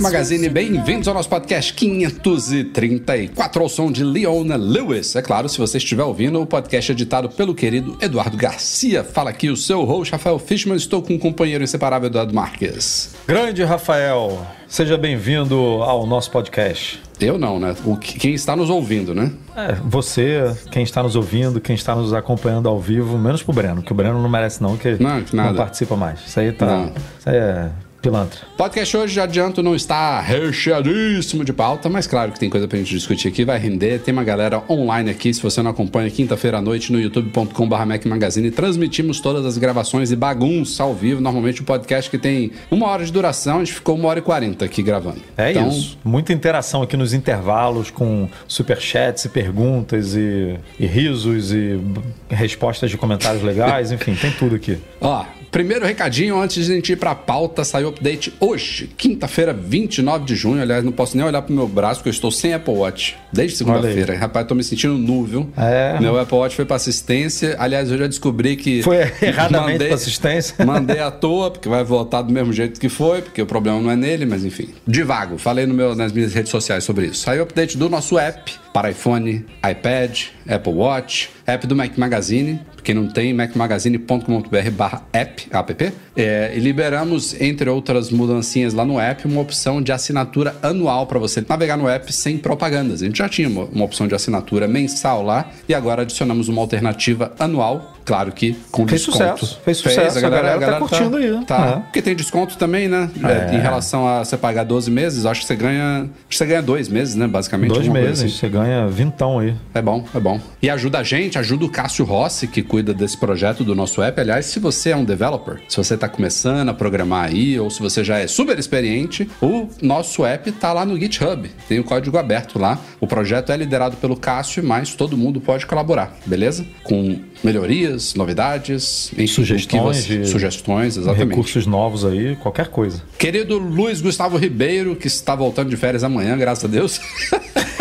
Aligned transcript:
Magazine, 0.00 0.48
bem-vindos 0.48 1.06
ao 1.06 1.12
nosso 1.12 1.28
podcast 1.28 1.74
534 1.74 3.62
ao 3.62 3.68
som 3.68 3.92
de 3.92 4.02
Leona 4.02 4.56
Lewis. 4.56 5.14
É 5.14 5.20
claro, 5.20 5.46
se 5.46 5.58
você 5.58 5.76
estiver 5.76 6.02
ouvindo, 6.02 6.40
o 6.40 6.46
podcast 6.46 6.90
é 6.90 6.94
editado 6.94 7.28
pelo 7.28 7.54
querido 7.54 7.98
Eduardo 8.00 8.34
Garcia. 8.34 9.04
Fala 9.04 9.28
aqui 9.28 9.50
o 9.50 9.56
seu 9.56 9.84
host, 9.84 10.12
Rafael 10.12 10.38
Fishman. 10.38 10.76
Estou 10.76 11.02
com 11.02 11.12
um 11.12 11.18
companheiro 11.18 11.62
inseparável, 11.62 12.06
Eduardo 12.08 12.34
Marques. 12.34 13.14
Grande 13.26 13.62
Rafael, 13.62 14.46
seja 14.66 14.96
bem-vindo 14.96 15.54
ao 15.82 16.06
nosso 16.06 16.30
podcast. 16.30 17.02
Eu 17.20 17.38
não, 17.38 17.60
né? 17.60 17.76
O, 17.84 17.98
quem 17.98 18.32
está 18.32 18.56
nos 18.56 18.70
ouvindo, 18.70 19.14
né? 19.14 19.30
É, 19.54 19.74
você, 19.84 20.56
quem 20.70 20.82
está 20.82 21.02
nos 21.02 21.14
ouvindo, 21.14 21.60
quem 21.60 21.74
está 21.74 21.94
nos 21.94 22.14
acompanhando 22.14 22.70
ao 22.70 22.80
vivo, 22.80 23.18
menos 23.18 23.42
pro 23.42 23.52
Breno, 23.52 23.82
que 23.82 23.92
o 23.92 23.94
Breno 23.94 24.22
não 24.22 24.30
merece 24.30 24.62
não, 24.62 24.78
que 24.78 24.92
Não, 24.92 25.22
nada. 25.34 25.50
não 25.50 25.54
participa 25.54 25.94
mais. 25.94 26.20
Isso 26.26 26.40
aí 26.40 26.52
tá. 26.52 26.64
Não. 26.64 26.86
Isso 27.18 27.28
aí 27.28 27.36
é 27.36 27.70
pilantra. 28.00 28.40
Podcast 28.56 28.96
hoje, 28.96 29.14
já 29.14 29.24
adianto, 29.24 29.62
não 29.62 29.74
está 29.74 30.20
recheadíssimo 30.20 31.44
de 31.44 31.52
pauta, 31.52 31.88
mas 31.88 32.06
claro 32.06 32.32
que 32.32 32.38
tem 32.40 32.50
coisa 32.50 32.66
pra 32.66 32.78
gente 32.78 32.90
discutir 32.90 33.28
aqui, 33.28 33.44
vai 33.44 33.58
render. 33.58 34.00
Tem 34.00 34.12
uma 34.12 34.24
galera 34.24 34.62
online 34.68 35.10
aqui, 35.10 35.32
se 35.32 35.42
você 35.42 35.62
não 35.62 35.70
acompanha, 35.70 36.10
quinta-feira 36.10 36.58
à 36.58 36.60
noite 36.60 36.92
no 36.92 37.00
youtube.com.br 37.00 37.84
Mac 37.86 38.04
Magazine. 38.06 38.50
Transmitimos 38.50 39.20
todas 39.20 39.44
as 39.44 39.58
gravações 39.58 40.10
e 40.10 40.16
bagunça 40.16 40.82
ao 40.82 40.94
vivo. 40.94 41.20
Normalmente 41.20 41.60
o 41.60 41.64
podcast 41.64 42.10
que 42.10 42.18
tem 42.18 42.52
uma 42.70 42.86
hora 42.86 43.04
de 43.04 43.12
duração, 43.12 43.56
a 43.56 43.58
gente 43.60 43.74
ficou 43.74 43.96
uma 43.96 44.08
hora 44.08 44.18
e 44.18 44.22
quarenta 44.22 44.64
aqui 44.64 44.82
gravando. 44.82 45.20
É 45.36 45.50
Então, 45.50 45.68
isso. 45.68 45.98
Muita 46.04 46.32
interação 46.32 46.82
aqui 46.82 46.96
nos 46.96 47.12
intervalos 47.12 47.90
com 47.90 48.28
superchats 48.48 49.24
e 49.24 49.28
perguntas 49.28 50.14
e, 50.14 50.56
e 50.78 50.86
risos 50.86 51.52
e 51.52 51.80
respostas 52.28 52.90
de 52.90 52.96
comentários 52.96 53.42
legais, 53.42 53.90
enfim, 53.92 54.14
tem 54.14 54.30
tudo 54.30 54.56
aqui. 54.56 54.78
Ó, 55.00 55.24
primeiro 55.50 55.84
recadinho 55.84 56.40
antes 56.40 56.66
de 56.66 56.72
a 56.72 56.74
gente 56.76 56.92
ir 56.92 56.96
pra 56.96 57.14
pauta, 57.14 57.64
saiu 57.64 57.89
update 57.90 58.32
hoje, 58.40 58.88
quinta-feira, 58.96 59.52
29 59.52 60.24
de 60.24 60.34
junho. 60.34 60.62
Aliás, 60.62 60.82
não 60.84 60.92
posso 60.92 61.16
nem 61.16 61.24
olhar 61.26 61.42
pro 61.42 61.54
meu 61.54 61.68
braço, 61.68 61.96
porque 62.00 62.08
eu 62.08 62.12
estou 62.12 62.30
sem 62.30 62.54
Apple 62.54 62.74
Watch 62.74 63.16
desde 63.32 63.56
segunda-feira. 63.58 64.16
Rapaz, 64.16 64.46
tô 64.46 64.54
me 64.54 64.64
sentindo 64.64 64.94
nu, 64.96 65.24
viu? 65.24 65.50
É. 65.56 65.98
Meu 66.00 66.18
Apple 66.18 66.36
Watch 66.38 66.56
foi 66.56 66.64
pra 66.64 66.76
assistência. 66.76 67.56
Aliás, 67.58 67.90
eu 67.90 67.98
já 67.98 68.06
descobri 68.06 68.56
que. 68.56 68.82
Foi 68.82 68.96
erradamente 69.22 69.72
mandei- 69.72 69.86
pra 69.88 69.96
assistência. 69.96 70.54
Mandei 70.64 70.98
à 71.00 71.10
toa, 71.10 71.50
porque 71.50 71.68
vai 71.68 71.84
voltar 71.84 72.22
do 72.22 72.32
mesmo 72.32 72.52
jeito 72.52 72.80
que 72.80 72.88
foi, 72.88 73.22
porque 73.22 73.42
o 73.42 73.46
problema 73.46 73.80
não 73.80 73.90
é 73.90 73.96
nele, 73.96 74.24
mas 74.26 74.44
enfim. 74.44 74.68
Divago, 74.86 75.36
falei 75.38 75.66
no 75.66 75.74
meu, 75.74 75.94
nas 75.94 76.12
minhas 76.12 76.32
redes 76.32 76.50
sociais 76.50 76.84
sobre 76.84 77.06
isso. 77.06 77.22
Saiu 77.24 77.40
o 77.40 77.44
update 77.44 77.76
do 77.76 77.88
nosso 77.88 78.18
app 78.18 78.52
para 78.72 78.90
iPhone, 78.90 79.44
iPad, 79.68 80.18
Apple 80.48 80.72
Watch, 80.72 81.30
app 81.46 81.66
do 81.66 81.74
Mac 81.76 81.96
Magazine. 81.98 82.60
Quem 82.82 82.94
não 82.94 83.08
tem, 83.08 83.34
macmagazine.com.br 83.34 84.70
barra 84.72 85.02
app, 85.12 85.46
app. 85.50 85.92
É, 86.16 86.52
e 86.54 86.60
liberamos, 86.60 87.38
entre 87.40 87.68
outras 87.68 88.10
mudancinhas 88.10 88.72
lá 88.74 88.84
no 88.84 88.98
app, 88.98 89.26
uma 89.26 89.40
opção 89.40 89.82
de 89.82 89.92
assinatura 89.92 90.54
anual 90.62 91.06
para 91.06 91.18
você 91.18 91.44
navegar 91.46 91.76
no 91.76 91.88
app 91.88 92.12
sem 92.12 92.38
propagandas. 92.38 93.02
A 93.02 93.06
gente 93.06 93.18
já 93.18 93.28
tinha 93.28 93.48
uma, 93.48 93.64
uma 93.64 93.84
opção 93.84 94.06
de 94.08 94.14
assinatura 94.14 94.66
mensal 94.66 95.22
lá 95.22 95.50
e 95.68 95.74
agora 95.74 96.02
adicionamos 96.02 96.48
uma 96.48 96.60
alternativa 96.60 97.32
anual, 97.38 97.96
claro 98.04 98.32
que 98.32 98.56
com 98.70 98.86
Fez 98.88 99.02
desconto. 99.04 99.40
sucesso, 99.46 99.60
fez 99.64 99.76
sucesso, 99.78 100.18
a 100.18 100.20
galera 100.22 100.58
tá 100.58 100.78
curtindo 100.78 101.16
aí, 101.16 101.44
Tá. 101.46 101.58
né? 101.76 101.82
Porque 101.84 102.02
tem 102.02 102.14
desconto 102.14 102.56
também, 102.56 102.88
né? 102.88 103.10
É, 103.22 103.54
Em 103.54 103.60
relação 103.60 104.06
a 104.08 104.24
você 104.24 104.36
pagar 104.36 104.64
12 104.64 104.90
meses, 104.90 105.26
acho 105.26 105.42
que 105.42 105.46
você 105.46 105.56
ganha. 105.56 106.02
Acho 106.02 106.10
que 106.30 106.36
você 106.36 106.46
ganha 106.46 106.62
dois 106.62 106.88
meses, 106.88 107.14
né? 107.14 107.26
Basicamente. 107.26 107.72
Dois 107.72 107.88
meses, 107.88 108.20
assim. 108.24 108.28
você 108.34 108.48
ganha 108.48 108.59
vintão 108.90 109.38
aí. 109.38 109.54
É 109.74 109.80
bom, 109.82 110.04
é 110.14 110.20
bom. 110.20 110.40
E 110.62 110.68
ajuda 110.70 110.98
a 110.98 111.02
gente, 111.02 111.38
ajuda 111.38 111.64
o 111.64 111.68
Cássio 111.70 112.04
Rossi, 112.04 112.46
que 112.46 112.62
cuida 112.62 112.92
desse 112.94 113.16
projeto 113.16 113.64
do 113.64 113.74
nosso 113.74 114.02
app. 114.02 114.20
Aliás, 114.20 114.46
se 114.46 114.58
você 114.58 114.90
é 114.90 114.96
um 114.96 115.04
developer, 115.04 115.60
se 115.68 115.76
você 115.76 115.94
está 115.94 116.08
começando 116.08 116.68
a 116.68 116.74
programar 116.74 117.26
aí, 117.26 117.58
ou 117.58 117.70
se 117.70 117.80
você 117.80 118.02
já 118.04 118.18
é 118.18 118.26
super 118.26 118.58
experiente, 118.58 119.28
o 119.40 119.68
nosso 119.82 120.24
app 120.24 120.50
tá 120.52 120.72
lá 120.72 120.84
no 120.84 120.98
GitHub. 120.98 121.50
Tem 121.68 121.78
o 121.78 121.84
código 121.84 122.16
aberto 122.18 122.58
lá. 122.58 122.78
O 123.00 123.06
projeto 123.06 123.50
é 123.52 123.56
liderado 123.56 123.96
pelo 123.96 124.16
Cássio, 124.16 124.62
mas 124.64 124.94
todo 124.94 125.16
mundo 125.16 125.40
pode 125.40 125.66
colaborar, 125.66 126.16
beleza? 126.26 126.66
Com 126.82 127.18
melhorias, 127.42 128.14
novidades, 128.14 129.10
enfim, 129.14 129.26
Sugestões 129.26 130.04
você- 130.06 130.24
sugestões, 130.24 130.96
exatamente. 130.96 131.30
Recursos 131.30 131.66
novos 131.66 132.04
aí, 132.04 132.36
qualquer 132.36 132.68
coisa. 132.68 133.02
Querido 133.18 133.58
Luiz 133.58 134.00
Gustavo 134.00 134.36
Ribeiro, 134.36 134.94
que 134.96 135.06
está 135.06 135.34
voltando 135.34 135.70
de 135.70 135.76
férias 135.76 136.04
amanhã, 136.04 136.36
graças 136.36 136.64
a 136.64 136.68
Deus. 136.68 137.00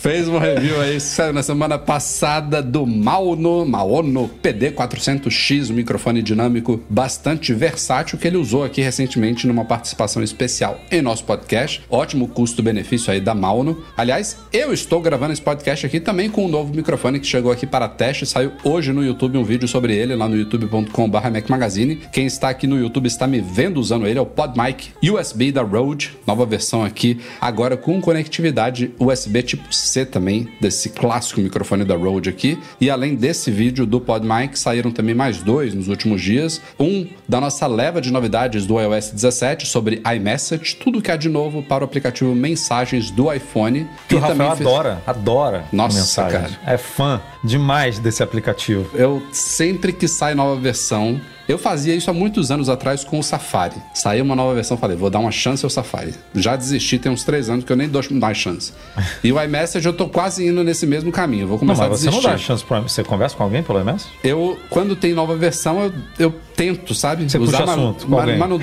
Fez 0.00 0.26
uma 0.26 0.40
review 0.40 0.80
aí, 0.80 0.98
saiu 0.98 1.30
na 1.30 1.42
semana 1.42 1.78
passada 1.78 2.62
do 2.62 2.86
Maono, 2.86 3.66
Maono 3.66 4.30
PD400X, 4.42 5.70
um 5.70 5.74
microfone 5.74 6.22
dinâmico 6.22 6.82
bastante 6.88 7.52
versátil 7.52 8.16
que 8.16 8.26
ele 8.26 8.38
usou 8.38 8.64
aqui 8.64 8.80
recentemente 8.80 9.46
numa 9.46 9.62
participação 9.62 10.22
especial 10.22 10.80
em 10.90 11.02
nosso 11.02 11.24
podcast. 11.24 11.82
Ótimo 11.90 12.28
custo-benefício 12.28 13.12
aí 13.12 13.20
da 13.20 13.34
Maono. 13.34 13.84
Aliás, 13.94 14.38
eu 14.50 14.72
estou 14.72 15.02
gravando 15.02 15.34
esse 15.34 15.42
podcast 15.42 15.84
aqui 15.84 16.00
também 16.00 16.30
com 16.30 16.46
um 16.46 16.48
novo 16.48 16.74
microfone 16.74 17.20
que 17.20 17.26
chegou 17.26 17.52
aqui 17.52 17.66
para 17.66 17.86
teste. 17.86 18.24
Saiu 18.24 18.52
hoje 18.64 18.94
no 18.94 19.04
YouTube 19.04 19.36
um 19.36 19.44
vídeo 19.44 19.68
sobre 19.68 19.94
ele 19.94 20.16
lá 20.16 20.26
no 20.26 20.34
youtube.com.br 20.34 21.18
Magazine. 21.46 21.96
Quem 22.10 22.24
está 22.24 22.48
aqui 22.48 22.66
no 22.66 22.78
YouTube 22.78 23.04
está 23.04 23.26
me 23.26 23.42
vendo 23.42 23.78
usando 23.78 24.06
ele, 24.06 24.18
é 24.18 24.22
o 24.22 24.24
PodMic 24.24 24.92
USB 25.04 25.52
da 25.52 25.60
Rode, 25.60 26.16
nova 26.26 26.46
versão 26.46 26.82
aqui, 26.82 27.20
agora 27.38 27.76
com 27.76 28.00
conectividade 28.00 28.94
USB 28.98 29.42
tipo 29.42 29.70
C 29.70 29.89
também, 30.06 30.48
desse 30.60 30.90
clássico 30.90 31.40
microfone 31.40 31.84
da 31.84 31.96
Rode 31.96 32.28
aqui. 32.28 32.58
E 32.80 32.88
além 32.90 33.14
desse 33.14 33.50
vídeo 33.50 33.84
do 33.86 34.00
PodMic, 34.00 34.58
saíram 34.58 34.90
também 34.90 35.14
mais 35.14 35.42
dois 35.42 35.74
nos 35.74 35.88
últimos 35.88 36.22
dias. 36.22 36.60
Um 36.78 37.06
da 37.28 37.40
nossa 37.40 37.66
leva 37.66 38.00
de 38.00 38.10
novidades 38.12 38.66
do 38.66 38.80
iOS 38.80 39.10
17 39.10 39.66
sobre 39.66 40.02
iMessage, 40.16 40.76
tudo 40.76 41.02
que 41.02 41.10
há 41.10 41.16
de 41.16 41.28
novo 41.28 41.62
para 41.62 41.82
o 41.82 41.84
aplicativo 41.84 42.34
Mensagens 42.34 43.10
do 43.10 43.32
iPhone. 43.32 43.86
Que 44.08 44.14
o 44.14 44.18
E 44.18 44.20
Rafael 44.20 44.56
fez- 44.56 44.68
adora, 44.68 45.02
adora 45.06 45.64
Nossa, 45.72 45.98
mensagens. 45.98 46.58
É 46.66 46.76
fã 46.76 47.20
demais 47.42 47.98
desse 47.98 48.22
aplicativo. 48.22 48.88
Eu 48.96 49.22
sempre 49.32 49.92
que 49.92 50.06
sai 50.06 50.34
nova 50.34 50.60
versão, 50.60 51.20
eu 51.50 51.58
fazia 51.58 51.94
isso 51.94 52.10
há 52.10 52.14
muitos 52.14 52.50
anos 52.50 52.68
atrás 52.68 53.04
com 53.04 53.18
o 53.18 53.22
Safari. 53.22 53.76
Saiu 53.94 54.24
uma 54.24 54.34
nova 54.36 54.54
versão, 54.54 54.76
falei, 54.76 54.96
vou 54.96 55.10
dar 55.10 55.18
uma 55.18 55.30
chance 55.30 55.64
ao 55.64 55.70
Safari. 55.70 56.14
Já 56.34 56.56
desisti 56.56 56.98
tem 56.98 57.10
uns 57.10 57.24
três 57.24 57.48
anos 57.50 57.64
que 57.64 57.72
eu 57.72 57.76
nem 57.76 57.88
dou 57.88 58.02
mais 58.12 58.36
chance. 58.38 58.72
E 59.22 59.32
o 59.32 59.42
iMessage 59.42 59.86
eu 59.86 59.92
tô 59.92 60.08
quase 60.08 60.46
indo 60.46 60.62
nesse 60.64 60.86
mesmo 60.86 61.12
caminho. 61.12 61.46
Vou 61.46 61.54
Não, 61.56 61.60
começar 61.60 61.88
mas 61.88 61.92
a 61.92 61.96
você 61.98 62.04
não 62.06 62.12
desistir. 62.12 62.30
dá 62.30 62.38
chance 62.38 62.64
pra 62.64 62.80
Você 62.80 63.04
conversa 63.04 63.36
com 63.36 63.42
alguém 63.42 63.62
pelo 63.62 63.78
MS? 63.80 64.06
Eu, 64.24 64.58
quando 64.70 64.96
tem 64.96 65.12
nova 65.12 65.36
versão, 65.36 65.80
eu, 65.82 65.92
eu 66.18 66.34
tento, 66.56 66.94
sabe? 66.94 67.28
Você 67.28 67.38
puxa 67.38 67.60
mas- 67.60 67.70
assunto 67.70 68.06
mas 68.08 68.38
não, 68.38 68.60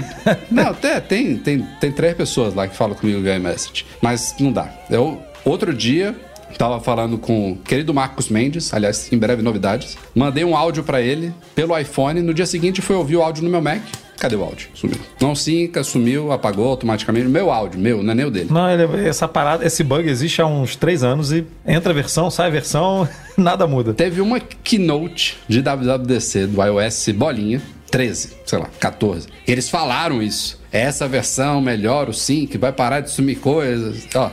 não, 0.52 0.68
até 0.72 1.00
tem, 1.00 1.38
tem, 1.38 1.60
tem 1.80 1.92
três 1.92 2.16
pessoas 2.16 2.54
lá 2.54 2.68
que 2.68 2.76
falam 2.76 2.96
comigo 2.96 3.22
via 3.22 3.36
iMessage. 3.36 3.86
Mas 4.02 4.36
não 4.40 4.52
dá. 4.52 4.70
Eu, 4.90 5.22
outro 5.46 5.74
dia, 5.74 6.16
tava 6.58 6.80
falando 6.80 7.18
com 7.18 7.52
o 7.52 7.56
querido 7.58 7.94
Marcos 7.94 8.30
Mendes, 8.30 8.74
aliás, 8.74 9.12
em 9.12 9.18
breve 9.18 9.42
novidades. 9.42 9.98
Mandei 10.16 10.44
um 10.46 10.56
áudio 10.56 10.84
pra 10.84 11.02
ele 11.02 11.34
pelo 11.56 11.78
iPhone. 11.78 12.22
No 12.22 12.34
dia 12.34 12.46
seguinte, 12.46 12.82
foi 12.82 12.96
ouvir 12.96 13.16
o 13.18 13.22
áudio 13.24 13.44
no 13.44 13.50
meu 13.50 13.62
Mac. 13.62 13.82
Cadê 14.20 14.36
o 14.36 14.44
áudio? 14.44 14.70
Sumiu. 14.74 14.98
Não 15.22 15.36
sinca, 15.36 15.84
sumiu, 15.84 16.32
apagou 16.32 16.68
automaticamente. 16.70 17.28
Meu 17.28 17.52
áudio, 17.52 17.80
meu, 17.80 18.02
não 18.02 18.12
é 18.14 18.16
nem 18.16 18.26
o 18.26 18.32
dele. 18.32 18.48
Não, 18.52 18.68
ele- 18.68 19.08
essa 19.08 19.28
parada, 19.28 19.64
esse 19.64 19.84
bug 19.84 20.10
existe 20.10 20.42
há 20.42 20.48
uns 20.48 20.76
três 20.76 21.04
anos 21.04 21.32
e 21.32 21.46
entra 21.68 21.92
a 21.92 21.94
versão, 21.96 22.32
sai 22.32 22.48
a 22.48 22.50
versão, 22.50 23.08
nada 23.38 23.68
muda. 23.68 23.94
Teve 23.94 24.20
uma 24.20 24.40
keynote 24.40 25.38
de 25.48 25.62
WWDC 25.62 26.48
do 26.48 26.64
iOS 26.64 27.10
bolinha, 27.10 27.62
13, 27.92 28.38
sei 28.44 28.58
lá, 28.58 28.70
14. 28.80 29.28
Eles 29.48 29.70
falaram 29.70 30.22
isso. 30.24 30.60
Essa 30.72 31.08
versão 31.08 31.62
melhora 31.62 32.10
o 32.10 32.14
sync, 32.14 32.58
vai 32.58 32.72
parar 32.72 33.02
de 33.02 33.12
sumir 33.12 33.38
coisas. 33.40 34.08
Ó, 34.16 34.32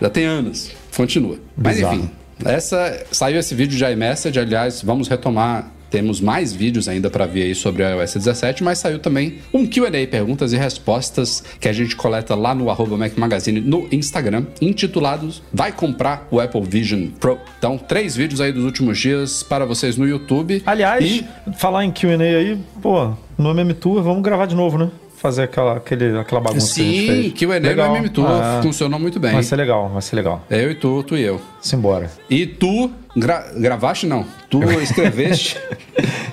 já 0.00 0.08
tem 0.08 0.24
anos. 0.24 0.70
Continua. 0.96 1.36
Mas 1.56 1.76
Bizarro. 1.76 1.96
enfim, 1.96 2.10
essa 2.44 3.04
saiu 3.10 3.38
esse 3.38 3.54
vídeo 3.54 3.76
de 3.76 3.84
iMessage, 3.84 4.38
aliás, 4.38 4.82
vamos 4.82 5.08
retomar 5.08 5.72
temos 5.90 6.20
mais 6.20 6.52
vídeos 6.52 6.88
ainda 6.88 7.08
para 7.08 7.26
ver 7.26 7.44
aí 7.44 7.54
sobre 7.54 7.82
o 7.82 7.88
iOS 8.00 8.14
17, 8.14 8.64
mas 8.64 8.78
saiu 8.78 8.98
também 8.98 9.38
um 9.54 9.66
Q&A, 9.66 10.06
perguntas 10.10 10.52
e 10.52 10.56
respostas, 10.56 11.42
que 11.60 11.68
a 11.68 11.72
gente 11.72 11.94
coleta 11.96 12.34
lá 12.34 12.54
no 12.54 12.68
arroba 12.70 12.96
Mac 12.96 13.16
Magazine 13.16 13.60
no 13.60 13.86
Instagram, 13.92 14.46
intitulados 14.60 15.42
Vai 15.52 15.72
comprar 15.72 16.26
o 16.30 16.40
Apple 16.40 16.62
Vision 16.62 17.06
Pro. 17.20 17.38
Então, 17.58 17.78
três 17.78 18.16
vídeos 18.16 18.40
aí 18.40 18.52
dos 18.52 18.64
últimos 18.64 18.98
dias 18.98 19.42
para 19.42 19.64
vocês 19.64 19.96
no 19.96 20.06
YouTube. 20.06 20.62
Aliás, 20.66 21.04
E- 21.04 21.24
falar 21.56 21.84
em 21.84 21.90
Q&A 21.92 22.16
aí, 22.22 22.58
pô, 22.82 23.12
no 23.38 23.50
MM 23.50 23.72
Tour, 23.74 24.02
vamos 24.02 24.22
gravar 24.22 24.46
de 24.46 24.54
novo, 24.54 24.76
né? 24.78 24.90
Fazer 25.16 25.44
aquela, 25.44 25.76
aquele, 25.78 26.18
aquela 26.18 26.40
bagunça 26.40 26.74
que 26.74 26.80
a 26.80 26.84
gente 26.84 27.00
Sim, 27.00 27.06
fez. 27.06 27.32
Q&A 27.32 27.58
Legal. 27.58 27.88
no 27.90 27.96
MM 27.96 28.08
Tour 28.10 28.26
Ah, 28.28 28.60
funcionou 28.62 29.00
muito 29.00 29.18
bem. 29.18 29.32
Vai 29.32 29.42
ser 29.42 29.56
legal, 29.56 29.88
vai 29.88 30.02
ser 30.02 30.14
legal. 30.16 30.44
Eu 30.50 30.70
e 30.70 30.74
tu, 30.74 31.02
tu 31.02 31.16
e 31.16 31.22
eu. 31.22 31.40
Simbora. 31.60 32.10
E 32.28 32.46
tu 32.46 32.90
gra- 33.16 33.46
gravaste 33.56 34.06
não? 34.06 34.24
Tu 34.50 34.62
escreveste? 34.80 35.58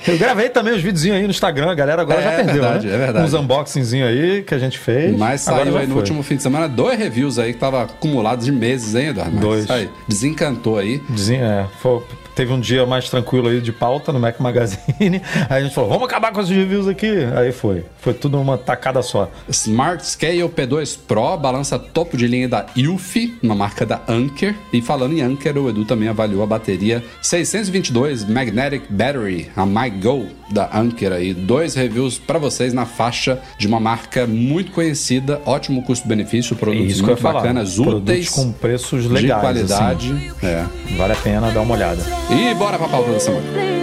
Eu 0.06 0.18
gravei 0.18 0.50
também 0.50 0.74
os 0.74 0.82
videozinhos 0.82 1.16
aí 1.18 1.24
no 1.24 1.30
Instagram, 1.30 1.72
a 1.72 1.74
galera 1.74 2.02
agora 2.02 2.20
É, 2.20 2.24
já 2.24 2.32
é 2.32 2.36
perdeu, 2.44 2.54
verdade, 2.62 2.88
né? 2.88 2.94
é 2.94 2.98
verdade. 2.98 3.26
Uns 3.26 3.34
unboxingzinhos 3.34 4.10
aí 4.10 4.44
que 4.44 4.54
a 4.54 4.58
gente 4.60 4.78
fez. 4.78 5.18
Mas 5.18 5.40
saiu 5.40 5.78
aí 5.78 5.86
no 5.88 5.94
foi. 5.94 6.02
último 6.02 6.22
fim 6.22 6.36
de 6.36 6.44
semana 6.44 6.68
dois 6.68 7.00
reviews 7.00 7.40
aí 7.40 7.54
que 7.54 7.60
tava 7.60 7.84
acumulados 7.84 8.44
de 8.44 8.52
meses, 8.52 8.94
hein, 8.96 9.08
Eduardo? 9.08 9.32
Mas 9.32 9.42
Dois. 9.42 9.70
Aí, 9.72 9.90
desencantou 10.06 10.78
aí. 10.78 11.02
Dizem- 11.10 11.40
é, 11.42 11.66
foi- 11.80 12.02
teve 12.36 12.52
um 12.54 12.60
dia 12.60 12.86
mais 12.86 13.10
tranquilo 13.10 13.48
aí 13.48 13.62
de 13.62 13.72
pauta 13.72 14.12
no 14.12 14.20
Mac 14.20 14.40
Magazine. 14.40 14.84
Aí 15.50 15.60
a 15.60 15.62
gente 15.62 15.74
falou, 15.74 15.90
vamos 15.90 16.06
acabar 16.06 16.32
com 16.32 16.40
os 16.42 16.50
reviews 16.50 16.88
aqui. 16.88 17.12
Aí 17.36 17.52
foi. 17.52 17.86
Foi 18.00 18.14
tudo 18.14 18.40
uma 18.40 18.58
tacada 18.58 19.02
só. 19.02 19.30
Smart 19.50 20.06
Scale 20.06 20.44
P2 20.44 20.98
Pro, 21.08 21.38
balança 21.38 21.78
topo 21.80 22.18
de 22.18 22.28
linha 22.28 22.48
da 22.48 22.66
Ilfi, 22.76 23.38
uma 23.42 23.56
marca 23.56 23.86
da 23.86 24.02
Anker. 24.08 24.56
E 24.72 24.82
falando 24.82 25.14
em 25.14 25.22
Anker, 25.22 25.58
o 25.58 25.70
Edu 25.70 25.86
também 25.86 26.08
avaliou 26.10 26.44
a 26.44 26.46
bateria 26.48 27.04
622 27.22 28.26
Magnetic 28.26 28.84
Battery, 28.90 29.50
a 29.56 29.66
MyGo 29.66 30.28
da 30.52 30.70
Anker 30.78 31.12
aí. 31.12 31.34
Dois 31.34 31.76
reviews 31.76 32.18
para 32.18 32.40
vocês 32.40 32.74
na 32.74 32.86
faixa 32.86 33.40
de 33.58 33.68
uma 33.68 33.80
marca 33.80 34.26
muito 34.28 34.72
conhecida, 34.72 35.42
ótimo 35.46 35.84
custo-benefício, 35.84 36.56
produtos 36.56 36.98
ia 36.98 37.04
muito 37.04 37.22
falar. 37.22 37.42
bacanas, 37.42 37.76
Produtos 37.76 38.02
úteis, 38.02 38.30
com 38.30 38.52
preços 38.52 39.04
de 39.04 39.10
legais. 39.10 39.42
qualidade. 39.42 40.34
É. 40.42 40.62
assim. 40.62 40.96
Vale 40.98 41.14
a 41.14 41.18
pena 41.18 41.52
dar 41.52 41.62
uma 41.62 41.74
olhada. 41.74 42.04
E 42.30 42.54
bora 42.56 42.78
pra 42.78 42.88
pauta 42.88 43.12
da 43.12 43.20
semana. 43.20 43.83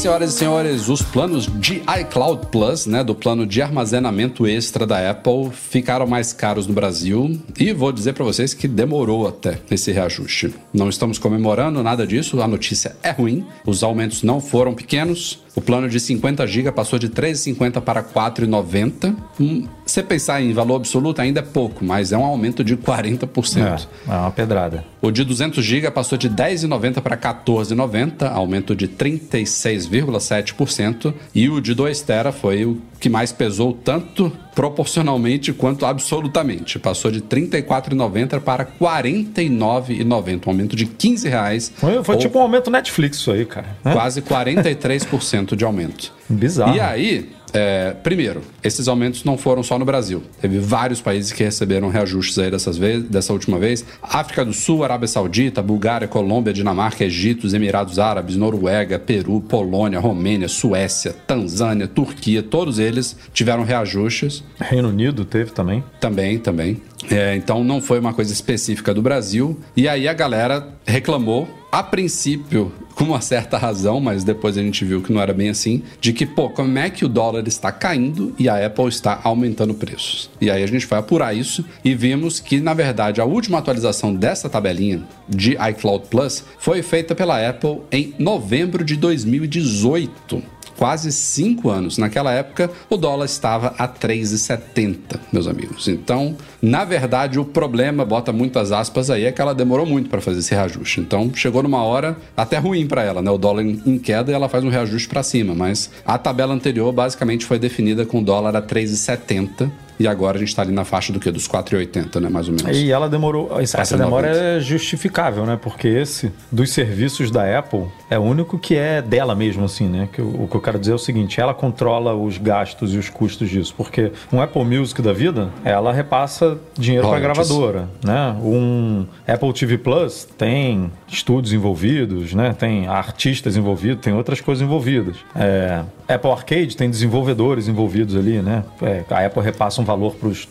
Senhoras 0.00 0.32
e 0.32 0.38
senhores, 0.38 0.88
os 0.88 1.02
planos 1.02 1.46
de 1.60 1.82
iCloud 2.00 2.46
Plus, 2.46 2.86
né, 2.86 3.04
do 3.04 3.14
plano 3.14 3.46
de 3.46 3.60
armazenamento 3.60 4.46
extra 4.46 4.86
da 4.86 5.10
Apple, 5.10 5.50
ficaram 5.52 6.06
mais 6.06 6.32
caros 6.32 6.66
no 6.66 6.72
Brasil 6.72 7.38
e 7.58 7.70
vou 7.74 7.92
dizer 7.92 8.14
para 8.14 8.24
vocês 8.24 8.54
que 8.54 8.66
demorou 8.66 9.28
até 9.28 9.58
esse 9.70 9.92
reajuste. 9.92 10.54
Não 10.72 10.88
estamos 10.88 11.18
comemorando 11.18 11.82
nada 11.82 12.06
disso, 12.06 12.40
a 12.40 12.48
notícia 12.48 12.96
é 13.02 13.10
ruim, 13.10 13.44
os 13.66 13.82
aumentos 13.82 14.22
não 14.22 14.40
foram 14.40 14.72
pequenos. 14.72 15.42
O 15.54 15.60
plano 15.60 15.88
de 15.88 15.98
50 15.98 16.46
GB 16.46 16.70
passou 16.72 16.98
de 16.98 17.08
3,50 17.08 17.80
para 17.80 18.02
4,90. 18.02 19.16
Hum, 19.40 19.66
se 19.84 20.02
pensar 20.02 20.42
em 20.42 20.52
valor 20.52 20.74
absoluto, 20.76 21.20
ainda 21.20 21.40
é 21.40 21.42
pouco, 21.42 21.84
mas 21.84 22.12
é 22.12 22.18
um 22.18 22.24
aumento 22.24 22.62
de 22.62 22.76
40%. 22.76 23.58
É, 23.58 23.76
é 24.08 24.12
uma 24.16 24.30
pedrada. 24.30 24.84
O 25.02 25.10
de 25.10 25.24
200 25.24 25.64
GB 25.64 25.90
passou 25.90 26.16
de 26.16 26.30
10,90 26.30 27.00
para 27.00 27.16
14,90, 27.16 28.30
aumento 28.30 28.76
de 28.76 28.86
36,7%. 28.86 31.12
E 31.34 31.48
o 31.48 31.60
de 31.60 31.74
2 31.74 32.00
TB 32.00 32.30
foi 32.40 32.64
o 32.64 32.80
que 33.00 33.08
mais 33.08 33.32
pesou 33.32 33.72
tanto 33.72 34.30
proporcionalmente 34.60 35.54
quanto 35.54 35.86
absolutamente. 35.86 36.78
Passou 36.78 37.10
de 37.10 37.22
34,90 37.22 38.40
para 38.40 38.66
49,90, 38.66 40.46
um 40.46 40.50
aumento 40.50 40.76
de 40.76 40.84
15 40.84 41.28
reais. 41.30 41.72
Foi, 41.74 42.04
foi 42.04 42.14
ou 42.16 42.20
tipo 42.20 42.38
um 42.38 42.42
aumento 42.42 42.70
Netflix 42.70 43.16
isso 43.16 43.32
aí, 43.32 43.46
cara. 43.46 43.74
né? 43.82 43.94
quase 43.94 44.20
43% 44.20 45.56
de 45.56 45.64
aumento. 45.64 46.12
Bizarro. 46.30 46.76
E 46.76 46.80
aí, 46.80 47.30
é, 47.52 47.94
primeiro, 48.02 48.42
esses 48.62 48.88
aumentos 48.88 49.24
não 49.24 49.36
foram 49.36 49.62
só 49.62 49.78
no 49.78 49.84
Brasil. 49.84 50.22
Teve 50.40 50.58
vários 50.58 51.00
países 51.00 51.32
que 51.32 51.42
receberam 51.42 51.88
reajustes 51.88 52.38
aí 52.38 52.50
dessas 52.50 52.76
vez, 52.78 53.02
dessa 53.04 53.32
última 53.32 53.58
vez. 53.58 53.84
África 54.02 54.44
do 54.44 54.52
Sul, 54.52 54.84
Arábia 54.84 55.08
Saudita, 55.08 55.62
Bulgária, 55.62 56.06
Colômbia, 56.06 56.52
Dinamarca, 56.52 57.04
Egito, 57.04 57.46
os 57.46 57.54
Emirados 57.54 57.98
Árabes, 57.98 58.36
Noruega, 58.36 58.98
Peru, 58.98 59.40
Polônia, 59.40 59.98
Romênia, 59.98 60.48
Suécia, 60.48 61.14
Tanzânia, 61.26 61.88
Turquia, 61.88 62.42
todos 62.42 62.78
eles 62.78 63.16
tiveram 63.32 63.64
reajustes. 63.64 64.44
Reino 64.58 64.88
Unido 64.88 65.24
teve 65.24 65.50
também. 65.50 65.82
Também, 65.98 66.38
também. 66.38 66.80
É, 67.10 67.34
então 67.34 67.64
não 67.64 67.80
foi 67.80 67.98
uma 67.98 68.12
coisa 68.12 68.32
específica 68.32 68.94
do 68.94 69.02
Brasil. 69.02 69.58
E 69.76 69.88
aí 69.88 70.06
a 70.06 70.12
galera 70.12 70.68
reclamou, 70.84 71.48
a 71.72 71.82
princípio, 71.82 72.72
com 72.94 73.04
uma 73.04 73.20
certa 73.20 73.56
razão, 73.56 74.00
mas 74.00 74.24
depois 74.24 74.56
a 74.56 74.62
gente 74.62 74.84
viu 74.84 75.00
que 75.00 75.12
não 75.12 75.20
era 75.20 75.32
bem 75.32 75.48
assim, 75.48 75.82
de 76.00 76.12
que, 76.12 76.26
pô, 76.26 76.50
como 76.50 76.78
é 76.78 76.90
que 76.90 77.04
o 77.04 77.08
dólar 77.08 77.46
está 77.46 77.72
caindo 77.72 78.34
e 78.38 78.48
a 78.48 78.64
Apple 78.66 78.88
está 78.88 79.20
aumentando 79.24 79.74
preços? 79.74 80.30
E 80.40 80.50
aí 80.50 80.62
a 80.62 80.66
gente 80.66 80.86
foi 80.86 80.98
apurar 80.98 81.34
isso 81.34 81.64
e 81.84 81.94
vimos 81.94 82.40
que, 82.40 82.60
na 82.60 82.74
verdade, 82.74 83.20
a 83.20 83.24
última 83.24 83.58
atualização 83.58 84.14
dessa 84.14 84.48
tabelinha 84.48 85.02
de 85.28 85.56
iCloud 85.70 86.06
Plus 86.10 86.44
foi 86.58 86.82
feita 86.82 87.14
pela 87.14 87.48
Apple 87.48 87.80
em 87.90 88.14
novembro 88.18 88.84
de 88.84 88.96
2018 88.96 90.59
quase 90.80 91.12
cinco 91.12 91.68
anos. 91.68 91.98
Naquela 91.98 92.32
época, 92.32 92.70
o 92.88 92.96
dólar 92.96 93.26
estava 93.26 93.74
a 93.76 93.86
3,70, 93.86 95.20
meus 95.30 95.46
amigos. 95.46 95.86
Então, 95.88 96.34
na 96.62 96.86
verdade, 96.86 97.38
o 97.38 97.44
problema, 97.44 98.02
bota 98.02 98.32
muitas 98.32 98.72
aspas 98.72 99.10
aí, 99.10 99.26
é 99.26 99.32
que 99.32 99.42
ela 99.42 99.54
demorou 99.54 99.84
muito 99.84 100.08
para 100.08 100.22
fazer 100.22 100.38
esse 100.38 100.54
reajuste. 100.54 100.98
Então, 100.98 101.30
chegou 101.34 101.62
numa 101.62 101.82
hora 101.82 102.16
até 102.34 102.56
ruim 102.56 102.86
para 102.86 103.02
ela, 103.02 103.20
né? 103.20 103.30
O 103.30 103.36
dólar 103.36 103.62
em 103.62 103.98
queda 103.98 104.32
e 104.32 104.34
ela 104.34 104.48
faz 104.48 104.64
um 104.64 104.70
reajuste 104.70 105.06
para 105.06 105.22
cima. 105.22 105.54
Mas 105.54 105.90
a 106.02 106.16
tabela 106.16 106.54
anterior 106.54 106.90
basicamente 106.92 107.44
foi 107.44 107.58
definida 107.58 108.06
com 108.06 108.20
o 108.20 108.24
dólar 108.24 108.56
a 108.56 108.62
3,70 108.62 109.70
e 110.00 110.08
agora 110.08 110.38
a 110.38 110.40
gente 110.40 110.48
está 110.48 110.62
ali 110.62 110.72
na 110.72 110.86
faixa 110.86 111.12
do 111.12 111.20
que? 111.20 111.30
Dos 111.30 111.46
4,80, 111.46 112.20
né? 112.22 112.30
Mais 112.30 112.48
ou 112.48 112.54
menos. 112.54 112.74
E 112.74 112.90
ela 112.90 113.06
demorou. 113.06 113.60
Essa 113.60 113.82
4,90. 113.82 113.96
demora 113.98 114.28
é 114.28 114.58
justificável, 114.58 115.44
né? 115.44 115.58
Porque 115.60 115.86
esse, 115.86 116.32
dos 116.50 116.72
serviços 116.72 117.30
da 117.30 117.58
Apple, 117.58 117.84
é 118.08 118.18
o 118.18 118.22
único 118.22 118.58
que 118.58 118.74
é 118.74 119.02
dela 119.02 119.34
mesmo, 119.34 119.62
assim, 119.62 119.88
né? 119.88 120.08
Que 120.10 120.22
o, 120.22 120.44
o 120.44 120.48
que 120.48 120.56
eu 120.56 120.60
quero 120.62 120.78
dizer 120.78 120.92
é 120.92 120.94
o 120.94 120.98
seguinte: 120.98 121.38
ela 121.38 121.52
controla 121.52 122.14
os 122.14 122.38
gastos 122.38 122.94
e 122.94 122.96
os 122.96 123.10
custos 123.10 123.50
disso. 123.50 123.74
Porque 123.76 124.10
um 124.32 124.40
Apple 124.40 124.64
Music 124.64 125.02
da 125.02 125.12
vida, 125.12 125.50
ela 125.62 125.92
repassa 125.92 126.56
dinheiro 126.78 127.06
para 127.06 127.18
a 127.18 127.20
gravadora, 127.20 127.86
né? 128.02 128.34
Um 128.42 129.04
Apple 129.28 129.52
TV 129.52 129.76
Plus 129.76 130.26
tem 130.38 130.90
estúdios 131.06 131.52
envolvidos, 131.52 132.32
né? 132.32 132.56
Tem 132.58 132.86
artistas 132.86 133.54
envolvidos, 133.54 134.02
tem 134.02 134.14
outras 134.14 134.40
coisas 134.40 134.62
envolvidas. 134.62 135.16
É, 135.36 135.84
Apple 136.08 136.30
Arcade 136.30 136.74
tem 136.74 136.88
desenvolvedores 136.88 137.68
envolvidos 137.68 138.16
ali, 138.16 138.40
né? 138.40 138.64
É, 138.80 139.04
a 139.10 139.26
Apple 139.26 139.42
repassa 139.42 139.80
um 139.80 139.89
valor 139.90 140.14
para 140.16 140.28
os 140.28 140.46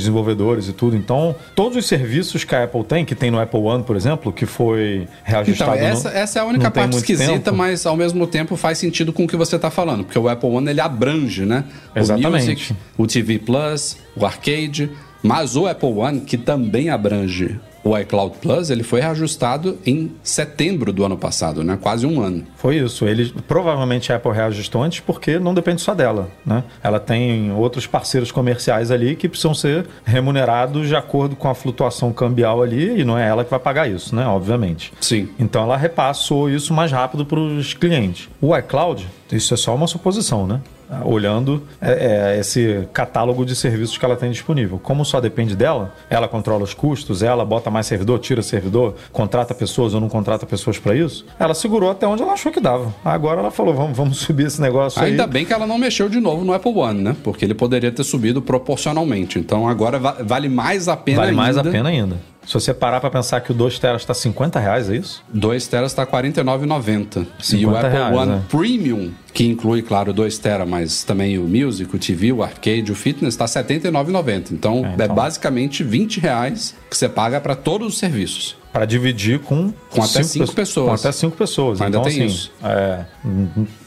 desenvolvedores 0.00 0.68
e 0.68 0.72
tudo. 0.72 0.96
Então, 0.96 1.34
todos 1.54 1.76
os 1.76 1.86
serviços 1.86 2.44
que 2.44 2.54
a 2.54 2.64
Apple 2.64 2.84
tem, 2.84 3.04
que 3.04 3.14
tem 3.14 3.30
no 3.30 3.40
Apple 3.40 3.60
One, 3.60 3.82
por 3.82 3.96
exemplo, 3.96 4.32
que 4.32 4.46
foi 4.46 5.02
Então, 5.02 5.08
reajustado. 5.24 5.74
essa, 5.78 6.10
no- 6.10 6.16
essa 6.16 6.38
é 6.38 6.42
a 6.42 6.44
única 6.44 6.70
parte 6.70 6.96
esquisita, 6.96 7.32
tempo. 7.40 7.56
mas 7.56 7.84
ao 7.84 7.96
mesmo 7.96 8.26
tempo 8.26 8.56
faz 8.56 8.78
sentido 8.78 9.12
com 9.12 9.24
o 9.24 9.28
que 9.28 9.36
você 9.36 9.56
está 9.56 9.70
falando, 9.70 10.04
porque 10.04 10.18
o 10.18 10.28
Apple 10.28 10.48
One 10.48 10.70
ele 10.70 10.80
abrange, 10.80 11.44
né? 11.44 11.64
Exatamente. 11.94 12.26
O 12.26 12.30
Music, 12.50 12.76
o 12.98 13.06
TV 13.06 13.38
Plus, 13.38 13.96
o 14.16 14.24
Arcade, 14.24 14.90
mas 15.22 15.56
o 15.56 15.66
Apple 15.66 15.88
One, 15.92 16.20
que 16.20 16.36
também 16.38 16.88
abrange 16.90 17.58
o 17.84 17.96
iCloud 17.98 18.38
Plus, 18.40 18.70
ele 18.70 18.82
foi 18.82 19.00
reajustado 19.00 19.78
em 19.84 20.10
setembro 20.22 20.92
do 20.92 21.04
ano 21.04 21.18
passado, 21.18 21.62
né? 21.62 21.78
Quase 21.80 22.06
um 22.06 22.20
ano. 22.22 22.44
Foi 22.56 22.76
isso. 22.76 23.06
Ele 23.06 23.32
provavelmente 23.46 24.12
a 24.12 24.16
Apple 24.16 24.32
reajustou 24.32 24.82
antes 24.82 25.00
porque 25.00 25.38
não 25.38 25.52
depende 25.52 25.82
só 25.82 25.94
dela, 25.94 26.30
né? 26.44 26.64
Ela 26.82 26.98
tem 26.98 27.52
outros 27.52 27.86
parceiros 27.86 28.32
comerciais 28.32 28.90
ali 28.90 29.14
que 29.14 29.28
precisam 29.28 29.54
ser 29.54 29.86
remunerados 30.04 30.88
de 30.88 30.96
acordo 30.96 31.36
com 31.36 31.48
a 31.48 31.54
flutuação 31.54 32.12
cambial 32.12 32.62
ali 32.62 33.00
e 33.00 33.04
não 33.04 33.18
é 33.18 33.28
ela 33.28 33.44
que 33.44 33.50
vai 33.50 33.60
pagar 33.60 33.88
isso, 33.88 34.16
né? 34.16 34.26
Obviamente. 34.26 34.92
Sim. 35.00 35.28
Então 35.38 35.62
ela 35.62 35.76
repassou 35.76 36.48
isso 36.48 36.72
mais 36.72 36.90
rápido 36.90 37.26
para 37.26 37.38
os 37.38 37.74
clientes. 37.74 38.28
O 38.40 38.56
iCloud, 38.56 39.06
isso 39.30 39.52
é 39.52 39.56
só 39.56 39.74
uma 39.74 39.86
suposição, 39.86 40.46
né? 40.46 40.60
Olhando 41.04 41.62
é, 41.80 42.34
é, 42.36 42.40
esse 42.40 42.86
catálogo 42.92 43.44
de 43.44 43.56
serviços 43.56 43.96
que 43.98 44.04
ela 44.04 44.16
tem 44.16 44.30
disponível. 44.30 44.78
Como 44.82 45.04
só 45.04 45.20
depende 45.20 45.56
dela, 45.56 45.94
ela 46.10 46.28
controla 46.28 46.62
os 46.64 46.74
custos, 46.74 47.22
ela 47.22 47.44
bota 47.44 47.70
mais 47.70 47.86
servidor, 47.86 48.18
tira 48.18 48.42
servidor, 48.42 48.94
contrata 49.12 49.54
pessoas 49.54 49.94
ou 49.94 50.00
não 50.00 50.08
contrata 50.08 50.44
pessoas 50.46 50.78
para 50.78 50.94
isso. 50.94 51.24
Ela 51.38 51.54
segurou 51.54 51.90
até 51.90 52.06
onde 52.06 52.22
ela 52.22 52.32
achou 52.32 52.52
que 52.52 52.60
dava. 52.60 52.94
Agora 53.04 53.40
ela 53.40 53.50
falou, 53.50 53.74
vamos, 53.74 53.96
vamos 53.96 54.18
subir 54.18 54.46
esse 54.46 54.60
negócio 54.60 55.02
Ainda 55.02 55.24
aí. 55.24 55.30
bem 55.30 55.44
que 55.44 55.52
ela 55.52 55.66
não 55.66 55.78
mexeu 55.78 56.08
de 56.08 56.20
novo 56.20 56.44
no 56.44 56.52
Apple 56.52 56.72
One, 56.74 57.02
né? 57.02 57.16
Porque 57.22 57.44
ele 57.44 57.54
poderia 57.54 57.90
ter 57.92 58.04
subido 58.04 58.42
proporcionalmente. 58.42 59.38
Então 59.38 59.68
agora 59.68 59.98
va- 59.98 60.16
vale 60.22 60.48
mais 60.48 60.88
a 60.88 60.96
pena 60.96 61.18
Vale 61.18 61.30
ainda. 61.30 61.42
mais 61.42 61.56
a 61.58 61.62
pena 61.64 61.88
ainda. 61.88 62.16
Se 62.46 62.54
você 62.54 62.74
parar 62.74 63.00
para 63.00 63.10
pensar 63.10 63.40
que 63.40 63.50
o 63.50 63.54
2 63.54 63.78
teras 63.78 64.02
está 64.02 64.12
50 64.14 64.58
reais, 64.58 64.90
é 64.90 64.96
isso? 64.96 65.22
2 65.32 65.66
teras 65.66 65.92
está 65.92 66.02
R$ 66.04 66.10
49,90. 66.10 67.18
E 67.18 67.20
o 67.20 67.42
50 67.42 67.78
Apple 67.78 67.90
reais, 67.90 68.16
One 68.16 68.32
né? 68.32 68.42
Premium, 68.48 69.10
que 69.32 69.44
inclui, 69.46 69.82
claro, 69.82 70.12
2 70.12 70.38
tera, 70.38 70.66
mas 70.66 71.04
também 71.04 71.38
o 71.38 71.42
Music, 71.44 71.94
o 71.94 71.98
TV, 71.98 72.32
o 72.32 72.42
Arcade, 72.42 72.92
o 72.92 72.94
Fitness, 72.94 73.36
R$ 73.36 73.44
79,90. 73.46 74.52
Então, 74.52 74.84
É, 74.84 74.90
é, 74.90 74.94
então. 75.04 75.14
basicamente 75.14 75.82
20 75.82 76.20
reais 76.20 76.74
que 76.90 76.96
você 76.96 77.08
paga 77.08 77.40
para 77.40 77.54
todos 77.54 77.88
os 77.88 77.98
serviços. 77.98 78.56
Para 78.74 78.86
dividir 78.86 79.38
com, 79.38 79.72
Com 79.88 80.02
até 80.02 80.24
cinco 80.24 80.52
pessoas. 80.52 80.88
Com 80.88 80.94
até 80.94 81.12
cinco 81.12 81.36
pessoas. 81.36 81.80
Ainda 81.80 81.98
então, 81.98 82.08
assim, 82.10 82.24
isso. 82.24 82.52
é, 82.60 83.04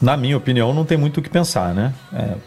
na 0.00 0.16
minha 0.16 0.34
opinião, 0.34 0.72
não 0.72 0.82
tem 0.82 0.96
muito 0.96 1.18
o 1.18 1.22
que 1.22 1.28
pensar, 1.28 1.74
né? 1.74 1.92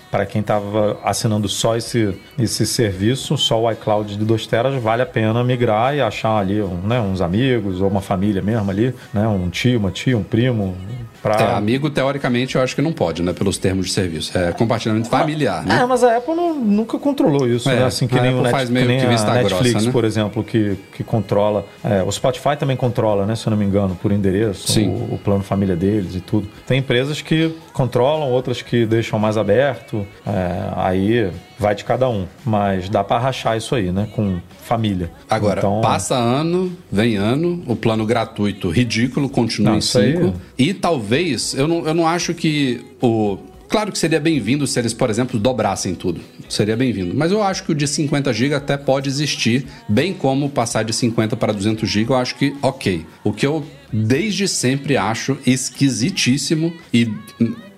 para 0.10 0.26
quem 0.26 0.42
estava 0.42 0.98
assinando 1.04 1.48
só 1.48 1.78
esse, 1.78 2.20
esse 2.40 2.66
serviço, 2.66 3.38
só 3.38 3.62
o 3.62 3.72
iCloud 3.72 4.18
de 4.18 4.26
2 4.26 4.48
teras, 4.48 4.82
vale 4.82 5.04
a 5.04 5.06
pena 5.06 5.44
migrar 5.44 5.96
e 5.96 6.02
achar 6.02 6.38
ali 6.38 6.60
um, 6.64 6.82
né, 6.82 7.00
uns 7.00 7.22
amigos 7.22 7.80
ou 7.80 7.88
uma 7.88 8.02
família 8.02 8.42
mesmo 8.42 8.72
ali, 8.72 8.94
né? 9.14 9.28
Um 9.28 9.48
tio, 9.50 9.78
uma 9.80 9.92
tia, 9.92 10.18
um 10.18 10.24
primo. 10.24 10.76
Pra... 11.22 11.36
É, 11.36 11.54
amigo, 11.56 11.90
teoricamente, 11.90 12.56
eu 12.56 12.62
acho 12.62 12.76
que 12.76 12.82
não 12.82 12.92
pode, 12.92 13.22
né? 13.22 13.32
Pelos 13.32 13.58
termos 13.58 13.88
de 13.88 13.92
serviço. 13.94 14.36
É 14.38 14.52
compartilhamento 14.52 15.08
familiar, 15.10 15.64
né? 15.64 15.80
É, 15.82 15.86
mas 15.86 16.04
a 16.04 16.18
Apple 16.18 16.34
não- 16.34 16.56
nunca 16.56 16.98
controlou 16.98 17.48
isso, 17.48 17.70
É, 17.70 17.76
né? 17.76 17.86
Assim 17.86 18.08
que 18.08 18.18
a 18.18 18.22
nem, 18.22 18.32
o 18.32 18.40
Apple 18.40 18.44
Net, 18.44 18.52
faz 18.52 18.70
meio 18.70 18.88
que 18.88 18.98
que 19.02 19.06
vista 19.06 19.30
a 19.30 19.34
Netflix, 19.36 19.72
grossa, 19.72 19.86
né? 19.86 19.92
por 19.92 20.04
exemplo, 20.06 20.44
que, 20.44 20.76
que 20.96 21.04
controla. 21.04 21.66
é, 21.84 22.02
o 22.02 22.12
Spotify 22.12 22.56
também 22.58 22.76
controla, 22.76 23.26
né? 23.26 23.36
Se 23.36 23.46
eu 23.48 23.52
não 23.52 23.58
me 23.58 23.66
engano, 23.66 23.96
por 24.02 24.12
endereço, 24.12 24.80
o, 24.82 25.14
o 25.16 25.20
plano 25.24 25.44
família 25.44 25.76
deles 25.76 26.16
e 26.16 26.22
tudo. 26.22 26.48
Tem 26.66 26.80
empresas 26.80 27.22
que 27.22 27.56
controlam, 27.74 28.30
outras 28.32 28.62
que 28.62 28.86
deixam 28.86 29.20
mais 29.20 29.38
aberto. 29.38 30.06
é, 30.26 30.70
aí 30.76 31.32
vai 31.60 31.76
de 31.76 31.84
cada 31.84 32.10
um. 32.10 32.26
Mas 32.44 32.90
dá 32.90 33.04
para 33.04 33.20
rachar 33.20 33.56
isso 33.56 33.76
aí, 33.76 33.92
né? 33.92 34.08
Com 34.16 34.40
família. 34.72 35.12
Agora, 35.30 35.60
Então, 35.60 35.82
passa 35.82 36.16
ano, 36.16 36.72
vem 36.92 37.16
ano, 37.16 37.64
o 37.68 37.76
plano 37.76 38.06
gratuito 38.06 38.70
ridículo 38.70 39.30
continua 39.30 39.72
Não, 39.72 39.76
em 39.78 39.80
isso 39.80 39.98
aí- 39.98 40.14
5. 40.18 40.34
E 40.58 40.74
talvez, 40.74 41.54
eu 41.54 41.68
não, 41.68 41.86
eu 41.88 41.94
não 41.94 42.08
acho 42.08 42.34
que 42.34 42.82
o. 43.02 43.38
Claro 43.70 43.90
que 43.90 43.98
seria 43.98 44.20
bem-vindo 44.20 44.68
se 44.68 44.78
eles, 44.78 44.94
por 44.94 45.10
exemplo, 45.10 45.40
dobrassem 45.40 45.96
tudo. 45.96 46.20
Seria 46.50 46.76
bem-vindo. 46.76 47.14
Mas 47.16 47.32
eu 47.32 47.42
acho 47.42 47.64
que 47.64 47.72
o 47.72 47.76
de 47.76 47.88
50 47.88 48.34
GB 48.34 48.54
até 48.54 48.76
pode 48.76 49.08
existir, 49.08 49.66
bem 49.88 50.14
como 50.14 50.50
passar 50.50 50.84
de 50.84 50.92
50 50.92 51.38
para 51.38 51.54
200 51.54 51.90
GB, 51.90 52.12
eu 52.12 52.18
acho 52.18 52.36
que 52.36 52.54
ok. 52.62 53.06
O 53.24 53.32
que 53.32 53.48
eu 53.48 53.64
desde 53.94 54.46
sempre 54.46 54.98
acho 54.98 55.38
esquisitíssimo 55.46 56.74
e 56.94 57.10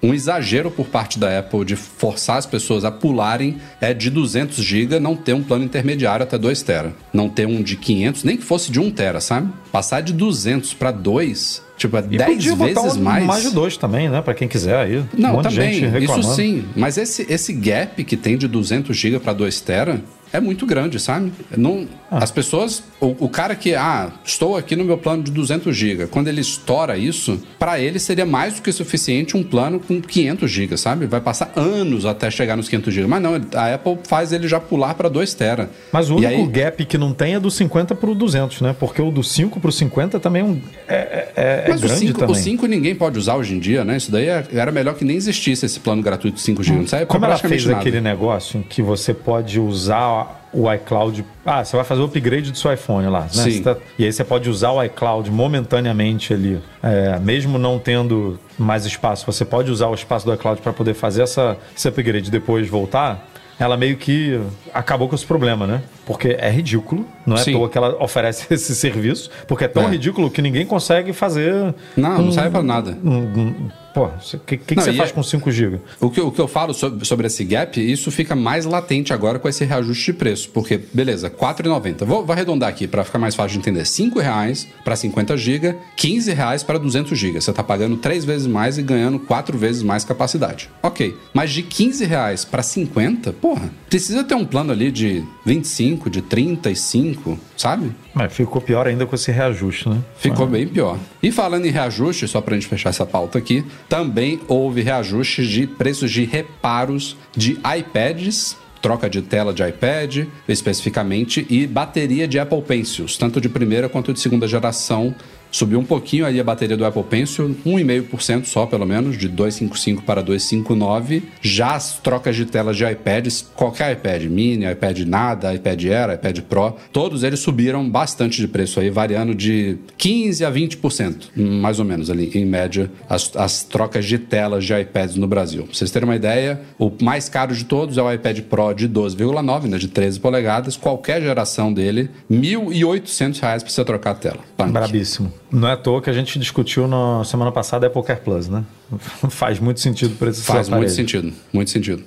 um 0.03 0.13
exagero 0.13 0.69
por 0.69 0.87
parte 0.87 1.17
da 1.17 1.39
Apple 1.39 1.63
de 1.63 1.77
forçar 1.77 2.37
as 2.37 2.45
pessoas 2.45 2.83
a 2.83 2.91
pularem 2.91 3.57
é 3.79 3.93
de 3.93 4.09
200 4.09 4.57
GB 4.57 4.99
não 4.99 5.15
ter 5.15 5.33
um 5.33 5.41
plano 5.41 5.63
intermediário 5.63 6.23
até 6.23 6.37
2 6.37 6.61
TB. 6.61 6.89
Não 7.13 7.29
ter 7.29 7.47
um 7.47 7.63
de 7.63 7.77
500, 7.77 8.23
nem 8.25 8.35
que 8.35 8.43
fosse 8.43 8.69
de 8.69 8.79
1 8.81 8.91
TB, 8.91 9.21
sabe? 9.21 9.49
Passar 9.71 10.01
de 10.01 10.11
200 10.11 10.73
para 10.73 10.91
2, 10.91 11.61
tipo, 11.77 11.95
é 11.95 11.99
e 12.01 12.17
10 12.17 12.31
podia 12.35 12.55
botar 12.55 12.81
vezes 12.81 12.97
um- 12.97 13.01
mais. 13.03 13.25
mais 13.25 13.43
de 13.43 13.51
dois 13.51 13.77
também, 13.77 14.09
né? 14.09 14.21
Para 14.21 14.33
quem 14.33 14.47
quiser 14.47 14.75
aí. 14.75 15.03
Não, 15.17 15.39
um 15.39 15.41
também, 15.41 15.81
isso 16.03 16.23
sim. 16.35 16.65
Mas 16.75 16.97
esse, 16.97 17.25
esse 17.31 17.53
gap 17.53 18.03
que 18.03 18.17
tem 18.17 18.37
de 18.37 18.47
200 18.47 18.95
GB 18.97 19.19
para 19.19 19.31
2 19.31 19.61
TB 19.61 20.01
é 20.33 20.39
muito 20.41 20.65
grande, 20.65 20.99
sabe? 20.99 21.31
Não. 21.55 21.87
As 22.17 22.31
pessoas, 22.31 22.83
o, 22.99 23.15
o 23.25 23.29
cara 23.29 23.55
que, 23.55 23.75
ah, 23.75 24.11
estou 24.23 24.55
aqui 24.57 24.75
no 24.75 24.83
meu 24.83 24.97
plano 24.97 25.23
de 25.23 25.31
200 25.31 25.75
GB, 25.75 26.07
quando 26.07 26.27
ele 26.27 26.41
estoura 26.41 26.97
isso, 26.97 27.41
para 27.57 27.79
ele 27.79 27.99
seria 27.99 28.25
mais 28.25 28.55
do 28.55 28.61
que 28.61 28.71
suficiente 28.71 29.35
um 29.37 29.43
plano 29.43 29.79
com 29.79 30.01
500 30.01 30.49
GB, 30.51 30.77
sabe? 30.77 31.05
Vai 31.05 31.21
passar 31.21 31.51
anos 31.55 32.05
até 32.05 32.29
chegar 32.29 32.55
nos 32.55 32.67
500 32.69 32.93
GB. 32.93 33.07
Mas 33.07 33.21
não, 33.21 33.33
a 33.55 33.73
Apple 33.73 33.99
faz 34.07 34.31
ele 34.31 34.47
já 34.47 34.59
pular 34.59 34.93
para 34.95 35.09
2 35.09 35.33
TB. 35.33 35.67
Mas 35.91 36.09
o 36.09 36.13
E 36.13 36.25
único 36.25 36.41
aí- 36.41 36.47
gap 36.47 36.85
que 36.85 36.97
não 36.97 37.13
tem 37.13 37.35
é 37.35 37.39
do 37.39 37.49
50 37.51 37.95
pro 37.95 38.13
200, 38.15 38.61
né? 38.61 38.75
Porque 38.79 39.01
o 39.01 39.11
do 39.11 39.23
5 39.23 39.59
pro 39.59 39.71
50 39.71 40.19
também 40.19 40.41
é, 40.41 40.45
um- 40.45 40.61
é, 40.87 40.95
é- 40.95 41.31
é 41.35 41.65
Mas 41.69 41.79
o 41.79 41.83
grande 41.87 41.99
5, 42.07 42.19
também. 42.19 42.35
o 42.35 42.39
5 42.39 42.65
ninguém 42.67 42.95
pode 42.95 43.17
usar 43.17 43.35
hoje 43.35 43.53
em 43.55 43.59
dia, 43.59 43.83
né? 43.83 43.97
Isso 43.97 44.11
daí 44.11 44.27
é- 44.27 44.45
era 44.53 44.71
melhor 44.71 44.95
que 44.95 45.05
nem 45.05 45.15
existisse 45.17 45.65
esse 45.65 45.79
plano 45.79 46.01
gratuito 46.01 46.35
de 46.37 46.41
5 46.43 46.61
GB. 46.63 46.83
Pra 46.85 47.05
Como 47.05 47.25
ela 47.25 47.37
fez 47.37 47.65
nada. 47.65 47.79
aquele 47.79 48.01
negócio 48.01 48.59
em 48.59 48.63
que 48.63 48.81
você 48.81 49.13
pode 49.13 49.59
usar 49.59 50.42
o 50.53 50.71
iCloud. 50.73 51.25
Ah, 51.45 51.63
você 51.65 51.75
vai 51.75 51.83
fazer 51.83 52.01
o 52.01 52.05
upgrade 52.05 52.51
do 52.51 52.57
seu 52.57 52.71
iPhone 52.71 53.07
lá, 53.07 53.21
né? 53.21 53.27
Sim. 53.29 53.61
Tá- 53.63 53.75
E 53.97 54.05
aí 54.05 54.13
você 54.13 54.23
pode 54.23 54.49
usar 54.49 54.71
o 54.71 54.83
iCloud 54.83 55.29
momentaneamente 55.31 56.33
ali. 56.33 56.61
É, 56.81 57.19
mesmo 57.19 57.57
não 57.57 57.79
tendo 57.79 58.39
mais 58.57 58.85
espaço, 58.85 59.25
você 59.25 59.43
pode 59.43 59.71
usar 59.71 59.87
o 59.87 59.93
espaço 59.93 60.25
do 60.25 60.33
iCloud 60.33 60.61
para 60.61 60.73
poder 60.73 60.93
fazer 60.93 61.23
essa, 61.23 61.57
esse 61.75 61.87
upgrade 61.87 62.27
e 62.27 62.31
depois 62.31 62.67
voltar. 62.69 63.29
Ela 63.59 63.77
meio 63.77 63.95
que 63.97 64.39
acabou 64.73 65.07
com 65.07 65.15
esse 65.15 65.25
problema, 65.25 65.65
né? 65.67 65.81
Porque 66.05 66.35
é 66.39 66.49
ridículo, 66.49 67.05
não 67.25 67.37
é 67.37 67.39
à 67.39 67.43
Sim. 67.43 67.53
toa 67.53 67.69
que 67.69 67.77
ela 67.77 68.01
oferece 68.03 68.47
esse 68.53 68.75
serviço, 68.75 69.29
porque 69.47 69.63
é 69.65 69.67
tão 69.67 69.83
É. 69.83 69.89
ridículo 69.91 70.29
que 70.29 70.41
ninguém 70.41 70.65
consegue 70.65 71.13
fazer. 71.13 71.73
Não, 71.95 72.21
não 72.23 72.31
serve 72.31 72.49
pra 72.49 72.63
nada. 72.63 72.97
um- 73.03 73.11
um- 73.19 73.69
Pô, 73.93 74.05
o 74.05 74.39
que, 74.45 74.57
que, 74.57 74.65
que 74.65 74.75
Não, 74.75 74.83
você 74.83 74.93
faz 74.93 75.11
é- 75.11 75.13
com 75.13 75.21
5 75.21 75.51
GB? 75.51 75.79
O 76.01 76.09
que, 76.09 76.19
o 76.19 76.31
que 76.31 76.41
eu 76.41 76.47
falo 76.47 76.73
sobre, 76.73 77.05
sobre 77.05 77.27
esse 77.27 77.43
gap, 77.43 77.79
isso 77.79 78.09
fica 78.09 78.35
mais 78.35 78.65
latente 78.65 79.13
agora 79.13 79.37
com 79.37 79.47
esse 79.47 79.63
reajuste 79.63 80.05
de 80.11 80.13
preço. 80.13 80.49
Porque, 80.49 80.79
beleza, 80.91 81.27
R$ 81.27 81.35
4,90. 81.35 82.05
Vou, 82.05 82.25
vou 82.25 82.33
arredondar 82.33 82.69
aqui 82.69 82.87
para 82.87 83.03
ficar 83.03 83.19
mais 83.19 83.35
fácil 83.35 83.53
de 83.53 83.59
entender. 83.59 83.85
5 83.85 84.19
reais 84.19 84.67
para 84.83 84.95
50 84.95 85.37
GB, 85.37 85.75
15 85.95 86.33
reais 86.33 86.63
para 86.63 86.79
200 86.79 87.17
GB. 87.17 87.39
Você 87.39 87.51
está 87.51 87.63
pagando 87.63 87.97
três 87.97 88.25
vezes 88.25 88.47
mais 88.47 88.77
e 88.77 88.81
ganhando 88.81 89.19
quatro 89.19 89.57
vezes 89.57 89.83
mais 89.83 90.03
capacidade. 90.03 90.69
Ok. 90.81 91.15
Mas 91.33 91.51
de 91.51 91.61
15 91.61 92.03
reais 92.05 92.43
para 92.43 92.63
50, 92.63 93.31
porra, 93.33 93.69
precisa 93.89 94.23
ter 94.23 94.33
um 94.33 94.45
plano 94.45 94.71
ali 94.71 94.91
de 94.91 95.23
25, 95.45 96.09
de 96.09 96.21
35, 96.21 97.37
sabe? 97.55 97.91
Mas 98.13 98.31
ficou 98.33 98.61
pior 98.61 98.87
ainda 98.87 99.05
com 99.05 99.15
esse 99.15 99.31
reajuste, 99.31 99.89
né? 99.89 99.97
Ficou 100.17 100.45
bem 100.45 100.67
pior. 100.67 100.99
E 101.21 101.31
falando 101.31 101.65
em 101.65 101.71
reajuste, 101.71 102.27
só 102.27 102.41
pra 102.41 102.55
gente 102.55 102.67
fechar 102.67 102.89
essa 102.89 103.05
pauta 103.05 103.39
aqui, 103.39 103.65
também 103.89 104.39
houve 104.47 104.81
reajustes 104.81 105.47
de 105.47 105.65
preços 105.65 106.11
de 106.11 106.23
reparos 106.23 107.17
de 107.35 107.57
iPads, 107.77 108.55
troca 108.81 109.09
de 109.09 109.21
tela 109.21 109.53
de 109.53 109.63
iPad, 109.67 110.27
especificamente, 110.47 111.47
e 111.49 111.65
bateria 111.65 112.27
de 112.27 112.37
Apple 112.37 112.61
Pencils, 112.61 113.17
tanto 113.17 113.41
de 113.41 113.49
primeira 113.49 113.89
quanto 113.89 114.13
de 114.13 114.19
segunda 114.19 114.47
geração. 114.47 115.15
Subiu 115.53 115.79
um 115.79 115.85
pouquinho 115.85 116.25
aí 116.25 116.39
a 116.39 116.43
bateria 116.43 116.75
do 116.75 116.83
Apple 116.83 117.03
Pencil, 117.03 117.55
1,5% 117.63 118.45
só, 118.45 118.65
pelo 118.65 118.87
menos, 118.87 119.15
de 119.15 119.27
255 119.27 120.01
para 120.01 120.23
259. 120.23 121.21
Já 121.43 121.75
as 121.75 121.99
trocas 121.99 122.35
de 122.35 122.45
telas 122.45 122.75
de 122.75 122.83
iPads, 122.83 123.45
qualquer 123.55 123.93
iPad, 123.93 124.23
mini, 124.23 124.65
iPad 124.65 125.01
nada, 125.01 125.53
iPad 125.53 125.85
Air, 125.85 126.15
iPad 126.15 126.39
Pro, 126.39 126.75
todos 126.91 127.21
eles 127.21 127.39
subiram 127.39 127.87
bastante 127.87 128.41
de 128.41 128.47
preço 128.47 128.79
aí, 128.79 128.89
variando 128.89 129.35
de 129.35 129.77
15 129.95 130.43
a 130.43 130.51
20%, 130.51 131.29
mais 131.35 131.77
ou 131.77 131.85
menos 131.85 132.09
ali, 132.09 132.31
em 132.33 132.45
média, 132.45 132.89
as, 133.07 133.31
as 133.35 133.61
trocas 133.61 134.05
de 134.05 134.17
telas 134.17 134.65
de 134.65 134.73
iPads 134.73 135.17
no 135.17 135.27
Brasil. 135.27 135.65
Pra 135.65 135.75
vocês 135.75 135.91
terem 135.91 136.09
uma 136.09 136.15
ideia, 136.15 136.61
o 136.79 136.91
mais 136.99 137.29
caro 137.29 137.53
de 137.53 137.65
todos 137.65 137.99
é 137.99 138.01
o 138.01 138.11
iPad 138.11 138.39
Pro 138.41 138.73
de 138.73 138.89
12,9, 138.89 139.65
né, 139.65 139.77
de 139.77 139.87
13 139.87 140.19
polegadas, 140.19 140.75
qualquer 140.75 141.21
geração 141.21 141.71
dele, 141.71 142.09
1.800 142.31 143.39
reais 143.39 143.61
pra 143.61 143.71
você 143.71 143.85
trocar 143.85 144.11
a 144.11 144.15
tela. 144.15 144.39
Punk. 144.57 144.71
Brabíssimo. 144.71 145.42
Não 145.53 145.67
é 145.67 145.73
à 145.73 145.77
toa 145.77 146.01
que 146.01 146.09
a 146.09 146.13
gente 146.13 146.39
discutiu 146.39 146.87
na 146.87 147.23
semana 147.23 147.51
passada 147.51 147.85
Apple 147.85 148.01
Care 148.01 148.21
Plus, 148.21 148.49
né? 148.49 148.63
Faz 149.29 149.59
muito 149.59 149.79
sentido 149.79 150.15
para 150.15 150.31
esses 150.31 150.43
Faz 150.43 150.67
muito 150.67 150.91
sentido, 150.91 151.31
muito 151.53 151.69
sentido. 151.69 152.03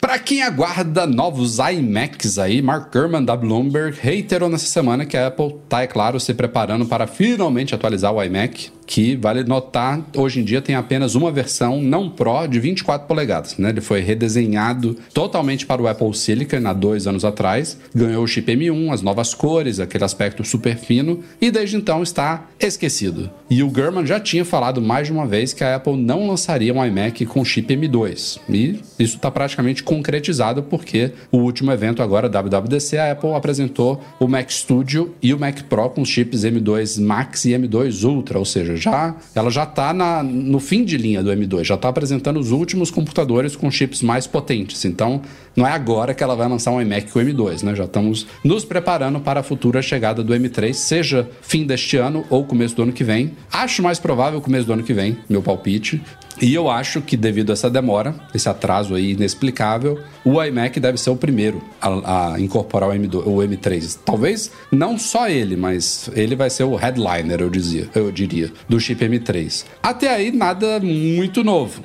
Para 0.00 0.18
quem 0.18 0.42
aguarda 0.42 1.06
novos 1.06 1.58
iMacs 1.58 2.36
aí, 2.38 2.60
Mark 2.60 2.92
Gurman 2.92 3.24
da 3.24 3.36
Bloomberg 3.36 3.96
reiterou 4.00 4.48
nessa 4.48 4.66
semana 4.66 5.06
que 5.06 5.16
a 5.16 5.28
Apple 5.28 5.56
está, 5.64 5.82
é 5.82 5.86
claro, 5.86 6.18
se 6.18 6.34
preparando 6.34 6.86
para 6.86 7.06
finalmente 7.06 7.74
atualizar 7.74 8.12
o 8.12 8.22
iMac, 8.22 8.72
que 8.86 9.16
vale 9.16 9.42
notar, 9.44 10.00
hoje 10.16 10.40
em 10.40 10.44
dia 10.44 10.62
tem 10.62 10.74
apenas 10.74 11.14
uma 11.14 11.30
versão 11.32 11.82
não 11.82 12.08
Pro 12.08 12.46
de 12.46 12.60
24 12.60 13.06
polegadas, 13.06 13.58
né? 13.58 13.70
Ele 13.70 13.80
foi 13.80 14.00
redesenhado 14.00 14.96
totalmente 15.12 15.66
para 15.66 15.82
o 15.82 15.88
Apple 15.88 16.14
Silicon 16.14 16.66
há 16.66 16.72
dois 16.72 17.06
anos 17.06 17.24
atrás, 17.24 17.78
ganhou 17.94 18.22
o 18.22 18.26
chip 18.26 18.50
M1, 18.50 18.92
as 18.92 19.02
novas 19.02 19.34
cores, 19.34 19.80
aquele 19.80 20.04
aspecto 20.04 20.44
super 20.44 20.76
fino, 20.76 21.22
e 21.40 21.50
desde 21.50 21.76
então 21.76 22.02
está 22.02 22.46
esquecido. 22.60 23.28
E 23.50 23.62
o 23.62 23.70
Gurman 23.70 24.06
já 24.06 24.20
tinha 24.20 24.44
falado 24.44 24.80
mais 24.80 25.08
de 25.08 25.12
uma 25.12 25.26
vez 25.26 25.52
que 25.52 25.64
a 25.64 25.76
Apple 25.76 25.96
não 25.96 26.26
lançaria 26.26 26.72
um 26.72 26.84
iMac 26.84 27.26
com 27.26 27.44
chip 27.44 27.74
M2, 27.74 28.38
e 28.48 28.80
isso 28.98 29.16
está 29.16 29.30
praticamente 29.30 29.82
concretizado 29.82 30.62
porque 30.62 31.12
o 31.32 31.38
último 31.38 31.72
evento 31.72 32.02
agora, 32.02 32.28
WWDC, 32.28 32.98
a 32.98 33.12
Apple 33.12 33.32
apresentou 33.32 34.02
o 34.20 34.28
Mac 34.28 34.50
Studio 34.50 35.14
e 35.22 35.34
o 35.34 35.38
Mac 35.38 35.62
Pro 35.62 35.90
com 35.90 36.04
chips 36.04 36.44
M2 36.44 37.02
Max 37.02 37.44
e 37.44 37.50
M2 37.50 38.04
Ultra, 38.04 38.38
ou 38.38 38.44
seja, 38.44 38.75
já 38.76 39.14
ela 39.34 39.50
já 39.50 39.64
está 39.64 39.92
no 40.22 40.60
fim 40.60 40.84
de 40.84 40.96
linha 40.96 41.22
do 41.22 41.30
M2, 41.30 41.64
já 41.64 41.74
está 41.74 41.88
apresentando 41.88 42.38
os 42.38 42.50
últimos 42.50 42.90
computadores 42.90 43.56
com 43.56 43.70
chips 43.70 44.02
mais 44.02 44.26
potentes. 44.26 44.84
Então, 44.84 45.22
não 45.56 45.66
é 45.66 45.72
agora 45.72 46.12
que 46.12 46.22
ela 46.22 46.36
vai 46.36 46.46
lançar 46.48 46.70
um 46.70 46.80
iMac 46.80 47.10
com 47.10 47.18
o 47.18 47.22
M2, 47.22 47.62
né? 47.62 47.74
Já 47.74 47.84
estamos 47.84 48.26
nos 48.44 48.64
preparando 48.64 49.18
para 49.20 49.40
a 49.40 49.42
futura 49.42 49.80
chegada 49.80 50.22
do 50.22 50.34
M3, 50.34 50.74
seja 50.74 51.28
fim 51.40 51.64
deste 51.64 51.96
ano 51.96 52.24
ou 52.28 52.44
começo 52.44 52.76
do 52.76 52.82
ano 52.82 52.92
que 52.92 53.02
vem. 53.02 53.32
Acho 53.50 53.82
mais 53.82 53.98
provável 53.98 54.40
começo 54.40 54.66
do 54.66 54.72
ano 54.74 54.82
que 54.82 54.92
vem, 54.92 55.16
meu 55.28 55.42
palpite. 55.42 56.02
E 56.40 56.54
eu 56.54 56.68
acho 56.68 57.00
que 57.00 57.16
devido 57.16 57.48
a 57.48 57.54
essa 57.54 57.70
demora, 57.70 58.14
esse 58.34 58.46
atraso 58.46 58.94
aí 58.94 59.12
inexplicável, 59.12 59.98
o 60.22 60.42
iMac 60.42 60.78
deve 60.78 60.98
ser 60.98 61.08
o 61.08 61.16
primeiro 61.16 61.62
a, 61.80 62.34
a 62.34 62.40
incorporar 62.40 62.90
o, 62.90 62.92
M2, 62.92 63.26
o 63.26 63.36
M3. 63.36 63.98
Talvez 64.04 64.50
não 64.70 64.98
só 64.98 65.30
ele, 65.30 65.56
mas 65.56 66.10
ele 66.14 66.36
vai 66.36 66.50
ser 66.50 66.64
o 66.64 66.76
headliner, 66.76 67.40
eu 67.40 67.48
dizia, 67.48 67.88
eu 67.94 68.12
diria, 68.12 68.52
do 68.68 68.78
chip 68.78 69.02
M3. 69.02 69.64
Até 69.82 70.14
aí 70.14 70.30
nada 70.30 70.78
muito 70.80 71.42
novo. 71.42 71.82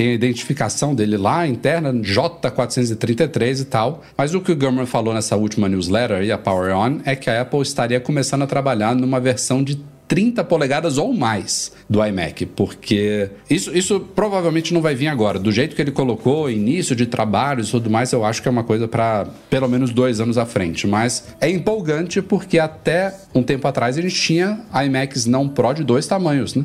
Tem 0.00 0.12
a 0.12 0.14
identificação 0.14 0.94
dele 0.94 1.18
lá 1.18 1.46
interna, 1.46 1.92
J433 1.92 3.60
e 3.60 3.64
tal. 3.66 4.02
Mas 4.16 4.32
o 4.32 4.40
que 4.40 4.50
o 4.50 4.56
Gurman 4.56 4.86
falou 4.86 5.12
nessa 5.12 5.36
última 5.36 5.68
newsletter 5.68 6.22
e 6.22 6.32
a 6.32 6.38
Power 6.38 6.74
On 6.74 7.00
é 7.04 7.14
que 7.14 7.28
a 7.28 7.42
Apple 7.42 7.60
estaria 7.60 8.00
começando 8.00 8.40
a 8.40 8.46
trabalhar 8.46 8.94
numa 8.94 9.20
versão 9.20 9.62
de 9.62 9.78
30 10.10 10.42
polegadas 10.42 10.98
ou 10.98 11.14
mais 11.14 11.70
do 11.88 12.04
iMac, 12.04 12.44
porque 12.44 13.30
isso, 13.48 13.70
isso 13.72 14.00
provavelmente 14.00 14.74
não 14.74 14.82
vai 14.82 14.92
vir 14.92 15.06
agora. 15.06 15.38
Do 15.38 15.52
jeito 15.52 15.76
que 15.76 15.80
ele 15.80 15.92
colocou, 15.92 16.50
início 16.50 16.96
de 16.96 17.06
trabalhos 17.06 17.68
e 17.68 17.70
tudo 17.70 17.88
mais, 17.88 18.12
eu 18.12 18.24
acho 18.24 18.42
que 18.42 18.48
é 18.48 18.50
uma 18.50 18.64
coisa 18.64 18.88
para 18.88 19.28
pelo 19.48 19.68
menos 19.68 19.92
dois 19.92 20.20
anos 20.20 20.36
à 20.36 20.44
frente. 20.44 20.84
Mas 20.84 21.28
é 21.40 21.48
empolgante 21.48 22.20
porque 22.20 22.58
até 22.58 23.14
um 23.32 23.40
tempo 23.40 23.68
atrás 23.68 23.96
a 23.96 24.02
gente 24.02 24.16
tinha 24.16 24.58
iMacs 24.84 25.26
não 25.26 25.48
Pro 25.48 25.72
de 25.74 25.84
dois 25.84 26.08
tamanhos, 26.08 26.56
né? 26.56 26.64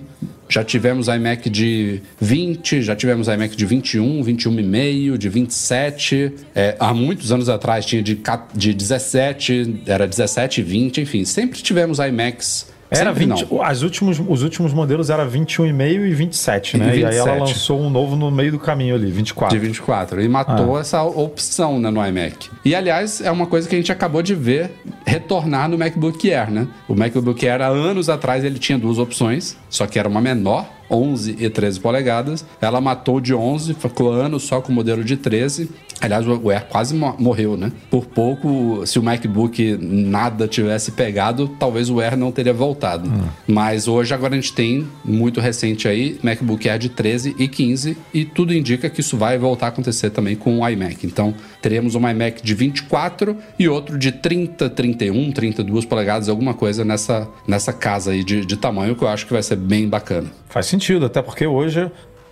Já 0.50 0.64
tivemos 0.64 1.08
iMac 1.08 1.48
de 1.48 2.02
20, 2.20 2.82
já 2.82 2.96
tivemos 2.96 3.28
iMac 3.28 3.56
de 3.56 3.66
21, 3.66 4.24
21,5, 4.24 5.18
de 5.18 5.30
27. 5.30 6.34
É, 6.56 6.76
há 6.80 6.94
muitos 6.96 7.32
anos 7.32 7.48
atrás 7.48 7.86
tinha 7.86 8.02
de, 8.02 8.20
de 8.56 8.74
17, 8.74 9.84
era 9.86 10.08
17 10.08 10.62
e 10.62 10.64
20, 10.64 11.02
enfim. 11.02 11.26
Sempre 11.26 11.62
tivemos 11.62 12.00
iMacs 12.00 12.74
era 12.90 13.12
20, 13.12 13.48
as 13.64 13.82
últimos, 13.82 14.22
os 14.28 14.44
últimos 14.44 14.74
modelos 14.74 15.10
era 15.10 15.26
21,5 15.26 16.06
e 16.06 16.14
27, 16.14 16.78
né? 16.78 16.86
E, 16.86 16.90
27. 16.92 17.02
e 17.02 17.06
aí 17.06 17.18
ela 17.18 17.40
lançou 17.40 17.82
um 17.82 17.90
novo 17.90 18.16
no 18.16 18.30
meio 18.30 18.52
do 18.52 18.60
caminho 18.60 18.96
ali, 18.96 19.12
24. 19.12 19.58
De 19.58 19.66
24. 19.66 20.22
E 20.22 20.28
matou 20.28 20.78
ah. 20.78 20.80
essa 20.80 21.04
opção 21.04 21.80
né, 21.80 21.90
no 21.90 22.06
iMac. 22.06 22.50
E 22.64 22.76
aliás, 22.76 23.22
é 23.22 23.32
uma 23.32 23.48
coisa 23.48 23.68
que 23.68 23.76
a 23.76 23.78
gente 23.78 23.92
acabou 23.92 24.22
de 24.22 24.36
ver 24.36 24.72
retornar 25.06 25.68
no 25.68 25.78
MacBook 25.78 26.32
Air, 26.32 26.52
né? 26.52 26.68
O 26.88 26.96
MacBook 26.96 27.48
Air, 27.48 27.62
há 27.62 27.68
anos 27.68 28.10
atrás, 28.10 28.44
ele 28.44 28.60
tinha 28.60 28.78
duas 28.78 29.00
opções, 29.00 29.58
só 29.70 29.88
que 29.88 29.98
era 29.98 30.08
uma 30.08 30.22
menor 30.22 30.68
11 30.90 31.38
e 31.40 31.50
13 31.50 31.80
polegadas. 31.80 32.46
Ela 32.62 32.80
matou 32.80 33.20
de 33.20 33.34
11, 33.34 33.74
ficou 33.74 34.12
anos 34.12 34.44
só 34.44 34.62
com 34.62 34.72
o 34.72 34.76
modelo 34.76 35.04
de 35.04 35.18
13. 35.18 35.70
Aliás, 36.02 36.26
o 36.28 36.50
Air 36.50 36.66
quase 36.66 36.94
morreu, 36.96 37.56
né? 37.58 37.72
Por 37.90 38.06
pouco, 38.06 38.86
se 38.86 39.00
o 39.00 39.04
MacBook 39.04 39.78
nada 39.82 40.48
tivesse 40.48 40.92
pegado, 40.92 41.48
talvez 41.60 41.90
o 41.90 42.00
Air 42.00 42.18
não 42.18 42.32
teria 42.32 42.54
voltado. 42.54 43.10
Hum. 43.10 43.28
Mas 43.48 43.88
hoje, 43.88 44.14
agora 44.14 44.34
a 44.34 44.36
gente 44.36 44.54
tem, 44.54 44.88
muito 45.04 45.40
recente 45.40 45.88
aí, 45.88 46.20
MacBook 46.22 46.68
Air 46.68 46.80
de 46.80 46.90
13 46.90 47.36
e 47.40 47.48
15, 47.48 47.98
e 48.14 48.26
tudo 48.26 48.54
indica 48.54 48.90
que 48.90 49.00
isso 49.00 49.18
vai 49.18 49.38
voltar 49.38 49.68
a 49.68 49.70
acontecer 49.70 50.10
também 50.10 50.36
com 50.36 50.60
o 50.60 50.70
iMac. 50.70 51.06
Então, 51.06 51.34
teremos 51.62 51.96
um 51.96 52.08
iMac 52.08 52.44
de 52.44 52.54
24 52.54 53.36
e 53.58 53.68
outro 53.68 53.98
de 53.98 54.12
30, 54.12 54.70
31, 54.70 55.32
32 55.32 55.86
polegadas, 55.86 56.30
alguma 56.30 56.54
coisa 56.54 56.84
nessa, 56.84 57.28
nessa 57.48 57.72
casa 57.72 58.12
aí 58.12 58.24
de, 58.24 58.46
de 58.46 58.58
tamanho, 58.58 58.96
que 58.96 59.04
eu 59.04 59.08
acho 59.08 59.26
que 59.26 59.34
vai 59.34 59.42
ser 59.42 59.56
bem 59.56 59.88
bacana. 59.88 60.30
Faz 60.50 60.68
sentido, 60.68 61.06
até 61.06 61.22
porque 61.22 61.46
hoje 61.46 61.90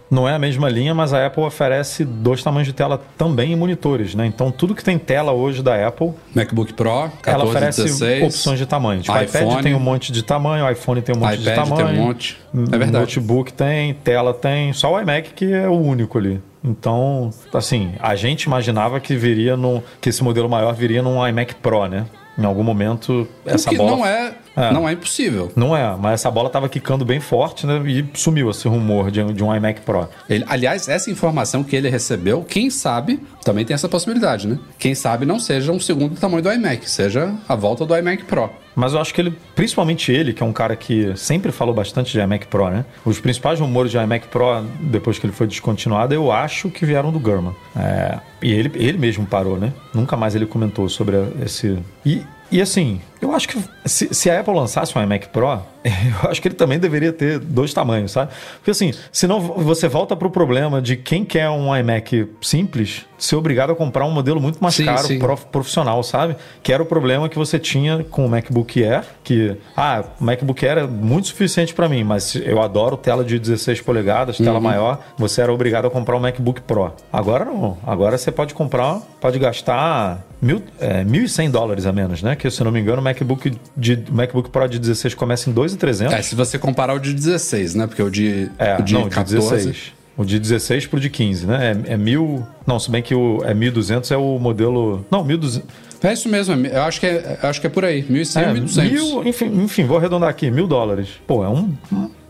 não 0.09 0.27
é 0.27 0.33
a 0.33 0.39
mesma 0.39 0.69
linha, 0.69 0.93
mas 0.93 1.13
a 1.13 1.25
Apple 1.25 1.43
oferece 1.43 2.05
dois 2.05 2.43
tamanhos 2.43 2.67
de 2.67 2.73
tela 2.73 3.01
também 3.17 3.53
em 3.53 3.55
monitores, 3.55 4.13
né? 4.13 4.25
Então 4.25 4.51
tudo 4.51 4.75
que 4.75 4.83
tem 4.83 4.97
tela 4.97 5.31
hoje 5.31 5.63
da 5.63 5.87
Apple, 5.87 6.11
MacBook 6.35 6.73
Pro, 6.73 7.09
14, 7.21 7.21
ela 7.25 7.45
oferece 7.45 7.83
16, 7.83 8.23
opções 8.23 8.59
de 8.59 8.65
tamanho. 8.65 9.01
Tipo, 9.01 9.17
iPhone, 9.17 9.45
iPad 9.45 9.63
tem 9.63 9.73
um 9.73 9.79
monte 9.79 10.11
de 10.11 10.23
tamanho, 10.23 10.69
iPhone 10.69 11.01
tem 11.01 11.15
um 11.15 11.19
monte 11.19 11.41
iPad 11.41 11.45
de 11.45 11.55
tamanho, 11.55 11.87
tem 11.87 11.99
um 11.99 12.05
monte. 12.05 12.41
É 12.53 12.77
verdade. 12.77 12.91
Notebook 12.91 13.53
tem, 13.53 13.93
tela 13.95 14.33
tem, 14.33 14.71
só 14.73 14.93
o 14.93 14.99
iMac 14.99 15.33
que 15.33 15.51
é 15.51 15.67
o 15.67 15.79
único 15.79 16.17
ali. 16.17 16.41
Então, 16.63 17.29
assim, 17.53 17.93
a 17.99 18.15
gente 18.15 18.43
imaginava 18.43 18.99
que 18.99 19.17
viria 19.17 19.57
no, 19.57 19.83
que 19.99 20.09
esse 20.09 20.23
modelo 20.23 20.47
maior 20.47 20.73
viria 20.73 21.01
num 21.01 21.25
iMac 21.27 21.55
Pro, 21.55 21.87
né? 21.87 22.05
Em 22.37 22.45
algum 22.45 22.63
momento 22.63 23.27
essa 23.45 23.69
o 23.69 23.71
que 23.71 23.77
bola 23.77 23.91
não 23.91 24.05
é 24.05 24.33
é. 24.55 24.71
Não 24.71 24.87
é 24.87 24.93
impossível. 24.93 25.51
Não 25.55 25.75
é, 25.75 25.95
mas 25.97 26.13
essa 26.13 26.31
bola 26.31 26.47
estava 26.47 26.69
quicando 26.69 27.03
bem 27.03 27.19
forte, 27.19 27.65
né? 27.65 27.81
E 27.85 28.05
sumiu 28.13 28.49
esse 28.49 28.67
rumor 28.67 29.09
de, 29.09 29.23
de 29.33 29.43
um 29.43 29.53
iMac 29.53 29.81
Pro. 29.81 30.07
Ele, 30.29 30.45
aliás, 30.47 30.87
essa 30.87 31.09
informação 31.09 31.63
que 31.63 31.75
ele 31.75 31.89
recebeu, 31.89 32.43
quem 32.43 32.69
sabe, 32.69 33.19
também 33.43 33.65
tem 33.65 33.73
essa 33.73 33.89
possibilidade, 33.89 34.47
né? 34.47 34.59
Quem 34.77 34.93
sabe 34.93 35.25
não 35.25 35.39
seja 35.39 35.71
um 35.71 35.79
segundo 35.79 36.15
tamanho 36.19 36.43
do 36.43 36.51
iMac, 36.51 36.89
seja 36.89 37.33
a 37.47 37.55
volta 37.55 37.85
do 37.85 37.97
iMac 37.97 38.23
Pro. 38.25 38.49
Mas 38.75 38.93
eu 38.93 39.01
acho 39.01 39.13
que 39.13 39.21
ele, 39.21 39.37
principalmente 39.55 40.11
ele, 40.11 40.33
que 40.33 40.41
é 40.41 40.45
um 40.45 40.53
cara 40.53 40.75
que 40.75 41.15
sempre 41.15 41.51
falou 41.51 41.73
bastante 41.73 42.11
de 42.11 42.19
iMac 42.19 42.47
Pro, 42.47 42.69
né? 42.69 42.85
Os 43.05 43.19
principais 43.19 43.59
rumores 43.59 43.91
de 43.91 43.97
iMac 43.97 44.27
Pro, 44.27 44.63
depois 44.79 45.19
que 45.19 45.25
ele 45.25 45.33
foi 45.33 45.47
descontinuado, 45.47 46.13
eu 46.13 46.31
acho 46.31 46.69
que 46.69 46.85
vieram 46.85 47.11
do 47.11 47.19
Gurman. 47.19 47.55
É, 47.75 48.19
e 48.41 48.51
ele, 48.51 48.71
ele 48.75 48.97
mesmo 48.97 49.25
parou, 49.25 49.57
né? 49.57 49.73
Nunca 49.93 50.17
mais 50.17 50.35
ele 50.35 50.45
comentou 50.45 50.89
sobre 50.89 51.17
esse. 51.43 51.77
E, 52.05 52.21
e 52.51 52.61
assim, 52.61 52.99
eu 53.23 53.33
acho 53.33 53.47
que 53.47 53.57
se, 53.85 54.13
se, 54.13 54.29
a 54.29 54.39
Apple 54.39 54.53
lançasse 54.53 54.97
um 54.97 55.01
iMac 55.01 55.29
Pro, 55.29 55.47
eu 55.83 56.29
acho 56.29 56.41
que 56.41 56.47
ele 56.47 56.55
também 56.55 56.77
deveria 56.77 57.13
ter 57.13 57.39
dois 57.39 57.73
tamanhos, 57.73 58.11
sabe? 58.11 58.31
Porque 58.55 58.71
assim, 58.71 58.93
senão 59.11 59.39
você 59.39 59.87
volta 59.87 60.15
para 60.15 60.27
o 60.27 60.31
problema 60.31 60.81
de 60.81 60.97
quem 60.97 61.23
quer 61.23 61.49
um 61.49 61.75
iMac 61.75 62.29
simples 62.41 63.05
ser 63.17 63.37
obrigado 63.37 63.71
a 63.71 63.75
comprar 63.75 64.05
um 64.05 64.11
modelo 64.11 64.41
muito 64.41 64.61
mais 64.61 64.75
sim, 64.75 64.85
caro, 64.85 65.07
sim. 65.07 65.17
Prof, 65.17 65.45
profissional, 65.45 66.03
sabe? 66.03 66.35
Que 66.61 66.73
era 66.73 66.83
o 66.83 66.85
problema 66.85 67.29
que 67.29 67.37
você 67.37 67.57
tinha 67.57 68.03
com 68.03 68.25
o 68.25 68.29
MacBook 68.29 68.83
Air, 68.83 69.05
que, 69.23 69.55
ah, 69.77 70.03
o 70.19 70.23
MacBook 70.23 70.65
Air 70.65 70.79
é 70.79 70.87
muito 70.87 71.29
suficiente 71.29 71.73
para 71.73 71.87
mim, 71.87 72.03
mas 72.03 72.35
eu 72.35 72.61
adoro 72.61 72.97
tela 72.97 73.23
de 73.23 73.39
16 73.39 73.81
polegadas, 73.81 74.37
tela 74.37 74.55
uhum. 74.55 74.61
maior, 74.61 74.99
você 75.17 75.41
era 75.41 75.53
obrigado 75.53 75.85
a 75.85 75.89
comprar 75.89 76.17
um 76.17 76.19
MacBook 76.19 76.61
Pro. 76.61 76.93
Agora 77.11 77.45
não. 77.45 77.77
Agora 77.87 78.17
você 78.17 78.31
pode 78.31 78.53
comprar, 78.53 78.99
pode 79.21 79.39
gastar 79.39 80.21
mil, 80.41 80.61
é, 80.79 81.03
1.100 81.05 81.49
dólares 81.49 81.85
a 81.85 81.93
menos, 81.93 82.21
né? 82.21 82.35
Que 82.35 82.51
se 82.51 82.61
eu 82.61 82.65
não 82.65 82.71
me 82.71 82.81
engano, 82.81 82.99
o 83.01 83.03
MacBook, 83.13 83.53
de, 83.75 84.03
MacBook 84.11 84.49
Pro 84.49 84.67
de 84.67 84.79
16 84.79 85.13
começa 85.13 85.49
em 85.49 85.53
2.300. 85.53 86.11
É, 86.11 86.21
se 86.21 86.35
você 86.35 86.57
comparar 86.57 86.93
o 86.93 86.99
de 86.99 87.13
16, 87.13 87.75
né? 87.75 87.87
Porque 87.87 88.01
o 88.01 88.09
de, 88.09 88.49
é, 88.57 88.77
o 88.79 88.81
de 88.81 88.93
não, 88.93 89.09
14... 89.09 89.35
De 89.35 89.41
16. 89.41 89.93
O 90.15 90.23
de 90.23 90.39
16 90.39 90.87
pro 90.87 90.99
de 90.99 91.09
15, 91.09 91.47
né? 91.47 91.83
É, 91.87 91.93
é 91.93 91.97
mil. 91.97 92.45
Não, 92.67 92.77
se 92.79 92.91
bem 92.91 93.01
que 93.01 93.15
o 93.15 93.43
é 93.43 93.53
1200 93.53 94.11
é 94.11 94.17
o 94.17 94.37
modelo. 94.37 95.03
Não, 95.09 95.23
1200. 95.23 95.67
É 96.03 96.11
isso 96.11 96.27
mesmo, 96.27 96.53
eu 96.67 96.81
acho 96.81 96.99
que 96.99 97.05
é, 97.05 97.39
acho 97.41 97.61
que 97.61 97.67
é 97.67 97.69
por 97.69 97.85
aí, 97.85 98.03
1.100 98.03 98.41
é, 98.41 98.53
1.200. 98.53 98.91
Mil, 98.91 99.25
enfim, 99.25 99.45
enfim, 99.63 99.85
vou 99.85 99.97
arredondar 99.97 100.29
aqui, 100.29 100.51
mil 100.51 100.67
dólares. 100.67 101.07
Pô, 101.25 101.45
é 101.45 101.47
um, 101.47 101.73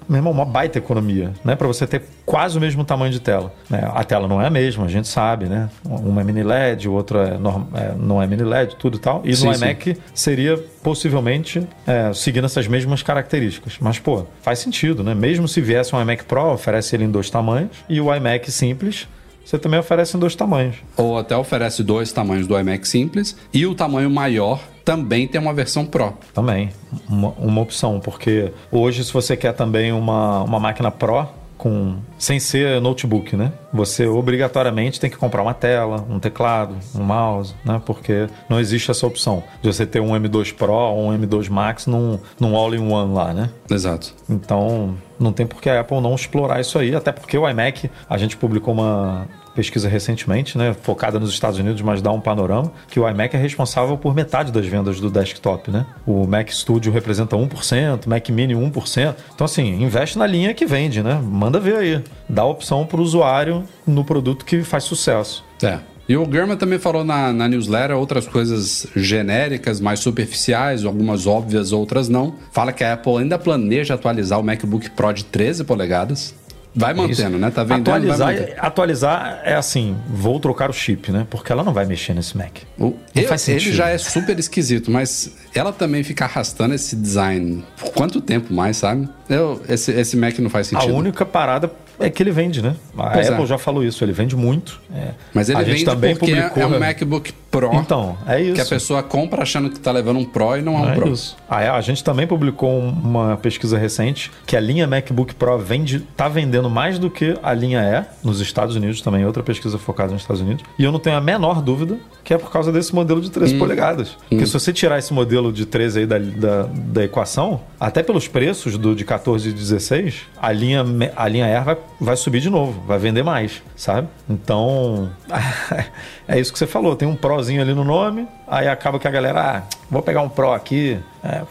meu 0.07 0.17
irmão, 0.17 0.31
uma 0.31 0.45
baita 0.45 0.77
economia, 0.77 1.31
né? 1.43 1.55
Para 1.55 1.67
você 1.67 1.85
ter 1.85 2.03
quase 2.25 2.57
o 2.57 2.61
mesmo 2.61 2.83
tamanho 2.83 3.11
de 3.11 3.19
tela. 3.19 3.53
Né? 3.69 3.89
A 3.93 4.03
tela 4.03 4.27
não 4.27 4.41
é 4.41 4.47
a 4.47 4.49
mesma, 4.49 4.85
a 4.85 4.87
gente 4.87 5.07
sabe, 5.07 5.45
né? 5.45 5.69
Uma 5.83 6.21
é 6.21 6.23
mini 6.23 6.43
LED, 6.43 6.87
o 6.87 6.93
outro 6.93 7.19
é, 7.19 7.37
norm... 7.37 7.65
é 7.73 7.93
não 7.97 8.21
é 8.21 8.27
mini 8.27 8.43
LED, 8.43 8.75
tudo 8.75 8.97
e 8.97 8.99
tal. 8.99 9.21
E 9.23 9.35
sim, 9.35 9.47
no 9.47 9.53
iMac 9.53 9.95
sim. 9.95 10.01
seria 10.13 10.57
possivelmente 10.81 11.67
é, 11.85 12.11
seguindo 12.13 12.45
essas 12.45 12.67
mesmas 12.67 13.03
características. 13.03 13.77
Mas, 13.79 13.99
pô, 13.99 14.25
faz 14.41 14.59
sentido, 14.59 15.03
né? 15.03 15.13
Mesmo 15.13 15.47
se 15.47 15.61
viesse 15.61 15.95
um 15.95 16.01
iMac 16.01 16.23
Pro, 16.25 16.53
oferece 16.53 16.95
ele 16.95 17.05
em 17.05 17.11
dois 17.11 17.29
tamanhos, 17.29 17.71
e 17.89 17.99
o 17.99 18.13
iMac 18.13 18.51
simples 18.51 19.07
você 19.43 19.57
também 19.57 19.79
oferece 19.79 20.15
em 20.15 20.19
dois 20.19 20.35
tamanhos. 20.35 20.77
Ou 20.97 21.17
até 21.17 21.35
oferece 21.35 21.83
dois 21.83 22.11
tamanhos 22.11 22.47
do 22.47 22.57
iMac 22.57 22.87
simples 22.87 23.35
e 23.53 23.65
o 23.65 23.75
tamanho 23.75 24.09
maior 24.09 24.59
também 24.83 25.27
tem 25.27 25.39
uma 25.39 25.53
versão 25.53 25.85
Pro. 25.85 26.13
Também, 26.33 26.69
uma, 27.07 27.29
uma 27.37 27.61
opção, 27.61 27.99
porque 27.99 28.51
hoje 28.71 29.03
se 29.03 29.13
você 29.13 29.35
quer 29.37 29.53
também 29.53 29.91
uma, 29.91 30.43
uma 30.43 30.59
máquina 30.59 30.91
Pro, 30.91 31.27
com 31.57 31.97
sem 32.17 32.39
ser 32.39 32.81
notebook, 32.81 33.35
né? 33.35 33.53
Você 33.73 34.07
obrigatoriamente 34.07 34.99
tem 34.99 35.09
que 35.09 35.17
comprar 35.17 35.41
uma 35.41 35.53
tela, 35.53 36.05
um 36.09 36.19
teclado, 36.19 36.75
um 36.95 37.03
mouse, 37.03 37.53
né? 37.65 37.81
Porque 37.85 38.27
não 38.49 38.59
existe 38.59 38.91
essa 38.91 39.05
opção 39.05 39.43
de 39.61 39.71
você 39.71 39.85
ter 39.85 39.99
um 39.99 40.11
M2 40.11 40.53
Pro 40.53 40.73
ou 40.73 41.09
um 41.09 41.17
M2 41.17 41.49
Max 41.49 41.87
num, 41.87 42.19
num 42.39 42.55
all-in-one 42.55 43.13
lá, 43.13 43.33
né? 43.33 43.49
Exato. 43.69 44.13
Então, 44.29 44.95
não 45.19 45.31
tem 45.31 45.45
por 45.45 45.61
que 45.61 45.69
a 45.69 45.79
Apple 45.79 46.01
não 46.01 46.15
explorar 46.15 46.59
isso 46.59 46.77
aí, 46.77 46.95
até 46.95 47.11
porque 47.11 47.37
o 47.37 47.49
iMac, 47.49 47.89
a 48.09 48.17
gente 48.17 48.37
publicou 48.37 48.73
uma 48.73 49.27
pesquisa 49.55 49.87
recentemente, 49.87 50.57
né, 50.57 50.75
focada 50.81 51.19
nos 51.19 51.29
Estados 51.29 51.59
Unidos, 51.59 51.81
mas 51.81 52.01
dá 52.01 52.11
um 52.11 52.19
panorama, 52.19 52.71
que 52.89 52.99
o 52.99 53.07
iMac 53.07 53.35
é 53.35 53.39
responsável 53.39 53.97
por 53.97 54.13
metade 54.15 54.51
das 54.51 54.65
vendas 54.65 54.99
do 54.99 55.09
desktop, 55.09 55.71
né? 55.71 55.85
O 56.05 56.25
Mac 56.25 56.49
Studio 56.49 56.91
representa 56.91 57.35
1%, 57.35 58.07
Mac 58.07 58.29
Mini 58.29 58.53
1%. 58.53 59.15
Então, 59.33 59.45
assim, 59.45 59.81
investe 59.81 60.17
na 60.17 60.25
linha 60.25 60.53
que 60.53 60.65
vende, 60.65 61.03
né? 61.03 61.19
Manda 61.23 61.59
ver 61.59 61.75
aí. 61.75 62.03
Dá 62.27 62.43
opção 62.45 62.85
para 62.85 62.99
o 62.99 63.03
usuário 63.03 63.63
no 63.85 64.03
produto 64.03 64.45
que 64.45 64.63
faz 64.63 64.83
sucesso. 64.83 65.43
É. 65.61 65.79
E 66.07 66.17
o 66.17 66.29
German 66.29 66.57
também 66.57 66.77
falou 66.77 67.05
na, 67.05 67.31
na 67.31 67.47
newsletter 67.47 67.95
outras 67.95 68.27
coisas 68.27 68.85
genéricas, 68.93 69.79
mais 69.79 70.01
superficiais, 70.01 70.83
algumas 70.83 71.25
óbvias, 71.25 71.71
outras 71.71 72.09
não. 72.09 72.35
Fala 72.51 72.73
que 72.73 72.83
a 72.83 72.93
Apple 72.93 73.19
ainda 73.19 73.39
planeja 73.39 73.93
atualizar 73.93 74.37
o 74.37 74.43
MacBook 74.43 74.89
Pro 74.91 75.13
de 75.13 75.23
13 75.23 75.63
polegadas. 75.63 76.35
Vai 76.75 76.93
mantendo, 76.93 77.37
né? 77.37 77.51
Tá 77.51 77.63
vendendo, 77.63 77.89
atualizar, 77.89 78.35
vai 78.35 78.55
atualizar 78.57 79.41
é 79.43 79.53
assim, 79.55 79.95
vou 80.09 80.39
trocar 80.39 80.69
o 80.69 80.73
chip, 80.73 81.11
né? 81.11 81.27
Porque 81.29 81.51
ela 81.51 81.63
não 81.63 81.71
vai 81.73 81.85
mexer 81.85 82.13
nesse 82.13 82.35
Mac. 82.37 82.57
O, 82.79 82.95
ele, 83.15 83.27
faz 83.27 83.41
sentido. 83.41 83.67
ele 83.69 83.75
já 83.75 83.89
é 83.89 83.97
super 83.97 84.37
esquisito, 84.39 84.89
mas 84.89 85.35
ela 85.53 85.71
também 85.71 86.03
fica 86.03 86.25
arrastando 86.25 86.73
esse 86.73 86.95
design 86.95 87.63
por 87.77 87.91
quanto 87.91 88.19
tempo 88.21 88.53
mais, 88.53 88.77
sabe? 88.77 89.07
Eu, 89.29 89.61
esse, 89.69 89.91
esse 89.91 90.17
Mac 90.17 90.37
não 90.39 90.49
faz 90.49 90.67
A 90.67 90.79
sentido. 90.79 90.95
única 90.95 91.25
parada 91.25 91.71
é 91.99 92.09
que 92.09 92.23
ele 92.23 92.31
vende, 92.31 92.61
né? 92.61 92.75
A 92.97 93.11
Pois 93.11 93.27
é. 93.27 93.33
Apple 93.33 93.45
já 93.45 93.57
falou 93.59 93.83
isso, 93.83 94.03
ele 94.03 94.11
vende 94.11 94.35
muito. 94.35 94.81
É. 94.95 95.09
Mas 95.33 95.49
ele 95.49 95.59
a 95.59 95.63
gente 95.63 95.71
vende 95.73 95.85
também 95.85 96.15
porque 96.15 96.33
publicou. 96.35 96.63
é 96.63 96.65
um 96.65 96.79
MacBook 96.79 97.33
Pro 97.53 97.73
Então, 97.75 98.17
é 98.27 98.41
isso. 98.41 98.55
que 98.55 98.61
a 98.61 98.65
pessoa 98.65 99.03
compra 99.03 99.43
achando 99.43 99.69
que 99.69 99.79
tá 99.79 99.91
levando 99.91 100.17
um 100.17 100.25
Pro 100.25 100.57
e 100.57 100.61
não 100.61 100.73
é 100.75 100.81
um 100.81 100.89
É 100.89 100.95
Pro. 100.95 101.07
isso. 101.13 101.37
A, 101.47 101.75
a 101.75 101.81
gente 101.81 102.03
também 102.03 102.25
publicou 102.27 102.69
um- 102.71 102.89
uma 102.89 103.37
pesquisa 103.37 103.77
recente 103.77 104.31
que 104.45 104.57
a 104.57 104.59
linha 104.59 104.87
MacBook 104.87 105.35
Pro 105.35 105.57
vende, 105.59 105.99
tá 106.17 106.27
vendendo 106.27 106.69
mais 106.69 106.97
do 106.97 107.09
que 107.09 107.37
a 107.43 107.53
linha 107.53 107.81
E 107.83 108.25
nos 108.25 108.39
Estados 108.41 108.75
Unidos 108.75 109.01
também, 109.01 109.25
outra 109.25 109.43
pesquisa 109.43 109.77
focada 109.77 110.11
nos 110.11 110.21
Estados 110.23 110.41
Unidos. 110.41 110.63
E 110.79 110.83
eu 110.83 110.91
não 110.91 110.99
tenho 110.99 111.15
a 111.15 111.21
menor 111.21 111.61
dúvida 111.61 111.97
que 112.23 112.33
é 112.33 112.37
por 112.37 112.49
causa 112.51 112.71
desse 112.71 112.93
modelo 112.95 113.19
de 113.21 113.27
Hum. 113.27 113.31
13 113.31 113.55
polegadas. 113.59 114.17
Porque 114.29 114.45
se 114.45 114.53
você 114.53 114.71
tirar 114.73 114.97
esse 114.97 115.13
modelo 115.13 115.51
de 115.51 115.65
13 115.65 115.99
aí 115.99 116.05
da, 116.05 116.17
da, 116.17 116.63
da 116.73 117.03
equação, 117.03 117.61
até 117.79 118.01
pelos 118.01 118.27
preços 118.27 118.77
do 118.77 118.95
de 118.95 119.03
14 119.05 119.49
e 119.49 119.53
16, 119.53 120.21
a 120.41 120.51
linha, 120.51 120.83
a 121.15 121.27
linha 121.27 121.45
Air 121.45 121.63
vai, 121.63 121.77
vai 121.99 122.15
subir 122.17 122.39
de 122.39 122.49
novo, 122.49 122.81
vai 122.87 122.97
vender 122.97 123.23
mais, 123.23 123.61
sabe? 123.75 124.07
Então, 124.29 125.09
é 126.27 126.39
isso 126.39 126.51
que 126.51 126.57
você 126.59 126.65
falou, 126.67 126.95
tem 126.95 127.07
um 127.07 127.15
Prozinho 127.43 127.61
ali 127.61 127.73
no 127.73 127.83
nome, 127.83 128.25
aí 128.47 128.69
acaba 128.69 128.97
que 128.97 129.05
a 129.05 129.11
galera, 129.11 129.41
ah, 129.41 129.63
vou 129.91 130.01
pegar 130.01 130.21
um 130.21 130.29
Pro 130.29 130.53
aqui, 130.53 131.03
é, 131.23 131.41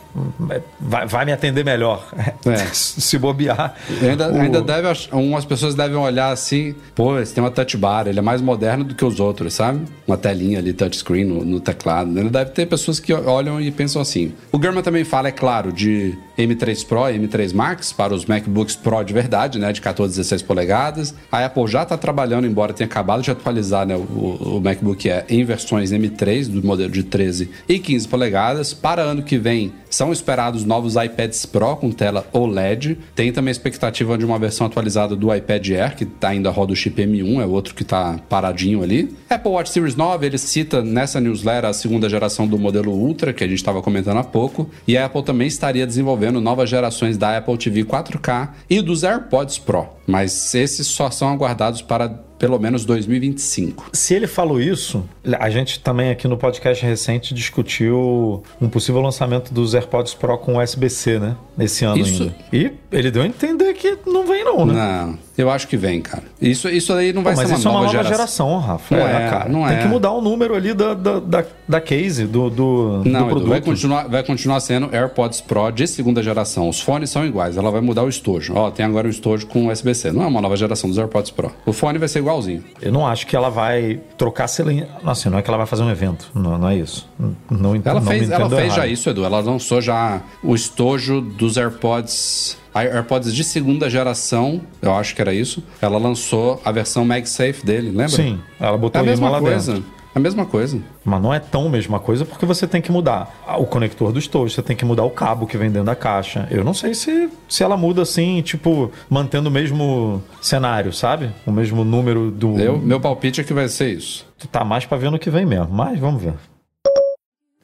vai, 0.79 1.07
vai 1.07 1.25
me 1.25 1.33
atender 1.33 1.65
melhor. 1.65 2.07
É. 2.47 2.57
Se 2.75 3.19
bobear. 3.19 3.75
Ainda, 4.03 4.31
o- 4.31 4.41
ainda 4.41 4.61
deve, 4.61 4.89
umas 5.13 5.45
pessoas 5.45 5.75
devem 5.75 5.97
olhar 5.97 6.31
assim, 6.31 6.75
pô, 6.95 7.19
esse 7.19 7.33
tem 7.35 7.43
uma 7.43 7.51
touch 7.51 7.77
bar, 7.77 8.07
ele 8.07 8.19
é 8.19 8.23
mais 8.23 8.41
moderno 8.43 8.85
do 8.85 8.95
que 8.95 9.05
os 9.05 9.19
outros, 9.19 9.55
sabe? 9.55 9.81
Uma 10.07 10.17
telinha 10.17 10.59
ali, 10.59 10.73
touchscreen 10.73 11.25
no, 11.25 11.45
no 11.45 11.61
teclado. 11.61 12.09
Ainda 12.19 12.31
deve 12.31 12.51
ter 12.51 12.67
pessoas 12.67 13.01
que 13.01 13.13
olham 13.15 13.61
e 13.61 13.71
pensam 13.71 14.03
assim. 14.03 14.33
O 14.53 14.61
German 14.61 14.83
também 14.83 15.05
fala, 15.05 15.29
é 15.29 15.33
claro, 15.33 15.73
de 15.73 16.15
M3 16.37 16.87
Pro 16.87 17.09
e 17.09 17.19
M3 17.19 17.55
Max 17.55 17.93
para 17.93 18.13
os 18.15 18.27
MacBooks 18.27 18.77
Pro 18.77 19.03
de 19.03 19.13
verdade, 19.15 19.59
né? 19.59 19.73
De 19.73 19.81
14 19.81 20.13
16 20.17 20.43
polegadas. 20.43 21.15
A 21.31 21.45
Apple 21.45 21.67
já 21.67 21.83
está 21.83 21.97
trabalhando, 21.97 22.47
embora 22.47 22.73
tenha 22.73 22.87
acabado 22.87 23.23
de 23.23 23.31
atualizar 23.31 23.87
né, 23.87 23.97
o, 23.97 24.57
o 24.57 24.61
MacBook 24.63 25.09
Air 25.11 25.25
em 25.29 25.45
versões 25.45 25.91
M3, 25.93 26.49
do 26.49 26.67
modelo 26.67 26.91
de 26.91 27.03
13 27.03 27.49
e 27.69 27.79
15 27.79 28.09
polegadas. 28.09 28.75
Para 28.75 29.03
ano 29.03 29.23
que 29.23 29.39
vem, 29.39 29.62
são 29.91 30.11
esperados 30.11 30.65
novos 30.65 30.97
iPads 30.97 31.45
Pro 31.45 31.77
com 31.77 31.91
tela 31.91 32.27
OLED. 32.33 32.99
Tem 33.15 33.31
também 33.31 33.51
a 33.51 33.53
expectativa 33.53 34.17
de 34.17 34.25
uma 34.25 34.39
versão 34.39 34.67
atualizada 34.67 35.15
do 35.15 35.35
iPad 35.35 35.69
Air, 35.71 35.97
que 35.97 36.07
tá 36.07 36.29
ainda 36.29 36.51
roda 36.51 36.73
o 36.73 36.77
chip 36.77 37.01
M1, 37.03 37.43
é 37.43 37.47
outro 37.47 37.75
que 37.75 37.85
tá 37.85 38.19
paradinho 38.29 38.83
ali. 38.83 39.15
Apple 39.29 39.51
Watch 39.51 39.71
Series 39.71 39.95
9, 39.95 40.27
ele 40.27 40.39
cita 40.39 40.83
nessa 40.83 41.21
newsletter 41.21 41.69
a 41.71 41.73
segunda 41.73 42.09
geração 42.09 42.47
do 42.47 42.59
modelo 42.59 42.93
Ultra, 42.93 43.33
que 43.33 43.45
a 43.45 43.47
gente 43.47 43.59
estava 43.59 43.83
comentando 43.83 44.19
há 44.19 44.25
pouco. 44.25 44.71
E 44.89 44.97
a 44.97 45.05
Apple 45.05 45.23
também 45.23 45.47
estaria 45.47 45.87
desenvolvendo 45.87 46.41
novas 46.41 46.71
gerações 46.71 47.19
da 47.19 47.37
Apple 47.37 47.59
TV 47.59 47.85
4K 47.85 48.49
e 48.71 48.81
dos 48.81 49.03
AirPods 49.03 49.59
Pro. 49.59 49.89
Mas 50.07 50.55
esses 50.55 50.87
só 50.87 51.11
são 51.11 51.29
aguardados 51.29 51.83
para 51.83 52.09
pelo 52.43 52.59
menos 52.59 52.85
2025. 52.85 53.91
Se 53.93 54.15
ele 54.15 54.27
falou 54.27 54.61
isso, 54.61 55.05
a 55.39 55.49
gente 55.49 55.79
também 55.79 56.11
aqui 56.11 56.27
no 56.27 56.37
podcast 56.37 56.85
recente 56.85 57.33
discutiu 57.33 58.43
um 58.61 58.69
possível 58.69 59.01
lançamento 59.01 59.55
dos 59.55 59.75
AirPods 59.75 60.13
Pro 60.13 60.37
com 60.37 60.59
USB-C, 60.61 61.21
né? 61.21 61.37
Esse 61.57 61.85
ano 61.85 61.99
Isso- 61.99 62.25
ainda. 62.25 62.35
E 62.53 62.73
ele 62.93 63.11
deu 63.11 63.23
a 63.23 63.27
entender 63.27 63.73
que 63.75 63.99
não 64.07 64.27
vem 64.27 64.45
não, 64.45 64.67
né? 64.67 64.75
Não, 64.75 65.19
eu 65.37 65.51
acho 65.51 65.67
que 65.67 65.77
vem, 65.77 66.01
cara. 66.01 66.23
Isso, 66.41 66.69
isso 66.69 66.93
aí 66.93 67.13
não 67.13 67.23
vai 67.23 67.35
Pô, 67.35 67.41
ser 67.41 67.47
uma 67.47 67.59
isso 67.59 67.69
é 67.69 67.71
nova, 67.73 67.85
uma 67.87 67.93
nova 67.93 68.05
geração. 68.05 68.49
geração, 68.49 68.59
Rafa. 68.59 68.97
Não 68.97 69.07
é, 69.09 69.31
cara. 69.31 69.49
não 69.49 69.67
Tem 69.67 69.77
é. 69.79 69.83
que 69.83 69.89
mudar 69.89 70.11
o 70.13 70.21
número 70.21 70.55
ali 70.55 70.75
da, 70.75 70.95
da, 70.95 71.19
da, 71.21 71.45
da 71.67 71.81
case, 71.81 72.27
do, 72.27 72.51
do, 72.51 73.03
Não, 73.03 73.03
do 73.03 73.09
Edu, 73.19 73.27
produto. 73.29 73.49
vai 73.49 73.61
continuar, 73.61 74.09
vai 74.09 74.23
continuar 74.23 74.61
sendo 74.61 74.95
AirPods 74.95 75.41
Pro 75.41 75.71
de 75.71 75.87
segunda 75.87 76.23
geração. 76.23 76.69
Os 76.69 76.81
fones 76.81 77.11
são 77.11 77.25
iguais, 77.25 77.57
ela 77.57 77.71
vai 77.71 77.81
mudar 77.81 78.03
o 78.05 78.09
estojo. 78.09 78.53
Ó, 78.55 78.71
tem 78.71 78.85
agora 78.85 79.07
o 79.07 79.11
estojo 79.11 79.47
com 79.47 79.69
USB-C. 79.69 80.13
Não 80.13 80.23
é 80.23 80.27
uma 80.27 80.41
nova 80.41 80.57
geração 80.57 80.89
dos 80.89 80.99
AirPods 80.99 81.31
Pro. 81.31 81.51
O 81.65 81.73
fone 81.73 81.99
vai 81.99 82.09
ser 82.09 82.19
igualzinho. 82.19 82.63
Eu 82.81 82.93
não 82.93 83.07
acho 83.07 83.27
que 83.27 83.35
ela 83.35 83.49
vai 83.49 84.01
trocar 84.19 84.47
selinha. 84.49 84.89
Assim, 85.05 85.29
não 85.29 85.39
é 85.39 85.43
que 85.43 85.49
ela 85.49 85.57
vai 85.59 85.67
fazer 85.67 85.83
um 85.83 85.91
evento. 85.91 86.31
Não, 86.35 86.59
não 86.59 86.69
é 86.69 86.77
isso. 86.77 87.09
Não, 87.51 87.75
Ela 87.85 88.01
não 88.01 88.03
fez, 88.03 88.31
ela 88.31 88.49
fez 88.51 88.75
já 88.75 88.79
errado. 88.83 88.91
isso, 88.91 89.09
Edu. 89.11 89.25
Ela 89.25 89.41
lançou 89.41 89.81
já 89.81 90.21
o 90.43 90.55
estojo 90.55 91.21
dos 91.21 91.57
AirPods. 91.57 92.61
AirPods 92.75 93.35
de 93.35 93.45
segunda 93.45 93.89
geração, 93.91 94.61
eu 94.81 94.95
acho 94.95 95.15
que 95.15 95.21
era 95.21 95.33
isso. 95.35 95.63
Ela 95.81 95.99
lançou 95.99 96.61
a 96.65 96.73
versão 96.73 97.05
MagSafe 97.05 97.65
dele, 97.65 97.89
lembra? 97.89 98.09
Sim, 98.09 98.39
ela 98.61 98.77
É 98.77 98.79
botou 98.79 99.01
a 99.01 99.03
imã 99.03 99.11
mesma 99.11 99.31
lá 99.31 99.41
coisa. 99.41 99.75
dentro. 99.75 100.03
A 100.15 100.19
mesma 100.21 100.45
coisa. 100.45 100.79
Mas 101.03 101.23
não 101.23 101.33
é 101.33 101.41
tão 101.41 101.71
mesma 101.71 101.99
coisa 101.99 102.27
porque 102.27 102.45
você 102.45 102.67
tem 102.67 102.83
que 102.83 102.93
mudar 102.93 103.35
o 103.59 103.65
conector 103.65 104.13
do 104.13 104.19
estojo, 104.19 104.53
você 104.55 104.61
tem 104.61 104.77
que 104.77 104.85
mudar 104.85 105.05
o 105.05 105.11
cabo 105.11 105.47
que 105.47 105.57
vem 105.57 105.71
dentro 105.71 105.87
da 105.87 105.95
caixa. 105.95 106.47
Eu 106.51 106.63
não 106.63 106.75
sei 106.75 106.93
se, 106.93 107.31
se 107.49 107.63
ela 107.65 107.79
muda 107.79 108.03
assim, 108.03 108.43
tipo, 108.43 108.93
mantendo 109.09 109.49
o 109.49 109.53
mesmo 109.53 110.23
cenário, 110.43 110.93
sabe? 110.93 111.31
O 111.47 111.51
mesmo 111.51 111.83
número 111.83 112.31
do. 112.31 112.59
Eu, 112.61 112.77
meu 112.79 113.01
palpite 113.01 113.41
é 113.41 113.45
que 113.45 113.55
vai 113.55 113.69
ser 113.69 113.89
isso. 113.91 114.27
Tá 114.51 114.63
mais 114.67 114.85
pra 114.85 114.99
ver 114.99 115.11
no 115.11 115.19
que 115.19 115.31
vem 115.31 115.47
mesmo, 115.47 115.69
mas 115.73 115.99
vamos 115.99 116.23
ver. 116.23 116.35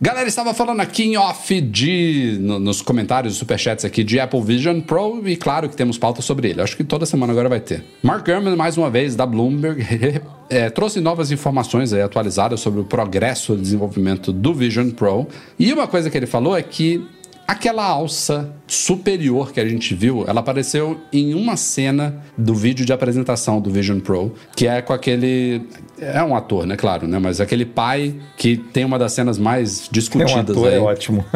Galera, 0.00 0.28
estava 0.28 0.54
falando 0.54 0.78
aqui 0.80 1.02
em 1.02 1.16
off 1.16 1.61
de. 1.61 2.37
no- 2.40 2.61
nos 2.61 2.80
comentários, 2.80 3.34
superchats 3.34 3.84
aqui 3.84 4.04
de 4.04 4.20
Apple 4.20 4.40
Vision 4.40 4.80
Pro 4.80 5.28
e 5.28 5.34
claro 5.37 5.68
que 5.68 5.74
temos 5.76 5.98
pauta 5.98 6.22
sobre 6.22 6.50
ele. 6.50 6.62
Acho 6.62 6.76
que 6.76 6.84
toda 6.84 7.04
semana 7.04 7.32
agora 7.32 7.48
vai 7.48 7.58
ter. 7.58 7.84
Mark 8.00 8.24
Gurman, 8.24 8.54
mais 8.54 8.76
uma 8.78 8.88
vez, 8.88 9.16
da 9.16 9.26
Bloomberg, 9.26 9.84
eh, 10.48 10.70
trouxe 10.70 11.00
novas 11.00 11.32
informações 11.32 11.92
aí 11.92 12.00
atualizadas 12.00 12.61
sobre 12.61 12.80
o 12.80 12.84
progresso 12.84 13.56
do 13.56 13.61
desenvolvimento 13.62 14.32
do 14.32 14.54
Vision 14.54 14.88
Pro. 14.90 15.26
E 15.58 15.72
uma 15.72 15.88
coisa 15.88 16.08
que 16.08 16.16
ele 16.16 16.26
falou 16.28 16.56
é 16.56 16.62
que 16.62 17.04
aquela 17.44 17.84
alça 17.84 18.54
superior 18.68 19.52
que 19.52 19.59
a 19.61 19.66
gente 19.68 19.94
viu, 19.94 20.24
ela 20.28 20.40
apareceu 20.40 21.00
em 21.12 21.35
uma 21.35 21.57
cena 21.57 22.22
do 22.37 22.54
vídeo 22.54 22.85
de 22.87 22.92
apresentação 22.92 23.61
do 23.61 23.70
Vision 23.70 23.98
Pro, 24.00 24.35
que 24.54 24.66
é 24.66 24.81
com 24.83 24.92
aquele. 24.92 25.62
É 26.00 26.22
um 26.22 26.37
ator, 26.37 26.64
né? 26.64 26.76
Claro, 26.76 27.09
né? 27.09 27.18
Mas 27.18 27.40
aquele 27.40 27.64
pai 27.64 28.14
que 28.37 28.57
tem 28.57 28.85
uma 28.85 28.98
das 29.00 29.12
cenas 29.12 29.37
mais 29.37 29.81
É 29.81 29.88
um 29.88 29.92
discutidas 29.92 30.50
ator, 30.57 30.68
aí. 30.68 30.74
é 30.74 30.78
ótimo. 30.81 31.24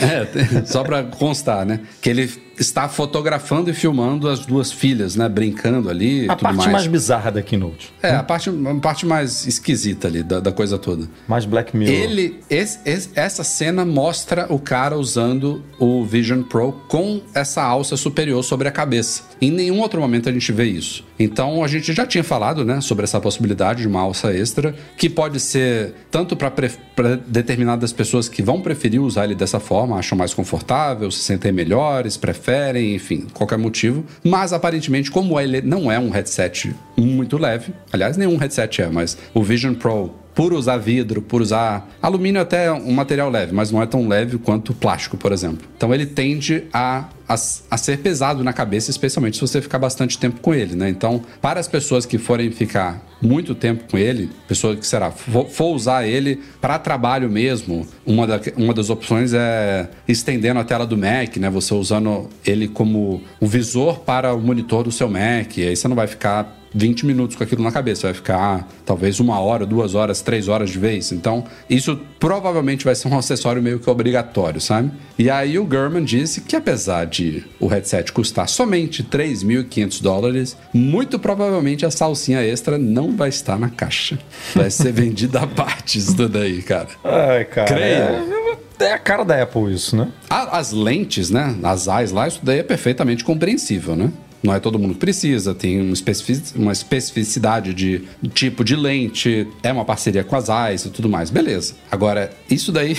É, 0.00 0.64
só 0.66 0.84
pra 0.84 1.02
constar, 1.02 1.64
né? 1.66 1.80
Que 2.00 2.10
ele 2.10 2.30
está 2.58 2.88
fotografando 2.88 3.70
e 3.70 3.72
filmando 3.72 4.28
as 4.28 4.44
duas 4.44 4.70
filhas, 4.70 5.16
né? 5.16 5.28
Brincando 5.28 5.88
ali 5.88 6.26
a 6.28 6.36
parte 6.36 6.56
mais. 6.56 6.72
mais 6.72 6.86
bizarra 6.86 7.30
da 7.32 7.42
Keynote. 7.42 7.92
É, 8.02 8.10
a 8.10 8.22
parte, 8.22 8.50
a 8.50 8.74
parte 8.80 9.06
mais 9.06 9.46
esquisita 9.46 10.06
ali 10.08 10.22
da, 10.22 10.40
da 10.40 10.52
coisa 10.52 10.76
toda. 10.78 11.08
Mais 11.26 11.44
Black 11.44 11.76
Mirror. 11.76 11.94
Ele, 11.94 12.40
esse- 12.50 12.78
esse- 12.84 13.10
essa 13.14 13.42
cena 13.44 13.84
mostra 13.84 14.46
o 14.50 14.58
cara 14.58 14.96
usando 14.98 15.62
o 15.78 16.04
Vision 16.04 16.42
Pro 16.42 16.57
com 16.66 17.22
essa 17.34 17.62
alça 17.62 17.96
superior 17.96 18.42
sobre 18.42 18.68
a 18.68 18.70
cabeça. 18.70 19.22
Em 19.40 19.50
nenhum 19.50 19.80
outro 19.80 20.00
momento 20.00 20.28
a 20.28 20.32
gente 20.32 20.50
vê 20.52 20.64
isso. 20.64 21.04
Então 21.18 21.62
a 21.62 21.68
gente 21.68 21.92
já 21.92 22.06
tinha 22.06 22.24
falado, 22.24 22.64
né, 22.64 22.80
sobre 22.80 23.04
essa 23.04 23.20
possibilidade 23.20 23.82
de 23.82 23.88
uma 23.88 24.00
alça 24.00 24.32
extra, 24.32 24.74
que 24.96 25.08
pode 25.08 25.40
ser 25.40 25.94
tanto 26.10 26.36
para 26.36 27.16
determinadas 27.26 27.92
pessoas 27.92 28.28
que 28.28 28.42
vão 28.42 28.60
preferir 28.60 29.00
usar 29.00 29.24
ele 29.24 29.34
dessa 29.34 29.60
forma, 29.60 29.98
acham 29.98 30.16
mais 30.16 30.34
confortável, 30.34 31.10
se 31.10 31.20
sentem 31.20 31.52
melhores, 31.52 32.16
preferem, 32.16 32.94
enfim, 32.94 33.26
qualquer 33.32 33.58
motivo. 33.58 34.04
Mas 34.24 34.52
aparentemente, 34.52 35.10
como 35.10 35.38
ele 35.38 35.60
não 35.60 35.90
é 35.90 35.98
um 35.98 36.10
headset 36.10 36.74
muito 36.96 37.38
leve, 37.38 37.72
aliás, 37.92 38.16
nenhum 38.16 38.36
headset 38.36 38.82
é, 38.82 38.88
mas 38.88 39.16
o 39.34 39.42
Vision 39.42 39.74
Pro 39.74 40.12
por 40.38 40.52
usar 40.52 40.76
vidro, 40.76 41.20
por 41.20 41.42
usar 41.42 41.90
alumínio 42.00 42.40
até 42.40 42.66
é 42.66 42.72
um 42.72 42.92
material 42.92 43.28
leve, 43.28 43.52
mas 43.52 43.72
não 43.72 43.82
é 43.82 43.86
tão 43.86 44.06
leve 44.06 44.38
quanto 44.38 44.70
o 44.70 44.74
plástico, 44.74 45.16
por 45.16 45.32
exemplo. 45.32 45.66
Então 45.76 45.92
ele 45.92 46.06
tende 46.06 46.62
a, 46.72 47.06
a, 47.28 47.34
a 47.34 47.76
ser 47.76 47.98
pesado 47.98 48.44
na 48.44 48.52
cabeça, 48.52 48.88
especialmente 48.88 49.34
se 49.34 49.40
você 49.40 49.60
ficar 49.60 49.80
bastante 49.80 50.16
tempo 50.16 50.38
com 50.40 50.54
ele, 50.54 50.76
né? 50.76 50.88
Então, 50.88 51.24
para 51.42 51.58
as 51.58 51.66
pessoas 51.66 52.06
que 52.06 52.18
forem 52.18 52.52
ficar 52.52 53.04
muito 53.20 53.52
tempo 53.52 53.82
com 53.90 53.98
ele, 53.98 54.30
pessoa 54.46 54.76
que 54.76 54.86
será 54.86 55.10
for, 55.10 55.48
for 55.48 55.74
usar 55.74 56.06
ele 56.06 56.40
para 56.60 56.78
trabalho 56.78 57.28
mesmo, 57.28 57.84
uma, 58.06 58.24
da, 58.24 58.40
uma 58.56 58.72
das 58.72 58.90
opções 58.90 59.32
é 59.34 59.90
estendendo 60.06 60.60
a 60.60 60.64
tela 60.64 60.86
do 60.86 60.96
Mac, 60.96 61.36
né? 61.38 61.50
Você 61.50 61.74
usando 61.74 62.28
ele 62.46 62.68
como 62.68 63.20
um 63.42 63.46
visor 63.48 63.98
para 64.02 64.32
o 64.32 64.40
monitor 64.40 64.84
do 64.84 64.92
seu 64.92 65.08
Mac, 65.08 65.56
e 65.56 65.66
aí 65.66 65.74
você 65.74 65.88
não 65.88 65.96
vai 65.96 66.06
ficar 66.06 66.57
20 66.74 67.06
minutos 67.06 67.36
com 67.36 67.44
aquilo 67.44 67.62
na 67.62 67.72
cabeça. 67.72 68.08
Vai 68.08 68.14
ficar 68.14 68.68
talvez 68.84 69.20
uma 69.20 69.38
hora, 69.40 69.66
duas 69.66 69.94
horas, 69.94 70.20
três 70.20 70.48
horas 70.48 70.70
de 70.70 70.78
vez. 70.78 71.12
Então, 71.12 71.44
isso 71.68 71.98
provavelmente 72.18 72.84
vai 72.84 72.94
ser 72.94 73.08
um 73.08 73.16
acessório 73.18 73.62
meio 73.62 73.78
que 73.78 73.88
obrigatório, 73.88 74.60
sabe? 74.60 74.90
E 75.18 75.30
aí 75.30 75.58
o 75.58 75.64
Gurman 75.64 76.04
disse 76.04 76.40
que 76.40 76.56
apesar 76.56 77.06
de 77.06 77.44
o 77.58 77.66
headset 77.66 78.12
custar 78.12 78.48
somente 78.48 79.02
3.500 79.02 80.02
dólares, 80.02 80.56
muito 80.72 81.18
provavelmente 81.18 81.84
a 81.84 81.90
salsinha 81.90 82.42
extra 82.42 82.78
não 82.78 83.16
vai 83.16 83.28
estar 83.28 83.58
na 83.58 83.68
caixa. 83.68 84.18
Vai 84.54 84.70
ser 84.70 84.92
vendida 84.92 85.40
a 85.40 85.46
parte 85.46 85.98
isso 85.98 86.28
daí, 86.28 86.62
cara. 86.62 86.88
Ai, 87.04 87.44
cara. 87.44 87.66
Creia. 87.66 88.38
É, 88.80 88.92
a 88.92 88.98
cara 88.98 89.24
da 89.24 89.42
Apple 89.42 89.72
isso, 89.72 89.96
né? 89.96 90.08
As 90.30 90.72
lentes, 90.72 91.30
né? 91.30 91.56
As 91.62 91.86
eyes 91.86 92.12
lá, 92.12 92.28
isso 92.28 92.40
daí 92.42 92.60
é 92.60 92.62
perfeitamente 92.62 93.24
compreensível, 93.24 93.96
né? 93.96 94.12
Não 94.42 94.54
é 94.54 94.60
todo 94.60 94.78
mundo 94.78 94.94
que 94.94 95.00
precisa, 95.00 95.52
tem 95.54 95.80
uma, 95.80 95.92
especific- 95.92 96.54
uma 96.56 96.70
especificidade 96.72 97.74
de 97.74 98.02
tipo 98.34 98.62
de 98.62 98.76
lente, 98.76 99.48
é 99.62 99.72
uma 99.72 99.84
parceria 99.84 100.22
com 100.22 100.36
as 100.36 100.48
eyes 100.48 100.84
e 100.84 100.90
tudo 100.90 101.08
mais. 101.08 101.28
Beleza. 101.30 101.74
Agora, 101.90 102.30
isso 102.48 102.70
daí, 102.70 102.96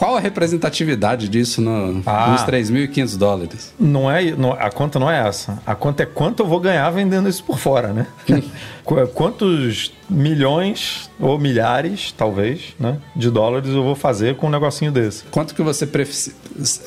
qual 0.00 0.16
a 0.16 0.20
representatividade 0.20 1.28
disso 1.28 1.60
no, 1.60 2.02
Ah. 2.06 2.28
nos 2.30 2.42
3.500 2.44 3.16
dólares? 3.18 3.74
Não 3.78 4.10
é, 4.10 4.30
não- 4.34 4.52
a 4.54 4.70
conta 4.70 4.98
não 4.98 5.10
é 5.10 5.28
essa. 5.28 5.58
A 5.66 5.74
conta 5.74 6.02
é 6.02 6.06
quanto 6.06 6.42
eu 6.42 6.46
vou 6.46 6.58
ganhar 6.58 6.88
vendendo 6.90 7.28
isso 7.28 7.44
por 7.44 7.58
fora, 7.58 7.88
né? 7.92 8.06
Qu- 8.82 9.06
Quantos 9.14 9.92
milhões 10.08 11.08
ou 11.20 11.38
milhares, 11.38 12.12
talvez, 12.16 12.74
né, 12.80 12.96
de 13.14 13.30
dólares 13.30 13.68
eu 13.68 13.82
vou 13.84 13.94
fazer 13.94 14.36
com 14.36 14.46
um 14.46 14.50
negocinho 14.50 14.90
desse? 14.90 15.24
Quanto 15.24 15.54
que 15.54 15.62
você 15.62 15.86
precisa. 15.86 16.34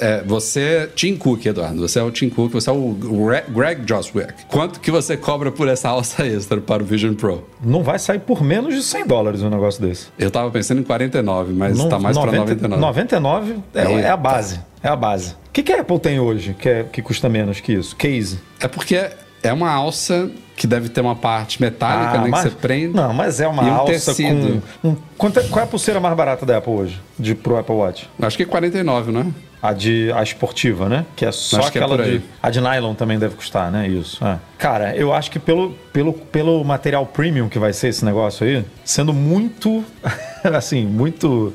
É, 0.01 0.21
você, 0.23 0.89
Tim 0.95 1.15
Cook, 1.15 1.45
Eduardo. 1.45 1.79
Você 1.87 1.99
é 1.99 2.03
o 2.03 2.11
Tim 2.11 2.29
Cook, 2.29 2.51
você 2.51 2.69
é 2.69 2.73
o 2.73 2.93
Gre- 2.93 3.43
Greg 3.49 3.81
Joswick. 3.87 4.33
Quanto 4.49 4.79
que 4.79 4.91
você 4.91 5.15
cobra 5.15 5.51
por 5.51 5.67
essa 5.67 5.89
alça 5.89 6.25
extra 6.25 6.59
para 6.59 6.83
o 6.83 6.85
Vision 6.85 7.13
Pro? 7.13 7.47
Não 7.63 7.81
vai 7.83 7.97
sair 7.99 8.19
por 8.19 8.43
menos 8.43 8.73
de 8.75 8.81
100 8.83 9.07
dólares 9.07 9.41
um 9.41 9.49
negócio 9.49 9.81
desse. 9.81 10.07
Eu 10.19 10.29
tava 10.29 10.49
pensando 10.51 10.81
em 10.81 10.83
49, 10.83 11.53
mas 11.53 11.77
Não- 11.77 11.87
tá 11.89 11.97
mais 11.99 12.17
para 12.17 12.31
90 12.31 12.67
99. 13.03 13.53
99 13.53 13.63
é, 13.73 13.83
Não, 13.83 13.99
é 13.99 14.09
a 14.09 14.17
base. 14.17 14.59
É 14.81 14.87
a 14.87 14.95
base. 14.95 15.31
O 15.47 15.51
que, 15.53 15.63
que 15.63 15.71
a 15.71 15.81
Apple 15.81 15.99
tem 15.99 16.19
hoje 16.19 16.55
que, 16.57 16.67
é- 16.69 16.83
que 16.83 17.01
custa 17.01 17.29
menos 17.29 17.59
que 17.59 17.73
isso? 17.73 17.95
Case. 17.95 18.39
É 18.59 18.67
porque 18.67 19.09
é 19.41 19.53
uma 19.53 19.71
alça 19.71 20.29
que 20.55 20.67
deve 20.67 20.89
ter 20.89 21.01
uma 21.01 21.15
parte 21.15 21.61
metálica, 21.61 22.17
né? 22.19 22.25
Ah, 22.25 22.27
mas- 22.29 22.43
que 22.43 22.49
você 22.49 22.55
prende. 22.55 22.95
Não, 22.95 23.13
mas 23.13 23.39
é 23.39 23.47
uma 23.47 23.63
um 23.63 23.73
alça 23.73 23.93
tecido. 24.13 24.61
com. 24.81 24.89
Um, 24.89 24.95
quanto 25.17 25.39
é- 25.39 25.43
qual 25.43 25.61
é 25.61 25.63
a 25.63 25.67
pulseira 25.67 25.99
mais 25.99 26.15
barata 26.15 26.45
da 26.45 26.57
Apple 26.57 26.73
hoje? 26.73 27.01
De, 27.17 27.33
pro 27.35 27.57
Apple 27.57 27.75
Watch? 27.75 28.09
Acho 28.21 28.37
que 28.37 28.43
é 28.43 28.45
49, 28.45 29.11
né? 29.11 29.25
A 29.61 29.71
de 29.71 30.11
a 30.13 30.21
esportiva, 30.21 30.89
né? 30.89 31.05
Que 31.15 31.25
é 31.25 31.31
só 31.31 31.57
Acho 31.59 31.67
é 31.67 31.69
aquela 31.69 32.01
aí. 32.03 32.17
de. 32.19 32.25
A 32.41 32.49
de 32.49 32.59
nylon 32.59 32.93
também 32.93 33.17
deve 33.17 33.35
custar, 33.35 33.71
né? 33.71 33.87
Isso. 33.87 34.23
é. 34.25 34.37
Cara, 34.57 34.93
eu 34.95 35.13
acho 35.13 35.31
que 35.31 35.39
pelo, 35.39 35.71
pelo, 35.93 36.11
pelo 36.13 36.63
material 36.65 37.05
premium 37.05 37.47
que 37.47 37.57
vai 37.57 37.71
ser 37.71 37.87
esse 37.87 38.03
negócio 38.03 38.45
aí, 38.45 38.65
sendo 38.83 39.13
muito. 39.13 39.83
assim, 40.53 40.85
muito. 40.85 41.53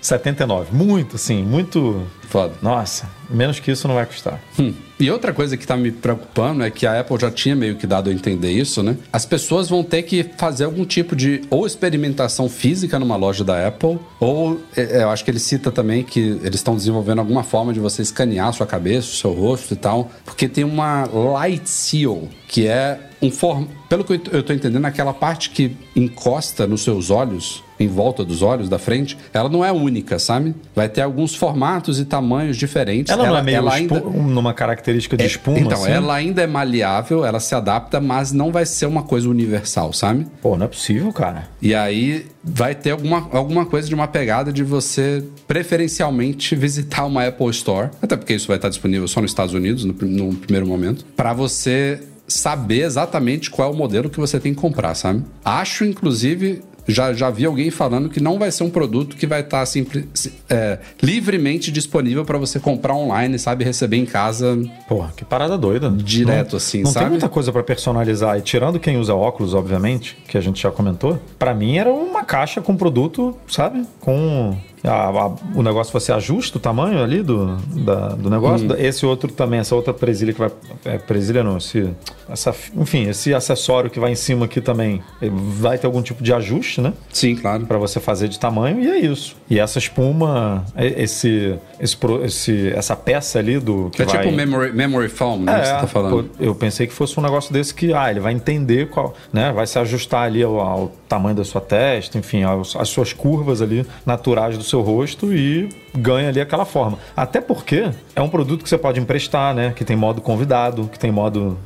79. 0.00 0.74
Muito, 0.74 1.16
assim, 1.16 1.42
muito. 1.42 2.02
Foda. 2.28 2.54
Nossa, 2.60 3.08
menos 3.30 3.58
que 3.58 3.70
isso 3.70 3.88
não 3.88 3.94
vai 3.94 4.04
custar. 4.04 4.38
Hum. 4.58 4.74
E 5.00 5.10
outra 5.10 5.32
coisa 5.32 5.56
que 5.56 5.66
tá 5.66 5.76
me 5.76 5.90
preocupando 5.92 6.62
é 6.62 6.70
que 6.70 6.86
a 6.86 7.00
Apple 7.00 7.18
já 7.18 7.30
tinha 7.30 7.54
meio 7.54 7.76
que 7.76 7.86
dado 7.86 8.10
a 8.10 8.12
entender 8.12 8.50
isso, 8.50 8.82
né? 8.82 8.96
As 9.12 9.24
pessoas 9.24 9.68
vão 9.68 9.82
ter 9.82 10.02
que 10.02 10.24
fazer 10.36 10.64
algum 10.64 10.84
tipo 10.84 11.14
de 11.14 11.42
ou 11.48 11.66
experimentação 11.66 12.48
física 12.48 12.98
numa 12.98 13.16
loja 13.16 13.44
da 13.44 13.66
Apple, 13.66 13.98
ou 14.18 14.60
é, 14.76 15.02
eu 15.02 15.10
acho 15.10 15.24
que 15.24 15.30
ele 15.30 15.38
cita 15.38 15.70
também 15.70 16.02
que 16.02 16.20
eles 16.42 16.56
estão 16.56 16.74
desenvolvendo 16.74 17.20
alguma 17.20 17.44
forma 17.44 17.72
de 17.72 17.80
você 17.80 18.02
escanear 18.02 18.48
a 18.48 18.52
sua 18.52 18.66
cabeça, 18.66 19.08
o 19.08 19.12
seu 19.12 19.32
rosto 19.32 19.72
e 19.72 19.76
tal, 19.76 20.10
porque 20.24 20.48
tem 20.48 20.64
uma 20.64 21.04
Light 21.06 21.68
Seal, 21.68 22.28
que 22.48 22.66
é 22.66 22.98
um 23.22 23.30
form... 23.30 23.66
Pelo 23.88 24.04
que 24.04 24.20
eu 24.30 24.42
tô 24.42 24.52
entendendo, 24.52 24.84
aquela 24.84 25.14
parte 25.14 25.50
que 25.50 25.76
encosta 25.96 26.66
nos 26.66 26.82
seus 26.82 27.10
olhos, 27.10 27.64
em 27.80 27.88
volta 27.88 28.24
dos 28.24 28.42
olhos 28.42 28.68
da 28.68 28.78
frente, 28.78 29.16
ela 29.32 29.48
não 29.48 29.64
é 29.64 29.72
única, 29.72 30.18
sabe? 30.18 30.54
Vai 30.74 30.88
ter 30.88 31.02
alguns 31.02 31.34
formatos 31.34 31.98
e 31.98 32.04
tamanhos 32.18 32.56
diferentes. 32.56 33.12
Ela, 33.12 33.26
não 33.26 33.36
é 33.36 33.42
meio 33.42 33.68
ainda- 33.68 33.96
espu- 33.96 34.10
numa 34.10 34.52
característica 34.52 35.16
de 35.16 35.24
espuma, 35.26 35.58
então, 35.58 35.82
assim? 35.82 35.92
ela 35.92 36.14
ainda 36.14 36.42
é 36.42 36.46
maleável, 36.46 37.24
ela 37.24 37.38
se 37.40 37.54
adapta, 37.54 38.00
mas 38.00 38.32
não 38.32 38.50
vai 38.50 38.66
ser 38.66 38.86
uma 38.86 39.02
coisa 39.02 39.28
universal, 39.28 39.92
sabe? 39.92 40.26
Pô, 40.42 40.56
não 40.56 40.66
é 40.66 40.68
possível, 40.68 41.12
cara. 41.12 41.48
E 41.62 41.74
aí 41.74 42.26
vai 42.42 42.74
ter 42.74 42.90
alguma, 42.90 43.28
alguma 43.32 43.64
coisa 43.66 43.88
de 43.88 43.94
uma 43.94 44.06
pegada 44.08 44.52
de 44.52 44.62
você 44.64 45.22
preferencialmente 45.46 46.56
visitar 46.56 47.04
uma 47.04 47.26
Apple 47.26 47.50
Store, 47.50 47.90
até 48.02 48.16
porque 48.16 48.34
isso 48.34 48.48
vai 48.48 48.56
estar 48.56 48.68
disponível 48.68 49.06
só 49.06 49.20
nos 49.20 49.30
Estados 49.30 49.54
Unidos 49.54 49.84
no, 49.84 49.92
no 49.92 50.34
primeiro 50.34 50.66
momento, 50.66 51.04
para 51.16 51.32
você 51.32 52.00
saber 52.26 52.82
exatamente 52.82 53.50
qual 53.50 53.70
é 53.70 53.72
o 53.72 53.76
modelo 53.76 54.10
que 54.10 54.18
você 54.20 54.38
tem 54.38 54.52
que 54.54 54.60
comprar, 54.60 54.94
sabe? 54.94 55.24
Acho, 55.44 55.84
inclusive. 55.84 56.62
Já, 56.88 57.12
já 57.12 57.28
vi 57.30 57.44
alguém 57.44 57.70
falando 57.70 58.08
que 58.08 58.18
não 58.20 58.38
vai 58.38 58.50
ser 58.50 58.64
um 58.64 58.70
produto 58.70 59.14
que 59.16 59.26
vai 59.26 59.40
estar 59.40 59.64
si- 59.66 59.86
é, 60.48 60.78
livremente 61.02 61.70
disponível 61.70 62.24
para 62.24 62.38
você 62.38 62.58
comprar 62.58 62.94
online, 62.94 63.38
sabe? 63.38 63.62
Receber 63.64 63.98
em 63.98 64.06
casa 64.06 64.58
Porra, 64.88 65.12
que 65.14 65.24
parada 65.24 65.58
doida. 65.58 65.90
Direto, 65.90 66.52
não, 66.52 66.56
assim, 66.56 66.82
Não 66.82 66.90
sabe? 66.90 67.04
tem 67.04 67.10
muita 67.10 67.28
coisa 67.28 67.52
pra 67.52 67.62
personalizar. 67.62 68.38
E 68.38 68.40
tirando 68.40 68.80
quem 68.80 68.96
usa 68.96 69.14
óculos, 69.14 69.52
obviamente, 69.54 70.16
que 70.26 70.38
a 70.38 70.40
gente 70.40 70.62
já 70.62 70.70
comentou, 70.70 71.20
pra 71.38 71.52
mim 71.54 71.76
era 71.76 71.92
uma 71.92 72.24
caixa 72.24 72.60
com 72.62 72.74
produto, 72.76 73.36
sabe? 73.46 73.84
Com. 74.00 74.56
A- 74.84 75.08
a- 75.08 75.34
o 75.54 75.62
negócio 75.62 75.92
você 75.92 76.12
ajusta 76.12 76.58
o 76.58 76.60
tamanho 76.60 77.02
ali 77.02 77.22
do, 77.22 77.56
da- 77.84 78.08
do 78.10 78.30
negócio. 78.30 78.66
Hum. 78.70 78.74
Esse 78.78 79.04
outro 79.06 79.30
também, 79.32 79.60
essa 79.60 79.74
outra 79.74 79.92
presilha 79.94 80.32
que 80.32 80.38
vai. 80.38 80.50
É, 80.84 80.98
presilha 80.98 81.42
não, 81.42 81.56
esse. 81.56 81.90
Essa, 82.28 82.54
enfim, 82.76 83.08
esse 83.08 83.32
acessório 83.34 83.88
que 83.90 83.98
vai 83.98 84.12
em 84.12 84.14
cima 84.14 84.44
aqui 84.44 84.60
também 84.60 85.02
ele 85.22 85.32
vai 85.34 85.78
ter 85.78 85.86
algum 85.86 86.02
tipo 86.02 86.22
de 86.22 86.32
ajuste, 86.32 86.80
né? 86.80 86.92
Sim, 87.10 87.34
claro. 87.34 87.64
Pra 87.64 87.78
você 87.78 87.98
fazer 88.00 88.28
de 88.28 88.38
tamanho 88.38 88.80
e 88.80 88.90
é 88.90 88.98
isso. 88.98 89.34
E 89.48 89.58
essa 89.58 89.78
espuma, 89.78 90.64
e- 90.76 91.02
esse, 91.02 91.54
esse, 91.80 91.96
esse- 92.24 92.68
essa 92.74 92.94
peça 92.94 93.38
ali 93.38 93.58
do 93.58 93.88
que 93.90 94.02
É 94.02 94.04
vai... 94.04 94.18
tipo 94.22 94.34
memory, 94.36 94.72
memory 94.72 95.08
foam, 95.08 95.38
né? 95.40 95.58
que 95.60 95.66
você 95.66 95.72
tá 95.72 95.86
falando. 95.86 96.24
pô, 96.24 96.28
eu 96.38 96.54
pensei 96.54 96.86
que 96.86 96.92
fosse 96.92 97.18
um 97.18 97.22
negócio 97.22 97.50
desse 97.52 97.72
que, 97.74 97.94
ah, 97.94 98.10
ele 98.10 98.20
vai 98.20 98.32
entender 98.34 98.88
qual, 98.90 99.14
né? 99.32 99.50
Vai 99.52 99.66
se 99.66 99.78
ajustar 99.78 100.24
ali 100.24 100.42
ao, 100.42 100.60
ao 100.60 100.88
tamanho 101.08 101.34
da 101.36 101.44
sua 101.44 101.60
testa, 101.62 102.18
enfim, 102.18 102.42
aos, 102.42 102.76
às 102.76 102.90
suas 102.90 103.12
curvas 103.14 103.62
ali 103.62 103.86
naturais 104.04 104.58
do 104.58 104.62
seu 104.68 104.80
rosto 104.80 105.32
e 105.32 105.68
ganha 105.96 106.28
ali 106.28 106.40
aquela 106.40 106.64
forma. 106.64 106.98
Até 107.16 107.40
porque 107.40 107.90
é 108.14 108.20
um 108.20 108.28
produto 108.28 108.62
que 108.62 108.68
você 108.68 108.78
pode 108.78 109.00
emprestar, 109.00 109.54
né? 109.54 109.72
Que 109.74 109.84
tem 109.84 109.96
modo 109.96 110.20
convidado, 110.20 110.88
que 110.92 110.98
tem 110.98 111.10
modo. 111.10 111.58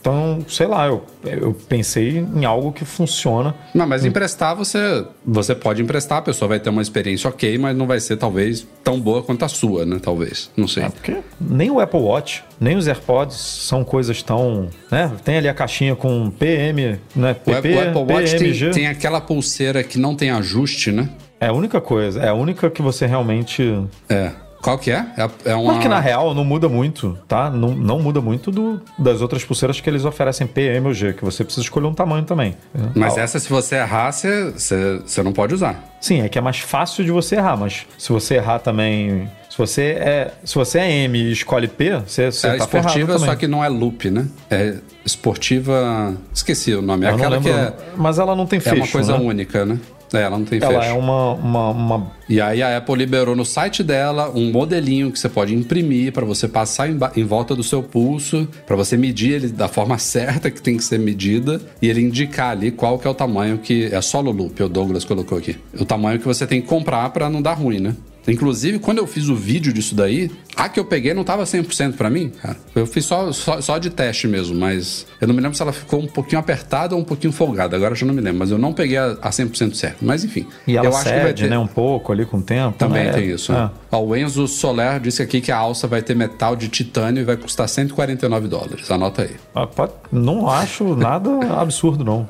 Então, 0.00 0.44
sei 0.48 0.66
lá, 0.66 0.86
eu, 0.86 1.04
eu 1.24 1.54
pensei 1.68 2.18
em 2.18 2.44
algo 2.44 2.72
que 2.72 2.84
funciona. 2.84 3.54
Não, 3.74 3.86
mas 3.86 4.04
emprestar 4.04 4.54
você, 4.54 5.04
você 5.24 5.54
pode 5.54 5.82
emprestar, 5.82 6.18
a 6.18 6.22
pessoa 6.22 6.48
vai 6.48 6.60
ter 6.60 6.70
uma 6.70 6.82
experiência 6.82 7.28
ok, 7.28 7.58
mas 7.58 7.76
não 7.76 7.86
vai 7.86 8.00
ser 8.00 8.16
talvez 8.16 8.66
tão 8.82 9.00
boa 9.00 9.22
quanto 9.22 9.44
a 9.44 9.48
sua, 9.48 9.84
né? 9.84 9.98
Talvez, 10.00 10.50
não 10.56 10.66
sei. 10.66 10.84
É, 10.84 10.88
porque 10.88 11.16
nem 11.40 11.70
o 11.70 11.80
Apple 11.80 12.00
Watch, 12.00 12.44
nem 12.60 12.76
os 12.76 12.86
AirPods 12.88 13.36
são 13.36 13.84
coisas 13.84 14.22
tão. 14.22 14.68
Né? 14.90 15.10
Tem 15.24 15.36
ali 15.36 15.48
a 15.48 15.54
caixinha 15.54 15.94
com 15.94 16.30
PM, 16.30 16.98
né? 17.14 17.32
O, 17.32 17.34
PP, 17.34 17.74
o 17.74 17.80
Apple 17.80 18.14
Watch 18.14 18.30
tem, 18.30 18.52
PMG. 18.52 18.70
tem 18.70 18.86
aquela 18.86 19.20
pulseira 19.20 19.82
que 19.82 19.98
não 19.98 20.14
tem 20.14 20.30
ajuste, 20.30 20.90
né? 20.90 21.08
É 21.40 21.48
a 21.48 21.52
única 21.52 21.80
coisa, 21.80 22.20
é 22.20 22.28
a 22.28 22.34
única 22.34 22.68
que 22.70 22.82
você 22.82 23.06
realmente. 23.06 23.84
É. 24.08 24.32
Qual 24.60 24.76
que 24.76 24.90
é? 24.90 25.06
É, 25.16 25.50
é 25.52 25.54
uma... 25.54 25.74
Mas 25.74 25.82
que 25.82 25.88
na 25.88 26.00
real 26.00 26.34
não 26.34 26.44
muda 26.44 26.68
muito, 26.68 27.16
tá? 27.28 27.48
Não, 27.48 27.68
não 27.70 28.00
muda 28.00 28.20
muito 28.20 28.50
do, 28.50 28.80
das 28.98 29.20
outras 29.20 29.44
pulseiras 29.44 29.80
que 29.80 29.88
eles 29.88 30.04
oferecem 30.04 30.48
PM 30.48 30.86
ou 30.88 30.92
G, 30.92 31.12
que 31.12 31.24
você 31.24 31.44
precisa 31.44 31.64
escolher 31.64 31.86
um 31.86 31.94
tamanho 31.94 32.24
também. 32.24 32.56
Mas 32.94 33.16
essa, 33.16 33.38
se 33.38 33.48
você 33.48 33.76
errar, 33.76 34.10
você, 34.10 34.50
você, 34.50 35.00
você 35.06 35.22
não 35.22 35.32
pode 35.32 35.54
usar. 35.54 35.96
Sim, 36.00 36.22
é 36.22 36.28
que 36.28 36.36
é 36.36 36.40
mais 36.40 36.58
fácil 36.58 37.04
de 37.04 37.12
você 37.12 37.36
errar, 37.36 37.56
mas 37.56 37.86
se 37.96 38.10
você 38.10 38.34
errar 38.34 38.58
também. 38.58 39.30
Se 39.48 39.56
você 39.56 39.82
é, 39.82 40.32
se 40.44 40.54
você 40.56 40.78
é 40.80 40.90
M 41.04 41.18
e 41.18 41.32
escolhe 41.32 41.68
P, 41.68 42.00
você, 42.00 42.30
você 42.30 42.46
é 42.48 42.50
tá 42.50 42.56
esportiva, 42.56 43.18
só 43.18 43.36
que 43.36 43.46
não 43.46 43.64
é 43.64 43.68
loop, 43.68 44.10
né? 44.10 44.26
É 44.50 44.74
esportiva... 45.04 46.16
Esqueci 46.34 46.74
o 46.74 46.82
nome. 46.82 47.06
É 47.06 47.10
Eu 47.10 47.14
aquela 47.14 47.40
que 47.40 47.48
é, 47.48 47.72
Mas 47.96 48.18
ela 48.18 48.34
não 48.34 48.44
tem 48.46 48.58
é 48.58 48.60
fecho, 48.60 48.76
uma 48.76 48.88
coisa 48.88 49.16
né? 49.16 49.24
única, 49.24 49.64
né? 49.64 49.78
É, 50.12 50.22
ela 50.22 50.38
não 50.38 50.44
tem 50.44 50.58
Ela 50.62 50.80
fecho. 50.80 50.90
é 50.90 50.92
uma, 50.98 51.32
uma, 51.34 51.70
uma 51.70 52.12
E 52.28 52.40
aí 52.40 52.62
a 52.62 52.76
Apple 52.76 52.94
liberou 52.96 53.36
no 53.36 53.44
site 53.44 53.82
dela 53.82 54.30
um 54.34 54.50
modelinho 54.50 55.10
que 55.12 55.18
você 55.18 55.28
pode 55.28 55.54
imprimir 55.54 56.12
para 56.12 56.24
você 56.24 56.48
passar 56.48 56.88
em, 56.88 56.98
em 57.16 57.24
volta 57.24 57.54
do 57.54 57.62
seu 57.62 57.82
pulso, 57.82 58.48
para 58.66 58.76
você 58.76 58.96
medir 58.96 59.32
ele 59.32 59.48
da 59.48 59.68
forma 59.68 59.96
certa 59.98 60.50
que 60.50 60.62
tem 60.62 60.76
que 60.76 60.84
ser 60.84 60.98
medida 60.98 61.60
e 61.82 61.88
ele 61.88 62.00
indicar 62.00 62.50
ali 62.50 62.70
qual 62.70 62.98
que 62.98 63.06
é 63.06 63.10
o 63.10 63.14
tamanho 63.14 63.58
que 63.58 63.86
é 63.92 64.00
solo 64.00 64.30
loop, 64.30 64.62
o 64.62 64.68
Douglas 64.68 65.04
colocou 65.04 65.38
aqui. 65.38 65.56
O 65.78 65.84
tamanho 65.84 66.18
que 66.18 66.26
você 66.26 66.46
tem 66.46 66.60
que 66.60 66.66
comprar 66.68 67.10
para 67.10 67.28
não 67.28 67.42
dar 67.42 67.54
ruim, 67.54 67.78
né? 67.80 67.94
Inclusive, 68.28 68.78
quando 68.78 68.98
eu 68.98 69.06
fiz 69.06 69.28
o 69.28 69.34
vídeo 69.34 69.72
disso 69.72 69.94
daí, 69.94 70.30
A 70.56 70.68
que 70.68 70.80
eu 70.80 70.84
peguei 70.84 71.14
não 71.14 71.22
tava 71.22 71.44
100% 71.44 71.94
pra 71.94 72.10
mim, 72.10 72.30
cara. 72.30 72.56
Eu 72.74 72.84
fiz 72.84 73.04
só, 73.04 73.30
só, 73.30 73.60
só 73.60 73.78
de 73.78 73.90
teste 73.90 74.26
mesmo, 74.26 74.58
mas 74.58 75.06
eu 75.20 75.28
não 75.28 75.34
me 75.34 75.40
lembro 75.40 75.56
se 75.56 75.62
ela 75.62 75.72
ficou 75.72 76.00
um 76.00 76.06
pouquinho 76.08 76.40
apertada 76.40 76.96
ou 76.96 77.00
um 77.00 77.04
pouquinho 77.04 77.32
folgada. 77.32 77.76
Agora 77.76 77.92
eu 77.92 77.96
já 77.96 78.04
não 78.04 78.12
me 78.12 78.20
lembro, 78.20 78.40
mas 78.40 78.50
eu 78.50 78.58
não 78.58 78.72
peguei 78.72 78.96
a, 78.96 79.16
a 79.22 79.30
100% 79.30 79.74
certo. 79.74 80.04
Mas 80.04 80.24
enfim. 80.24 80.46
E 80.66 80.76
ela 80.76 80.86
eu 80.86 80.96
acho 80.96 81.04
que 81.04 81.10
vai 81.10 81.26
cede, 81.28 81.42
ter... 81.44 81.50
né, 81.50 81.58
um 81.58 81.66
pouco 81.66 82.12
ali 82.12 82.26
com 82.26 82.38
o 82.38 82.42
tempo. 82.42 82.76
Também 82.76 83.04
né? 83.04 83.12
tem 83.12 83.30
isso. 83.30 83.52
É. 83.52 83.54
né? 83.54 83.70
Ó, 83.92 84.02
o 84.02 84.16
Enzo 84.16 84.48
Soler 84.48 84.98
disse 84.98 85.22
aqui 85.22 85.40
que 85.40 85.52
a 85.52 85.56
alça 85.56 85.86
vai 85.86 86.02
ter 86.02 86.16
metal 86.16 86.56
de 86.56 86.68
titânio 86.68 87.20
e 87.20 87.24
vai 87.24 87.36
custar 87.36 87.68
149 87.68 88.48
dólares. 88.48 88.90
Anota 88.90 89.22
aí. 89.22 89.36
Ah, 89.54 89.66
pode- 89.66 89.92
Não 90.10 90.50
acho 90.50 90.96
nada 90.96 91.30
absurdo, 91.60 92.04
não. 92.04 92.28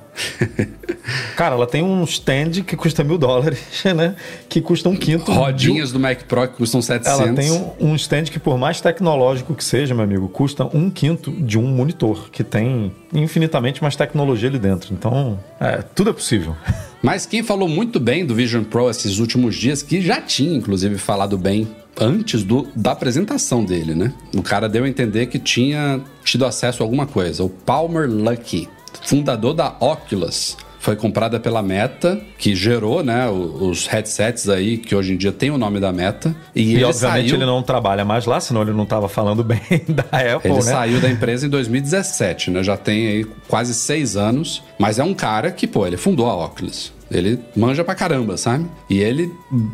Cara, 1.37 1.55
ela 1.55 1.67
tem 1.67 1.83
um 1.83 2.05
stand 2.05 2.63
que 2.67 2.77
custa 2.77 3.03
mil 3.05 3.19
dólares, 3.19 3.61
né? 3.97 4.17
Que 4.49 4.61
custa 4.61 4.89
um 4.89 4.97
quinto. 4.97 5.33
Rodinhas 5.33 5.93
do 5.93 6.01
Mac 6.01 6.23
Pro 6.25 6.49
que 6.49 6.57
custam 6.57 6.83
700. 6.83 7.21
Ela 7.21 7.35
tem 7.35 7.51
um, 7.51 7.93
um 7.93 7.95
stand 7.95 8.25
que, 8.25 8.39
por 8.39 8.59
mais 8.59 8.81
tecnológico 8.81 9.55
que 9.55 9.65
seja, 9.65 9.95
meu 9.95 10.05
amigo, 10.05 10.29
custa 10.29 10.65
um 10.77 10.91
quinto 10.91 11.31
de 11.31 11.59
um 11.59 11.67
monitor, 11.67 12.31
que 12.31 12.45
tem 12.45 12.93
infinitamente 13.13 13.83
mais 13.83 13.97
tecnologia 13.97 14.49
ali 14.49 14.59
dentro. 14.59 14.93
Então, 14.93 15.39
é, 15.61 15.83
tudo 15.95 16.11
é 16.11 16.13
possível. 16.13 16.55
Mas 17.03 17.25
quem 17.25 17.43
falou 17.43 17.69
muito 17.69 18.01
bem 18.01 18.27
do 18.27 18.35
Vision 18.35 18.65
Pro 18.65 18.91
esses 18.91 19.19
últimos 19.19 19.55
dias, 19.55 19.83
que 19.83 20.01
já 20.01 20.21
tinha 20.21 20.57
inclusive 20.57 20.99
falado 20.99 21.39
bem 21.39 21.69
antes 22.01 22.43
do, 22.43 22.69
da 22.75 22.93
apresentação 22.93 23.65
dele, 23.65 23.95
né? 23.95 24.13
O 24.37 24.43
cara 24.43 24.69
deu 24.69 24.85
a 24.85 24.89
entender 24.89 25.27
que 25.27 25.39
tinha 25.39 26.01
tido 26.25 26.45
acesso 26.45 26.83
a 26.83 26.87
alguma 26.87 27.07
coisa. 27.07 27.43
O 27.45 27.49
Palmer 27.49 28.09
Luckey, 28.09 28.69
fundador 29.03 29.55
da 29.55 29.75
Oculus, 29.81 30.57
foi 30.79 30.97
comprada 30.97 31.41
pela 31.41 31.63
Meta, 31.63 32.21
que 32.39 32.55
gerou, 32.55 33.03
né, 33.03 33.29
os 33.29 33.87
headsets 33.87 34.49
aí 34.49 34.79
que 34.79 34.95
hoje 34.95 35.13
em 35.13 35.17
dia 35.17 35.33
tem 35.33 35.51
o 35.51 35.59
nome 35.59 35.81
da 35.81 35.93
Meta. 35.93 36.35
E, 36.55 36.63
E, 36.63 36.75
ele 36.75 36.85
obviamente 36.85 37.29
saiu, 37.29 37.35
ele 37.35 37.47
não 37.47 37.63
trabalha 37.63 38.05
mais 38.05 38.27
lá, 38.27 38.41
senão 38.41 38.63
ele 38.63 38.73
não 38.73 38.85
estava 38.85 39.09
falando 39.09 39.43
bem 39.45 39.61
da 39.89 40.05
Apple, 40.05 40.51
ele 40.51 40.55
né? 40.55 40.63
saiu 40.63 41.01
da 41.01 41.11
empresa 41.11 41.47
em 41.47 41.51
2017, 41.51 42.51
né? 42.51 42.63
Já 42.63 42.77
tem 42.77 43.09
aí 43.09 43.27
quase 43.49 43.75
seis 43.75 44.17
anos. 44.17 44.63
Mas 44.79 44.99
é 44.99 45.05
um 45.05 45.13
cara 45.13 45.51
que, 45.51 45.67
pô, 45.67 45.87
ele 45.87 45.97
fundou 45.97 46.27
a 46.31 46.45
Oculus. 46.45 46.93
Ele 47.11 47.39
manja 47.57 47.83
pra 47.83 47.95
caramba, 47.95 48.37
sabe? 48.37 48.67
E 48.91 48.99
ele 48.99 49.33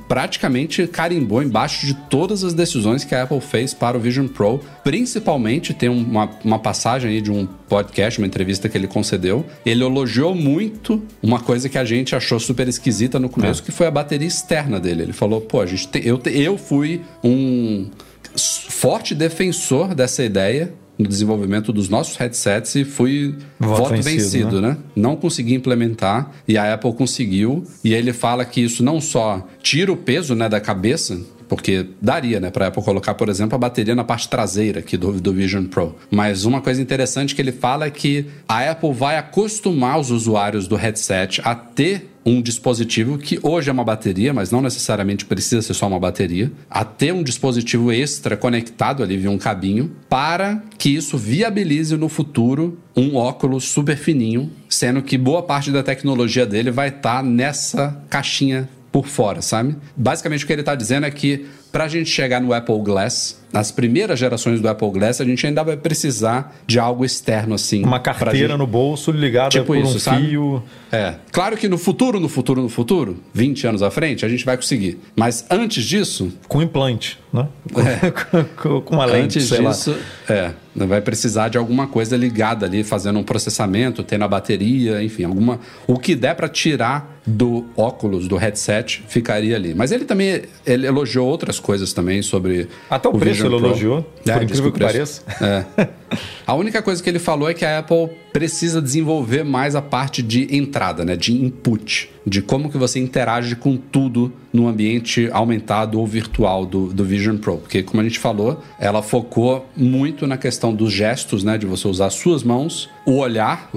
praticamente 0.08 0.86
carimbou 0.86 1.42
embaixo 1.42 1.84
de 1.86 1.94
todas 1.94 2.44
as 2.44 2.54
decisões 2.54 3.04
que 3.04 3.14
a 3.14 3.24
Apple 3.24 3.40
fez 3.40 3.74
para 3.74 3.96
o 3.96 4.00
Vision 4.00 4.28
Pro. 4.28 4.60
Principalmente 4.84 5.74
tem 5.74 5.88
uma, 5.88 6.30
uma 6.44 6.58
passagem 6.58 7.10
aí 7.10 7.20
de 7.20 7.32
um 7.32 7.46
podcast, 7.68 8.18
uma 8.20 8.26
entrevista 8.26 8.68
que 8.68 8.78
ele 8.78 8.86
concedeu. 8.86 9.44
Ele 9.66 9.82
elogiou 9.82 10.34
muito 10.34 11.02
uma 11.22 11.40
coisa 11.40 11.68
que 11.68 11.76
a 11.78 11.84
gente 11.84 12.14
achou 12.14 12.38
super 12.38 12.68
esquisita 12.68 13.18
no 13.18 13.28
começo, 13.28 13.62
que 13.62 13.72
foi 13.72 13.86
a 13.86 13.90
bateria 13.90 14.28
externa 14.28 14.78
dele. 14.78 15.02
Ele 15.02 15.12
falou, 15.12 15.40
pô, 15.40 15.60
a 15.60 15.66
gente 15.66 15.88
tem- 15.88 16.02
eu, 16.04 16.18
te- 16.18 16.30
eu 16.38 16.56
fui 16.56 17.00
um 17.22 17.90
forte 18.36 19.14
defensor 19.14 19.94
dessa 19.94 20.22
ideia 20.24 20.72
no 20.98 21.08
desenvolvimento 21.08 21.72
dos 21.72 21.88
nossos 21.88 22.16
headsets 22.16 22.74
e 22.76 22.84
fui 22.84 23.34
Voto 23.58 23.82
voto, 23.82 23.90
vencido, 23.90 24.12
vencido, 24.12 24.60
né? 24.60 24.76
Não 24.94 25.16
consegui 25.16 25.54
implementar 25.54 26.30
e 26.46 26.56
a 26.56 26.74
Apple 26.74 26.92
conseguiu. 26.92 27.64
E 27.82 27.92
ele 27.92 28.12
fala 28.12 28.44
que 28.44 28.60
isso 28.60 28.82
não 28.82 29.00
só 29.00 29.46
tira 29.62 29.92
o 29.92 29.96
peso 29.96 30.34
né, 30.34 30.48
da 30.48 30.60
cabeça, 30.60 31.20
porque 31.48 31.86
daria, 32.00 32.40
né, 32.40 32.50
para 32.50 32.68
Apple 32.68 32.82
colocar, 32.82 33.14
por 33.14 33.28
exemplo, 33.28 33.54
a 33.54 33.58
bateria 33.58 33.94
na 33.94 34.04
parte 34.04 34.28
traseira 34.28 34.80
aqui 34.80 34.96
do, 34.96 35.12
do 35.12 35.32
Vision 35.32 35.64
Pro. 35.66 35.96
Mas 36.10 36.44
uma 36.44 36.60
coisa 36.60 36.80
interessante 36.80 37.34
que 37.34 37.42
ele 37.42 37.52
fala 37.52 37.86
é 37.86 37.90
que 37.90 38.26
a 38.48 38.70
Apple 38.70 38.92
vai 38.92 39.16
acostumar 39.16 39.98
os 39.98 40.10
usuários 40.10 40.66
do 40.66 40.76
headset 40.76 41.40
a 41.44 41.54
ter 41.54 42.10
um 42.24 42.40
dispositivo 42.40 43.18
que 43.18 43.38
hoje 43.42 43.68
é 43.68 43.72
uma 43.72 43.84
bateria, 43.84 44.32
mas 44.32 44.50
não 44.50 44.62
necessariamente 44.62 45.26
precisa 45.26 45.60
ser 45.60 45.74
só 45.74 45.86
uma 45.86 46.00
bateria, 46.00 46.50
a 46.70 46.84
ter 46.84 47.12
um 47.12 47.22
dispositivo 47.22 47.92
extra 47.92 48.36
conectado 48.36 49.02
ali 49.02 49.16
via 49.16 49.30
um 49.30 49.38
cabinho, 49.38 49.92
para 50.08 50.62
que 50.78 50.88
isso 50.88 51.18
viabilize 51.18 51.96
no 51.96 52.08
futuro 52.08 52.78
um 52.96 53.16
óculos 53.16 53.64
super 53.64 53.96
fininho, 53.96 54.50
sendo 54.68 55.02
que 55.02 55.18
boa 55.18 55.42
parte 55.42 55.70
da 55.70 55.82
tecnologia 55.82 56.46
dele 56.46 56.70
vai 56.70 56.88
estar 56.88 57.22
nessa 57.22 58.02
caixinha 58.08 58.68
por 58.94 59.08
fora, 59.08 59.42
sabe? 59.42 59.74
Basicamente 59.96 60.44
o 60.44 60.46
que 60.46 60.52
ele 60.52 60.62
está 60.62 60.76
dizendo 60.76 61.04
é 61.04 61.10
que 61.10 61.46
para 61.72 61.82
a 61.82 61.88
gente 61.88 62.08
chegar 62.08 62.40
no 62.40 62.52
Apple 62.54 62.78
Glass, 62.80 63.40
nas 63.52 63.72
primeiras 63.72 64.20
gerações 64.20 64.60
do 64.60 64.68
Apple 64.68 64.88
Glass, 64.92 65.20
a 65.20 65.24
gente 65.24 65.44
ainda 65.44 65.64
vai 65.64 65.76
precisar 65.76 66.54
de 66.64 66.78
algo 66.78 67.04
externo 67.04 67.56
assim. 67.56 67.82
Uma 67.84 67.98
carteira 67.98 68.50
gente- 68.50 68.56
no 68.58 68.68
bolso 68.68 69.10
ligada 69.10 69.48
Tipo 69.48 69.64
por 69.66 69.76
isso, 69.78 69.96
um 69.96 69.98
sabe? 69.98 70.28
fio. 70.28 70.62
É. 70.92 71.16
Claro 71.32 71.56
que 71.56 71.68
no 71.68 71.76
futuro, 71.76 72.20
no 72.20 72.28
futuro, 72.28 72.62
no 72.62 72.68
futuro, 72.68 73.16
20 73.32 73.66
anos 73.66 73.82
à 73.82 73.90
frente, 73.90 74.24
a 74.24 74.28
gente 74.28 74.44
vai 74.44 74.56
conseguir. 74.56 75.00
Mas 75.16 75.44
antes 75.50 75.82
disso, 75.84 76.32
Com 76.46 76.62
implante, 76.62 77.18
né? 77.32 77.48
Com, 78.62 78.80
com 78.80 78.94
uma 78.94 79.04
lente, 79.06 79.38
É. 79.38 79.40
antes 79.40 79.48
sei 79.48 79.60
lá. 79.60 79.70
disso, 79.70 79.96
é, 80.28 80.52
vai 80.74 81.00
precisar 81.00 81.48
de 81.48 81.56
alguma 81.58 81.86
coisa 81.86 82.16
ligada 82.16 82.66
ali, 82.66 82.82
fazendo 82.82 83.18
um 83.18 83.22
processamento, 83.22 84.02
tendo 84.02 84.24
a 84.24 84.28
bateria, 84.28 85.02
enfim, 85.02 85.24
alguma. 85.24 85.60
O 85.86 85.98
que 85.98 86.14
der 86.14 86.34
para 86.34 86.48
tirar 86.48 87.12
do 87.26 87.64
óculos, 87.76 88.28
do 88.28 88.36
headset, 88.36 89.02
ficaria 89.08 89.56
ali. 89.56 89.72
Mas 89.74 89.92
ele 89.92 90.04
também 90.04 90.42
ele 90.66 90.86
elogiou 90.86 91.26
outras 91.26 91.58
coisas 91.58 91.92
também 91.92 92.20
sobre. 92.22 92.68
Até 92.90 93.08
o 93.08 93.12
preço 93.12 93.42
Vision 93.42 93.52
ele 93.52 93.58
Pro. 93.60 93.66
elogiou, 93.68 94.12
É, 94.26 94.32
por 94.32 94.42
incrível 94.42 94.72
que 94.72 94.84
o 94.84 94.86
preço- 94.88 95.22
É. 95.40 95.64
A 96.46 96.54
única 96.54 96.82
coisa 96.82 97.02
que 97.02 97.08
ele 97.08 97.18
falou 97.18 97.48
é 97.48 97.54
que 97.54 97.64
a 97.64 97.78
Apple 97.78 98.10
precisa 98.32 98.82
desenvolver 98.82 99.44
mais 99.44 99.74
a 99.76 99.82
parte 99.82 100.22
de 100.22 100.56
entrada, 100.56 101.04
né, 101.04 101.16
de 101.16 101.32
input, 101.32 102.10
de 102.26 102.42
como 102.42 102.70
que 102.70 102.76
você 102.76 102.98
interage 102.98 103.54
com 103.54 103.76
tudo 103.76 104.32
no 104.52 104.66
ambiente 104.66 105.28
aumentado 105.32 105.98
ou 105.98 106.06
virtual 106.06 106.66
do, 106.66 106.92
do 106.92 107.04
Vision 107.04 107.36
Pro, 107.36 107.58
porque 107.58 107.82
como 107.82 108.00
a 108.00 108.04
gente 108.04 108.18
falou, 108.18 108.62
ela 108.78 109.02
focou 109.02 109.66
muito 109.76 110.26
na 110.26 110.36
questão 110.36 110.74
dos 110.74 110.92
gestos, 110.92 111.44
né, 111.44 111.56
de 111.58 111.66
você 111.66 111.86
usar 111.86 112.10
suas 112.10 112.42
mãos, 112.42 112.88
o 113.04 113.16
olhar, 113.16 113.70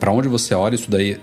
para 0.00 0.10
onde 0.10 0.28
você 0.28 0.54
olha, 0.54 0.74
isso 0.74 0.90
daí 0.90 1.18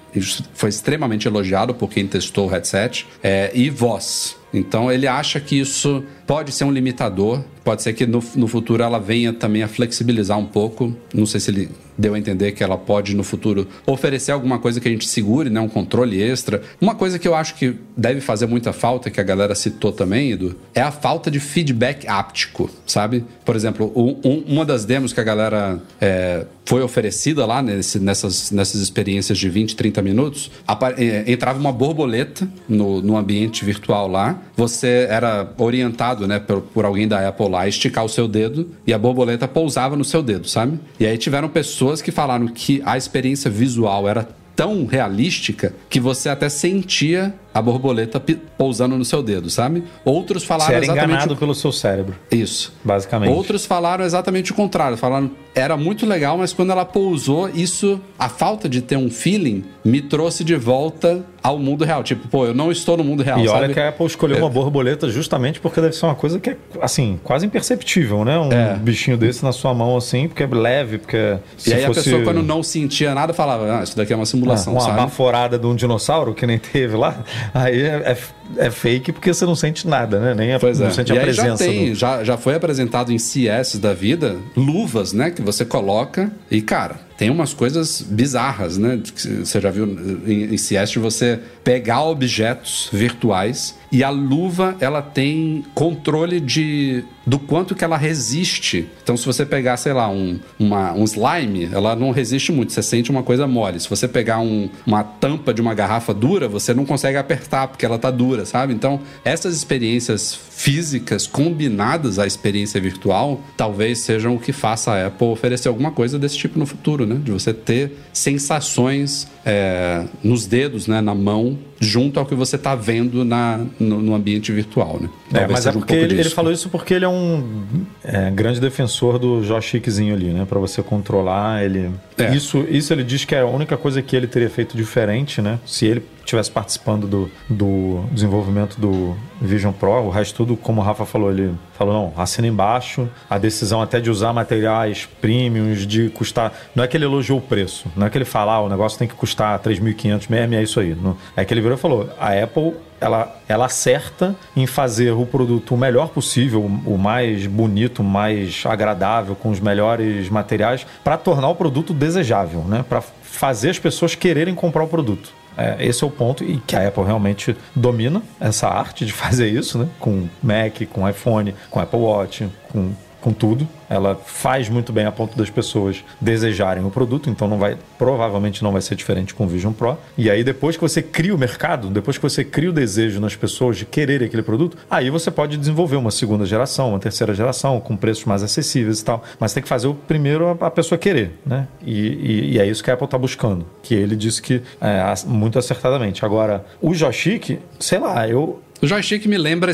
foi 0.54 0.70
extremamente 0.70 1.28
elogiado 1.28 1.74
por 1.74 1.90
quem 1.90 2.08
testou 2.08 2.48
o 2.48 2.50
headset, 2.50 3.06
é, 3.22 3.52
e 3.54 3.70
voz. 3.70 4.38
Então 4.54 4.92
ele 4.92 5.08
acha 5.08 5.40
que 5.40 5.60
isso 5.60 6.04
pode 6.26 6.52
ser 6.52 6.64
um 6.64 6.72
limitador, 6.72 7.44
pode 7.64 7.84
ser 7.84 7.94
que 7.94 8.06
no, 8.06 8.24
no 8.36 8.48
futuro 8.48 8.82
ela 8.82 9.00
venha 9.00 9.34
também 9.34 9.62
a 9.62 9.68
flexibilizar 9.68 10.38
um 10.38 10.46
pouco. 10.46 10.96
Não 11.14 11.26
sei 11.26 11.40
se 11.40 11.52
ele 11.52 11.70
deu 12.00 12.14
a 12.14 12.18
entender 12.20 12.54
que 12.54 12.64
ela 12.64 12.78
pode 12.78 13.14
no 13.16 13.24
futuro 13.24 13.68
oferecer 13.86 14.32
alguma 14.32 14.58
coisa 14.58 14.80
que 14.80 14.88
a 14.88 14.92
gente 14.92 15.06
segure, 15.08 15.50
né, 15.50 15.60
um 15.60 15.68
controle 15.68 16.22
extra. 16.22 16.62
Uma 16.80 16.96
coisa 16.96 17.20
que 17.20 17.28
eu 17.28 17.36
acho 17.36 17.56
que 17.56 17.76
deve 17.96 18.22
fazer 18.22 18.46
muita 18.48 18.72
falta, 18.72 19.10
que 19.10 19.20
a 19.20 19.24
galera 19.24 19.54
citou 19.54 19.92
também, 19.92 20.32
Edu, 20.32 20.56
é 20.74 20.82
a 20.82 20.92
falta 20.92 21.30
de 21.30 21.40
feedback 21.40 22.08
áptico, 22.08 22.70
sabe? 22.88 23.26
Por 23.44 23.56
exemplo, 23.56 23.92
um- 23.96 24.16
um- 24.24 24.44
uma 24.48 24.66
das 24.66 24.86
demos 24.86 25.12
que 25.12 25.20
a 25.20 25.24
galera 25.24 25.80
é, 26.00 26.46
foi 26.66 26.82
oferecida 26.82 27.46
lá 27.46 27.62
nesse- 27.62 28.00
nessas, 28.00 28.52
nessas 28.52 28.80
experiências 28.80 29.38
de 29.38 29.50
20, 29.50 29.76
30 29.76 30.02
minutos, 30.02 30.50
é, 30.98 31.30
entrava 31.32 31.60
uma 31.60 31.72
borboleta 31.72 32.48
no, 32.68 33.02
no 33.02 33.18
ambiente 33.18 33.66
virtual 33.66 34.08
lá, 34.08 34.40
você 34.56 35.08
era 35.10 35.52
orientado 35.58 36.28
né, 36.28 36.40
por, 36.40 36.62
por 36.62 36.86
alguém 36.86 37.08
da 37.08 37.28
Apple 37.28 37.50
lá 37.50 37.62
a 37.62 37.68
esticar 37.68 38.06
o 38.06 38.10
seu 38.10 38.28
dedo 38.28 38.70
e 38.86 38.94
a 38.94 38.98
borboleta 38.98 39.48
pousava 39.48 39.96
no 39.98 40.06
seu 40.06 40.22
dedo, 40.22 40.48
sabe? 40.48 40.80
E 41.00 41.06
aí 41.06 41.18
tiveram 41.18 41.50
pessoas 41.50 41.89
que 42.02 42.12
falaram 42.12 42.48
que 42.48 42.82
a 42.86 42.98
experiência 42.98 43.50
visual 43.50 44.08
era 44.08 44.28
tão 44.56 44.86
realística 44.86 45.74
que 45.90 46.00
você 46.00 46.30
até 46.30 46.50
sentia 46.50 47.34
a 47.60 47.62
borboleta 47.62 48.22
pousando 48.58 48.98
no 48.98 49.04
seu 49.06 49.22
dedo, 49.22 49.50
sabe? 49.50 49.84
Outros 50.06 50.44
Você 50.44 50.48
falaram 50.48 50.74
era 50.76 50.84
exatamente 50.86 51.08
enganado 51.12 51.34
o- 51.34 51.38
pelo 51.38 51.54
seu 51.54 51.72
cérebro, 51.72 52.16
isso. 52.32 52.74
basicamente. 52.84 53.32
Outros 53.32 53.66
falaram 53.66 54.04
exatamente 54.06 54.52
o 54.52 54.56
contrário. 54.56 54.98
Falaram, 54.98 55.30
era 55.54 55.76
muito 55.76 56.06
legal, 56.06 56.38
mas 56.38 56.54
quando 56.54 56.72
ela 56.72 56.86
pousou, 56.86 57.50
isso, 57.50 58.00
a 58.18 58.30
falta 58.30 58.70
de 58.70 58.82
ter 58.82 58.96
um 58.98 59.10
feeling, 59.10 59.64
me 59.84 60.02
trouxe 60.02 60.44
de 60.44 60.56
volta 60.56 61.24
ao 61.42 61.58
mundo 61.58 61.84
real. 61.86 62.04
Tipo, 62.04 62.28
pô, 62.28 62.46
eu 62.46 62.54
não 62.54 62.72
estou 62.72 62.96
no 62.98 63.04
mundo 63.04 63.24
real, 63.24 63.40
E 63.40 63.48
olha 63.48 63.62
sabe? 63.62 63.74
que 63.74 63.80
a 63.80 63.90
Apple 63.90 64.06
escolheu 64.06 64.38
É. 64.38 64.42
uma 64.42 64.50
borboleta 64.50 65.10
justamente 65.10 65.60
porque 65.60 65.80
deve 65.82 65.96
ser 65.96 66.06
uma 66.06 66.16
coisa 66.16 66.40
que 66.40 66.52
é, 66.52 66.58
assim, 66.82 67.20
quase 67.24 67.46
imperceptível, 67.46 68.24
né? 68.26 68.38
Um 68.38 68.52
É. 68.52 68.76
bichinho 68.76 69.18
desse 69.18 69.44
na 69.44 69.52
sua 69.52 69.74
mão, 69.74 69.96
assim, 69.98 70.28
porque 70.28 70.44
é 70.44 70.48
leve, 70.48 70.98
porque 70.98 71.38
se 71.58 71.70
E 71.70 71.74
aí 71.74 71.86
fosse 71.86 72.00
a 72.00 72.04
pessoa, 72.04 72.24
quando 72.24 72.44
não 72.44 72.62
sentia 72.62 73.14
nada, 73.16 73.34
falava, 73.34 73.80
ah, 73.80 73.84
isso 73.84 73.96
daqui 73.98 74.12
é 74.14 74.16
uma 74.16 74.26
simulação, 74.26 74.74
uma 74.74 74.82
sabe? 74.82 74.98
baforada 74.98 75.58
de 75.58 75.66
um 75.66 75.76
dinossauro 75.76 76.34
que 76.34 76.46
nem 76.46 76.60
teve 76.60 76.96
lá, 76.96 77.24
aí 77.54 77.82
é, 77.82 78.18
é- 78.58 78.68
é 78.68 78.72
fake 78.72 79.12
porque 79.12 79.34
você 79.34 79.46
não 79.46 79.56
sente 79.56 79.88
nada, 79.88 80.20
né? 80.20 80.34
Nem 80.34 80.54
a, 80.54 80.60
Pois 80.60 80.80
é. 80.80 80.86
não 80.86 80.92
sente 80.92 81.14
e 81.14 81.18
a 81.18 81.22
aí 81.22 81.34
já 81.34 81.44
presença. 81.44 81.64
tem, 81.64 81.90
do- 81.90 81.96
já, 81.96 82.24
já 82.24 82.38
foi 82.38 82.56
apresentado 82.56 83.12
em 83.12 83.18
CS 83.18 83.78
da 83.80 83.94
vida, 83.94 84.38
luvas, 84.56 85.14
né, 85.14 85.32
que 85.32 85.42
você 85.42 85.64
coloca 85.66 86.32
e, 86.50 86.62
cara, 86.62 87.08
tem 87.18 87.30
umas 87.30 87.54
coisas 87.54 88.02
bizarras, 88.02 88.78
né? 88.78 88.98
Você 89.44 89.60
já 89.60 89.70
viu 89.70 89.86
em, 90.26 90.54
em 90.54 90.58
CS 90.58 90.92
de 90.92 91.00
você 91.00 91.38
pegar 91.66 92.02
objetos 92.04 92.88
virtuais 92.94 93.76
e 93.92 94.04
a 94.06 94.10
luva, 94.10 94.76
ela 94.80 95.02
tem 95.02 95.66
controle 95.76 96.40
de 96.40 97.04
do 97.26 97.38
quanto 97.38 97.76
que 97.76 97.84
ela 97.84 97.98
resiste. 97.98 98.88
Então, 99.04 99.16
se 99.16 99.24
você 99.26 99.46
pegar, 99.46 99.78
sei 99.78 99.94
lá, 99.94 100.10
um, 100.10 100.40
uma, 100.58 100.94
um 100.94 101.04
slime, 101.04 101.70
ela 101.72 101.96
não 101.96 102.10
resiste 102.10 102.52
muito, 102.52 102.74
você 102.74 102.82
sente 102.82 103.12
uma 103.12 103.22
coisa 103.22 103.46
mole. 103.46 103.80
Se 103.80 103.88
você 103.88 104.08
pegar 104.08 104.40
um- 104.40 104.68
uma 104.88 105.04
tampa 105.04 105.54
de 105.54 105.62
uma 105.62 105.76
garrafa 105.76 106.12
dura, 106.12 106.48
você 106.48 106.74
não 106.74 106.86
consegue 106.86 107.18
apertar, 107.18 107.68
porque 107.68 107.86
ela 107.86 108.00
tá 108.00 108.10
dura. 108.10 108.39
Sabe? 108.46 108.74
Então, 108.74 109.00
essas 109.24 109.56
experiências 109.56 110.34
físicas 110.34 111.26
combinadas 111.26 112.20
à 112.20 112.28
experiência 112.28 112.80
virtual, 112.82 113.42
talvez 113.56 114.00
sejam 114.00 114.36
o 114.36 114.40
que 114.40 114.52
faça 114.52 114.92
a 114.92 115.08
Apple 115.08 115.28
oferecer 115.28 115.68
alguma 115.68 115.92
coisa 115.92 116.20
desse 116.20 116.38
tipo 116.38 116.60
no 116.60 116.66
futuro, 116.66 117.06
né? 117.06 117.16
De 117.24 117.32
você 117.32 117.54
ter 117.54 117.94
sensações 118.12 119.28
é, 119.46 120.06
nos 120.24 120.46
dedos, 120.46 120.88
né, 120.88 121.02
na 121.02 121.16
mão, 121.16 121.58
junto 121.80 122.20
ao 122.20 122.26
que 122.26 122.36
você 122.36 122.58
está 122.58 122.76
vendo 122.76 123.24
na, 123.24 123.66
no, 123.80 124.02
no, 124.02 124.14
ambiente 124.14 124.52
virtual, 124.52 125.00
né? 125.00 125.10
É, 125.34 125.48
mas 125.48 125.66
é 125.66 125.72
porque 125.72 125.94
um 125.94 125.98
ele, 125.98 126.20
ele, 126.20 126.30
falou 126.30 126.52
isso 126.52 126.70
porque 126.70 126.94
ele 126.94 127.06
é 127.06 127.10
um 127.10 127.86
é, 128.04 128.30
grande 128.30 128.60
defensor 128.60 129.18
do 129.18 129.44
joystickzinho 129.44 130.14
ali, 130.14 130.28
né? 130.28 130.46
Para 130.48 130.60
você 130.60 130.84
controlar 130.84 131.64
ele. 131.64 131.90
É. 132.18 132.36
Isso, 132.36 132.66
isso 132.70 132.92
ele 132.92 133.04
diz 133.04 133.24
que 133.24 133.34
é 133.34 133.40
a 133.42 133.46
única 133.46 133.78
coisa 133.78 134.02
que 134.02 134.16
ele 134.16 134.28
teria 134.28 134.50
feito 134.50 134.76
diferente, 134.76 135.42
né? 135.42 135.60
Se 135.66 135.86
ele 135.86 136.04
estivesse 136.20 136.52
participando 136.52 137.08
do, 137.08 137.32
do 137.50 138.04
desenvolvimento 138.12 138.80
do 138.80 139.16
Vision 139.42 139.72
Pro, 139.72 140.04
o 140.04 140.10
resto 140.10 140.36
tudo, 140.36 140.58
como 140.58 140.82
o 140.82 140.84
Rafa 140.84 141.06
falou, 141.06 141.32
ele 141.32 141.54
falou, 141.80 141.94
não, 141.94 142.22
assina 142.22 142.46
embaixo, 142.46 143.10
a 143.30 143.38
decisão 143.38 143.82
até 143.82 144.02
de 144.02 144.10
usar 144.10 144.34
materiais 144.34 145.08
premiums, 145.22 145.88
de 145.88 146.10
custar, 146.10 146.52
não 146.76 146.84
é 146.84 146.88
que 146.88 146.98
ele 146.98 147.06
elogiou 147.06 147.40
o 147.40 147.42
preço, 147.42 147.88
não 147.96 148.06
é 148.06 148.10
que 148.10 148.18
ele 148.18 148.26
fala, 148.26 148.54
ah, 148.54 148.62
o 148.62 148.68
negócio 148.68 149.00
tem 149.00 149.08
que 149.08 149.16
custar 149.16 149.58
3.500 149.60 150.30
mesmo, 150.30 150.56
é 150.56 150.62
isso 150.62 150.78
aí. 150.82 150.94
Não, 150.94 151.16
é 151.38 151.46
que 151.46 151.54
ele 151.54 151.62
virou 151.62 151.78
e 151.78 151.80
falou, 151.80 152.10
a 152.20 152.34
Apple 152.34 152.76
ela, 153.00 153.34
ela 153.48 153.66
acerta 153.66 154.36
em 154.58 154.68
fazer 154.68 155.12
o 155.12 155.26
produto 155.26 155.74
o 155.74 155.78
melhor 155.78 156.10
possível, 156.10 156.62
o 156.62 156.98
mais 156.98 157.48
bonito, 157.48 158.00
o 158.00 158.04
mais 158.04 158.64
agradável, 158.66 159.36
com 159.36 159.50
os 159.50 159.62
melhores 159.62 160.30
materiais, 160.30 160.86
para 161.02 161.16
tornar 161.16 161.48
o 161.48 161.56
produto 161.56 161.94
desejável, 161.94 162.62
né? 162.66 162.84
para 162.88 163.00
fazer 163.00 163.70
as 163.70 163.80
pessoas 163.80 164.16
quererem 164.16 164.54
comprar 164.54 164.84
o 164.84 164.88
produto. 164.88 165.39
É, 165.58 165.78
esse 165.86 166.04
é 166.04 166.08
o 166.08 166.10
ponto 166.10 166.44
e 166.44 166.58
que 166.60 166.76
a 166.76 166.88
Apple 166.88 167.04
realmente 167.04 167.56
domina 167.76 168.22
essa 168.40 168.68
arte 168.68 169.06
de 169.06 169.12
fazer 169.14 169.50
isso, 169.50 169.78
né? 169.78 169.88
Com 170.00 170.28
Mac, 170.42 170.82
com 170.92 171.08
iPhone, 171.08 171.54
com 171.70 171.80
Apple 171.80 172.00
Watch, 172.00 172.50
com 172.72 172.94
com 173.22 173.34
tudo. 173.34 173.68
Ela 173.90 174.16
faz 174.16 174.70
muito 174.70 174.94
bem 174.94 175.06
a 175.06 175.12
ponto 175.12 175.38
das 175.38 175.50
pessoas 175.50 176.04
desejarem 176.22 176.86
o 176.86 176.92
produto, 176.92 177.30
então 177.30 177.48
não 177.48 177.58
vai, 177.58 177.78
provavelmente 177.98 178.64
não 178.64 178.72
vai 178.72 178.82
ser 178.82 178.96
diferente 178.96 179.34
com 179.34 179.46
o 179.46 179.48
Vision 179.48 179.74
Pro. 179.74 179.98
E 180.18 180.30
aí 180.30 180.44
depois 180.44 180.76
que 180.76 180.82
você 180.82 181.02
cria 181.02 181.34
o 181.34 181.38
mercado, 181.38 181.90
depois 181.90 182.18
que 182.18 182.24
você 182.24 182.44
cria 182.44 182.70
o 182.70 182.74
desejo 182.74 183.20
nas 183.20 183.36
pessoas 183.36 183.78
de 183.78 183.86
quererem 183.86 184.28
aquele 184.28 184.44
produto, 184.44 184.78
aí 184.90 185.10
você 185.10 185.32
pode 185.32 185.58
desenvolver 185.58 185.96
uma 185.96 186.12
segunda 186.12 186.46
geração, 186.46 186.90
uma 186.90 187.00
terceira 187.00 187.34
geração 187.34 187.80
com 187.80 187.96
preços 187.96 188.26
mais 188.26 188.44
acessíveis 188.44 189.00
e 189.00 189.06
tal. 189.06 189.24
Mas 189.40 189.54
tem 189.54 189.64
que 189.64 189.70
fazer 189.70 189.88
o 189.88 189.94
primeiro 189.94 190.58
a 190.62 190.70
pessoa 190.70 190.98
querer, 190.98 191.40
né? 191.46 191.68
E, 191.82 191.94
e, 191.94 192.54
e 192.54 192.60
é 192.60 192.68
isso 192.68 192.84
que 192.84 192.92
a 192.92 192.94
Apple 192.94 193.06
está 193.06 193.18
buscando, 193.18 193.66
que 193.82 193.96
ele 193.96 194.16
disse 194.16 194.42
que 194.42 194.62
é, 194.80 195.04
muito 195.26 195.58
acertadamente. 195.58 196.24
Agora, 196.24 196.64
o 196.82 196.94
joystick, 196.94 197.60
sei 197.80 198.00
lá, 198.00 198.28
eu 198.28 198.62
o 198.82 198.88
joystick 198.88 199.26
me 199.26 199.38
lembra 199.38 199.74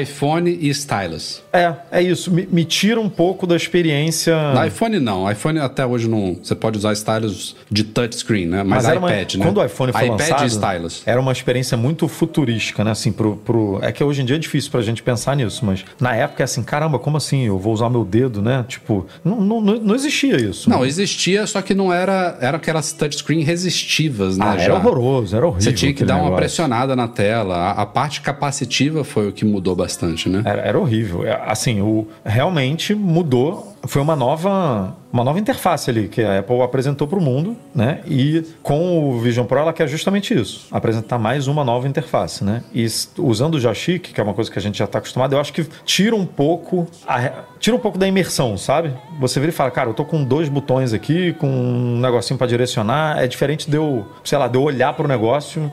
iPhone 0.00 0.50
e 0.50 0.68
stylus. 0.70 1.42
É, 1.52 1.72
é 1.92 2.02
isso. 2.02 2.30
Me, 2.30 2.46
me, 2.50 2.64
tira 2.64 3.00
um 3.00 3.08
pouco 3.08 3.46
da 3.46 3.54
experiência. 3.54 4.52
No 4.52 4.64
iPhone 4.64 4.98
não. 4.98 5.30
iPhone 5.30 5.60
até 5.60 5.86
hoje 5.86 6.08
não. 6.08 6.36
Você 6.42 6.54
pode 6.54 6.76
usar 6.78 6.92
stylus 6.92 7.54
de 7.70 7.84
touchscreen, 7.84 8.46
né? 8.46 8.64
Mas, 8.64 8.84
Mas 8.84 8.96
iPad, 8.96 9.34
uma, 9.34 9.44
né? 9.44 9.50
Quando 9.50 9.58
o 9.58 9.64
iPhone 9.64 9.92
foi 9.92 10.06
iPad 10.06 10.20
lançado, 10.20 10.44
e 10.44 10.46
stylus. 10.46 11.02
era 11.06 11.20
uma 11.20 11.30
experiência 11.30 11.76
muito 11.76 12.08
futurística, 12.08 12.82
né? 12.82 12.90
Assim, 12.90 13.12
pro, 13.12 13.36
pro... 13.36 13.78
É 13.80 13.92
que 13.92 14.02
hoje 14.02 14.22
em 14.22 14.24
dia 14.24 14.36
é 14.36 14.38
difícil 14.38 14.70
pra 14.70 14.82
gente 14.82 15.02
pensar 15.02 15.36
nisso, 15.36 15.64
mas 15.64 15.84
na 16.00 16.14
época 16.14 16.42
é 16.42 16.44
assim, 16.44 16.62
caramba, 16.62 16.98
como 16.98 17.16
assim? 17.16 17.46
Eu 17.46 17.58
vou 17.58 17.72
usar 17.72 17.88
meu 17.88 18.04
dedo, 18.04 18.42
né? 18.42 18.64
Tipo, 18.66 19.06
não, 19.24 19.40
não, 19.40 19.60
não 19.60 19.94
existia 19.94 20.36
isso. 20.36 20.68
Não, 20.68 20.80
né? 20.80 20.88
existia, 20.88 21.46
só 21.46 21.62
que 21.62 21.74
não 21.74 21.92
era. 21.92 22.36
Era 22.40 22.56
aquelas 22.56 22.92
touchscreen 22.92 23.44
resistivas, 23.44 24.36
né? 24.36 24.46
Ah, 24.48 24.60
era 24.60 24.74
horroroso, 24.74 25.36
era 25.36 25.46
horrível. 25.46 25.70
Você 25.70 25.72
tinha 25.72 25.94
que 25.94 26.04
dar 26.04 26.14
negócio. 26.14 26.32
uma 26.32 26.36
pressionada 26.36 26.96
na 26.96 27.06
tela. 27.06 27.56
A, 27.56 27.82
a 27.82 27.86
parte 27.86 28.20
capacitiva 28.46 29.02
foi 29.02 29.28
o 29.28 29.32
que 29.32 29.44
mudou 29.44 29.74
bastante, 29.74 30.28
né? 30.28 30.42
Era, 30.44 30.62
era 30.62 30.78
horrível. 30.78 31.26
É, 31.26 31.42
assim, 31.46 31.80
o, 31.80 32.06
realmente 32.24 32.94
mudou. 32.94 33.74
Foi 33.86 34.02
uma 34.02 34.16
nova 34.16 34.96
uma 35.12 35.24
nova 35.24 35.38
interface 35.38 35.88
ali 35.88 36.08
que 36.08 36.22
a 36.22 36.40
Apple 36.40 36.60
apresentou 36.60 37.06
para 37.08 37.18
o 37.18 37.22
mundo, 37.22 37.56
né? 37.74 38.00
E 38.06 38.44
com 38.62 39.08
o 39.08 39.18
Vision 39.18 39.46
Pro 39.46 39.58
ela 39.58 39.72
quer 39.72 39.88
justamente 39.88 40.34
isso, 40.34 40.66
apresentar 40.70 41.18
mais 41.18 41.46
uma 41.46 41.64
nova 41.64 41.88
interface, 41.88 42.44
né? 42.44 42.62
E 42.74 42.86
usando 43.18 43.54
o 43.54 43.60
joystick, 43.60 44.12
que 44.12 44.20
é 44.20 44.22
uma 44.22 44.34
coisa 44.34 44.50
que 44.50 44.58
a 44.58 44.62
gente 44.62 44.76
já 44.76 44.84
está 44.84 44.98
acostumado, 44.98 45.34
eu 45.34 45.40
acho 45.40 45.52
que 45.52 45.64
tira 45.84 46.14
um 46.14 46.26
pouco 46.26 46.86
a, 47.06 47.44
tira 47.58 47.74
um 47.74 47.78
pouco 47.78 47.96
da 47.96 48.06
imersão, 48.06 48.58
sabe? 48.58 48.92
Você 49.18 49.40
vira 49.40 49.50
e 49.50 49.54
fala, 49.54 49.70
cara, 49.70 49.88
eu 49.88 49.94
tô 49.94 50.04
com 50.04 50.22
dois 50.22 50.48
botões 50.48 50.92
aqui, 50.92 51.32
com 51.34 51.48
um 51.48 51.98
negocinho 52.00 52.36
para 52.36 52.46
direcionar, 52.46 53.22
é 53.22 53.26
diferente 53.26 53.70
de 53.70 53.76
eu, 53.76 54.06
sei 54.22 54.36
lá, 54.36 54.48
de 54.48 54.58
eu 54.58 54.62
olhar 54.62 54.92
para 54.92 55.06
o 55.06 55.08
negócio, 55.08 55.72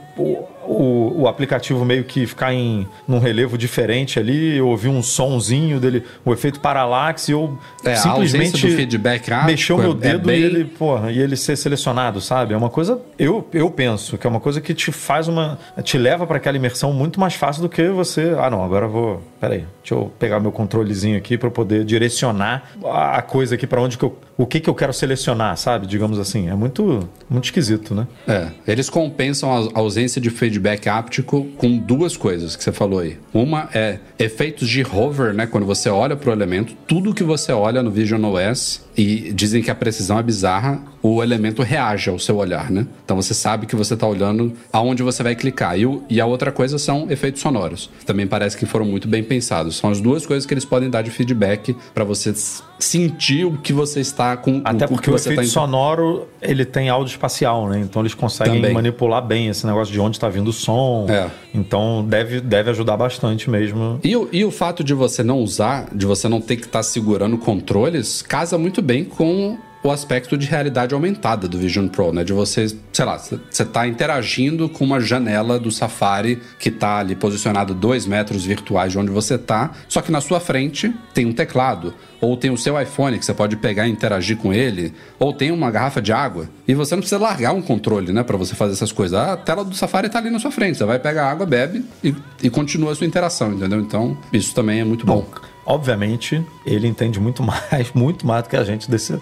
o, 0.68 1.22
o, 1.22 1.28
aplicativo 1.28 1.84
meio 1.86 2.04
que 2.04 2.26
ficar 2.26 2.54
em 2.54 2.88
num 3.08 3.20
relevo 3.20 3.58
diferente 3.58 4.20
ali, 4.20 4.58
eu 4.58 4.68
ouvir 4.68 4.90
um 4.90 5.02
sonzinho 5.02 5.80
dele, 5.80 6.04
o 6.26 6.34
efeito 6.34 6.60
paralaxe, 6.60 7.32
eu 7.32 7.58
é, 7.84 7.96
simplesmente 7.96 8.70
feedback 8.70 9.30
mexeu 9.46 9.78
meu 9.78 9.92
é 9.92 9.96
dedo 9.96 10.30
é 10.30 10.34
bem... 10.34 10.42
e 10.42 10.44
ele, 10.44 10.66
porra, 10.66 11.12
e 11.12 11.20
ele 11.20 11.36
ser 11.36 11.56
selecionado, 11.56 12.22
sabe? 12.22 12.54
É 12.54 12.58
uma 12.58 12.70
coisa, 12.70 13.00
eu, 13.18 13.48
eu 13.54 13.70
penso 13.70 14.18
que 14.18 14.26
é 14.26 14.30
uma 14.30 14.40
coisa 14.40 14.62
que 14.62 14.74
te 14.74 14.92
faz 14.92 15.28
uma, 15.28 15.58
te 15.84 15.98
leva 15.98 16.26
para 16.26 16.38
aquela 16.38 16.58
imersão 16.58 16.94
muito 16.94 17.20
mais 17.20 17.34
fácil 17.34 17.62
do 17.62 17.70
que 17.70 17.88
você, 17.90 18.36
ah 18.40 18.50
não, 18.50 18.64
agora 18.64 18.86
eu 18.86 18.90
vou, 18.90 19.24
peraí, 19.40 19.66
deixa 19.82 19.96
eu 19.96 20.12
pegar 20.18 20.40
meu 20.40 20.52
controlezinho 20.52 21.18
aqui 21.18 21.38
para 21.38 21.50
poder 21.50 21.84
direcionar 21.84 22.72
a 22.84 23.22
coisa 23.22 23.56
aqui 23.56 23.68
para 23.68 23.82
onde 23.82 23.98
que 23.98 24.04
eu, 24.04 24.18
o 24.38 24.46
que 24.46 24.60
que 24.60 24.70
eu 24.70 24.76
quero 24.76 24.94
selecionar, 24.94 25.58
sabe? 25.58 25.86
Digamos 25.88 26.20
assim, 26.20 26.50
é 26.50 26.56
muito, 26.56 27.08
muito 27.30 27.46
esquisito, 27.46 27.94
né? 27.94 28.08
É, 28.28 28.48
eles 28.68 28.90
compensam 28.90 29.70
a 29.74 29.80
ausência 29.80 30.20
de 30.20 30.30
feedback 30.30 30.53
áptico 30.90 31.46
com 31.58 31.78
duas 31.78 32.18
coisas 32.18 32.56
que 32.56 32.64
você 32.64 32.72
falou 32.72 33.00
aí. 33.00 33.18
Uma 33.34 33.70
é 33.74 34.00
efeitos 34.18 34.68
de 34.68 34.84
hover, 34.84 35.34
né? 35.34 35.48
Quando 35.48 35.66
você 35.66 35.90
olha 35.90 36.16
para 36.16 36.30
o 36.30 36.34
elemento, 36.34 36.76
tudo 36.88 37.14
que 37.14 37.24
você 37.24 37.52
olha 37.52 37.82
no 37.82 37.92
Vision 37.92 38.24
OS 38.24 38.84
e 38.98 39.32
dizem 39.34 39.62
que 39.62 39.72
a 39.72 39.76
precisão 39.76 40.20
é 40.20 40.24
bizarra, 40.24 40.82
o 41.04 41.22
elemento 41.22 41.62
reage 41.62 42.10
ao 42.10 42.18
seu 42.18 42.38
olhar, 42.38 42.72
né? 42.72 42.88
Então 43.04 43.18
você 43.18 43.34
sabe 43.34 43.66
que 43.66 43.76
você 43.76 43.94
está 43.94 44.08
olhando 44.08 44.54
aonde 44.72 45.04
você 45.04 45.22
vai 45.22 45.36
clicar. 45.36 45.78
E, 45.78 45.86
o, 45.86 46.02
e, 46.10 46.22
a 46.22 46.26
outra 46.26 46.50
coisa 46.50 46.80
são 46.80 47.12
efeitos 47.12 47.42
sonoros. 47.42 47.90
Também 48.06 48.26
parece 48.26 48.56
que 48.56 48.66
foram 48.66 48.86
muito 48.86 49.06
bem 49.06 49.22
pensados. 49.22 49.76
São 49.76 49.90
as 49.90 50.00
duas 50.00 50.26
coisas 50.26 50.46
que 50.46 50.54
eles 50.54 50.64
podem 50.64 50.90
dar 50.90 51.02
de 51.02 51.12
feedback 51.12 51.76
para 51.94 52.06
você 52.06 52.34
sentir 52.80 53.46
o 53.46 53.58
que 53.58 53.74
você 53.74 54.00
está 54.00 54.38
com. 54.38 54.62
Até 54.64 54.86
o, 54.86 54.88
porque 54.88 55.10
o, 55.10 55.14
o 55.14 55.16
efeito 55.18 55.42
tá 55.42 55.48
sonoro 55.48 56.30
ele 56.42 56.64
tem 56.64 56.90
áudio 56.90 57.12
espacial, 57.12 57.68
né? 57.68 57.80
Então 57.80 58.02
eles 58.02 58.14
conseguem 58.14 58.56
Também. 58.56 58.74
manipular 58.74 59.26
bem 59.26 59.50
esse 59.50 59.66
negócio 59.66 59.92
de 59.92 60.00
onde 60.00 60.16
está 60.16 60.30
vindo 60.30 60.48
o 60.48 60.54
som. 60.54 61.06
É. 61.10 61.30
Então 61.54 62.06
deve, 62.08 62.40
deve 62.40 62.70
ajudar 62.70 62.96
bastante 62.96 63.50
mesmo. 63.50 64.00
E 64.04 64.16
o, 64.16 64.30
e 64.32 64.46
o 64.46 64.52
fato 64.52 64.84
de 64.84 64.94
você 64.94 65.22
não 65.22 65.40
usar, 65.40 65.88
de 65.94 66.06
você 66.06 66.30
não 66.30 66.40
ter 66.40 66.56
que 66.56 66.66
estar 66.66 66.80
tá 66.80 66.84
segurando 66.84 67.38
controles, 67.38 68.22
casa 68.22 68.58
muito 68.58 68.82
bem 68.82 69.04
com 69.04 69.58
o 69.84 69.92
aspecto 69.92 70.38
de 70.38 70.48
realidade 70.48 70.94
aumentada 70.94 71.48
do 71.48 71.58
Vision 71.58 71.88
Pro, 71.88 72.14
né? 72.14 72.24
De 72.24 72.32
você, 72.32 72.68
sei 72.92 73.06
lá, 73.06 73.18
você 73.18 73.66
tá 73.66 73.86
interagindo 73.88 74.70
com 74.70 74.86
uma 74.86 75.00
janela 75.00 75.60
do 75.60 75.72
Safari 75.72 76.42
que 76.58 76.72
tá 76.72 77.00
ali 77.00 77.16
posicionado 77.16 77.74
dois 77.74 78.06
metros 78.06 78.46
virtuais 78.46 78.94
de 78.94 78.98
onde 78.98 79.12
você 79.12 79.38
tá, 79.38 79.72
só 79.90 80.02
que 80.02 80.12
na 80.12 80.22
sua 80.22 80.40
frente 80.40 80.94
tem 81.14 81.26
um 81.26 81.34
teclado, 81.34 81.94
ou 82.22 82.38
tem 82.38 82.50
o 82.50 82.58
seu 82.58 82.80
iPhone 82.82 83.20
que 83.20 83.26
você 83.26 83.34
pode 83.34 83.58
pegar 83.58 83.88
e 83.88 83.92
interagir 83.92 84.38
com 84.38 84.54
ele, 84.54 84.94
ou 85.20 85.34
tem 85.34 85.52
uma 85.52 85.70
garrafa 85.70 86.02
de 86.02 86.14
água, 86.14 86.50
e 86.66 86.74
você 86.74 86.96
não 86.96 87.02
precisa 87.02 87.22
largar 87.22 87.54
um 87.54 87.62
controle, 87.62 88.14
né, 88.14 88.24
para 88.24 88.38
você 88.38 88.56
fazer 88.56 88.74
essas 88.74 88.92
coisas. 88.92 89.20
A 89.20 89.36
tela 89.36 89.66
do 89.66 89.76
Safari 89.76 90.08
tá 90.08 90.20
ali 90.20 90.30
na 90.30 90.40
sua 90.40 90.52
frente, 90.52 90.78
você 90.78 90.86
vai 90.86 91.00
pegar 91.00 91.30
água, 91.30 91.46
bebe 91.46 91.84
e, 92.02 92.16
e 92.42 92.50
continua 92.50 92.94
a 92.94 92.96
sua 92.96 93.06
interação, 93.06 93.52
entendeu? 93.52 93.80
Então, 93.80 94.18
isso 94.32 94.56
também 94.56 94.80
é 94.80 94.84
muito 94.86 95.06
bom. 95.06 95.22
bom 95.22 95.53
obviamente, 95.66 96.46
ele 96.66 96.88
entende 96.88 97.20
muito 97.20 97.42
mais, 97.44 97.92
muito 97.94 98.26
mais 98.26 98.44
do 98.44 98.50
que 98.50 98.56
a 98.56 98.64
gente 98.64 98.90
desse, 98.90 99.20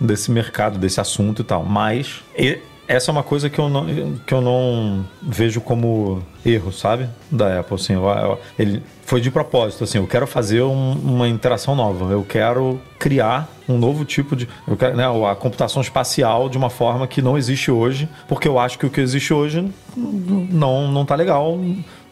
desse 0.00 0.30
mercado, 0.30 0.78
desse 0.78 1.00
assunto 1.00 1.42
e 1.42 1.44
tal. 1.44 1.64
Mas 1.64 2.22
e, 2.36 2.58
essa 2.86 3.10
é 3.10 3.12
uma 3.12 3.22
coisa 3.22 3.48
que 3.48 3.58
eu 3.58 3.68
não, 3.68 3.86
que 4.26 4.34
eu 4.34 4.40
não 4.40 5.04
vejo 5.22 5.60
como 5.60 6.22
erro, 6.44 6.72
sabe? 6.72 7.08
Da 7.30 7.60
Apple, 7.60 7.76
assim. 7.76 7.94
Eu, 7.94 8.04
eu, 8.04 8.40
ele 8.58 8.82
foi 9.02 9.20
de 9.20 9.30
propósito, 9.30 9.84
assim. 9.84 9.98
Eu 9.98 10.06
quero 10.06 10.26
fazer 10.26 10.62
um, 10.62 10.92
uma 10.92 11.28
interação 11.28 11.74
nova. 11.74 12.12
Eu 12.12 12.22
quero 12.22 12.80
criar 12.98 13.48
um 13.66 13.78
novo 13.78 14.04
tipo 14.04 14.36
de... 14.36 14.46
Eu 14.68 14.76
quero, 14.76 14.96
né, 14.96 15.04
a 15.06 15.34
computação 15.34 15.80
espacial 15.80 16.48
de 16.48 16.58
uma 16.58 16.68
forma 16.68 17.06
que 17.06 17.22
não 17.22 17.38
existe 17.38 17.70
hoje, 17.70 18.08
porque 18.28 18.46
eu 18.46 18.58
acho 18.58 18.78
que 18.78 18.84
o 18.84 18.90
que 18.90 19.00
existe 19.00 19.32
hoje 19.32 19.66
não, 19.96 20.90
não 20.90 21.06
tá 21.06 21.14
legal 21.14 21.58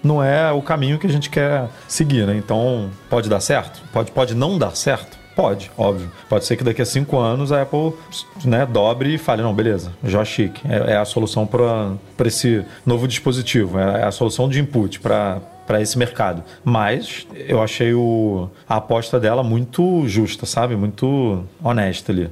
não 0.02 0.22
é 0.22 0.50
o 0.52 0.62
caminho 0.62 0.98
que 0.98 1.06
a 1.06 1.10
gente 1.10 1.30
quer 1.30 1.68
seguir, 1.86 2.26
né? 2.26 2.36
Então, 2.36 2.90
pode 3.08 3.28
dar 3.28 3.40
certo? 3.40 3.82
Pode, 3.92 4.10
pode 4.10 4.34
não 4.34 4.58
dar 4.58 4.76
certo? 4.76 5.22
Pode, 5.34 5.70
óbvio. 5.78 6.10
Pode 6.28 6.44
ser 6.44 6.56
que 6.56 6.64
daqui 6.64 6.82
a 6.82 6.84
cinco 6.84 7.18
anos 7.18 7.52
a 7.52 7.62
Apple 7.62 7.94
né, 8.44 8.66
dobre 8.66 9.14
e 9.14 9.18
fale, 9.18 9.42
não, 9.42 9.54
beleza, 9.54 9.92
joystick 10.04 10.60
é, 10.68 10.92
é 10.92 10.96
a 10.96 11.04
solução 11.04 11.46
para 11.46 12.26
esse 12.26 12.64
novo 12.84 13.08
dispositivo, 13.08 13.78
é, 13.78 14.02
é 14.02 14.04
a 14.04 14.10
solução 14.10 14.48
de 14.48 14.60
input 14.60 15.00
para 15.00 15.40
para 15.66 15.80
esse 15.80 15.96
mercado. 15.96 16.42
Mas 16.64 17.26
eu 17.34 17.62
achei 17.62 17.94
o, 17.94 18.50
a 18.68 18.76
aposta 18.76 19.18
dela 19.18 19.44
muito 19.44 20.06
justa, 20.08 20.44
sabe? 20.44 20.76
Muito 20.76 21.44
honesta 21.62 22.10
ali. 22.10 22.28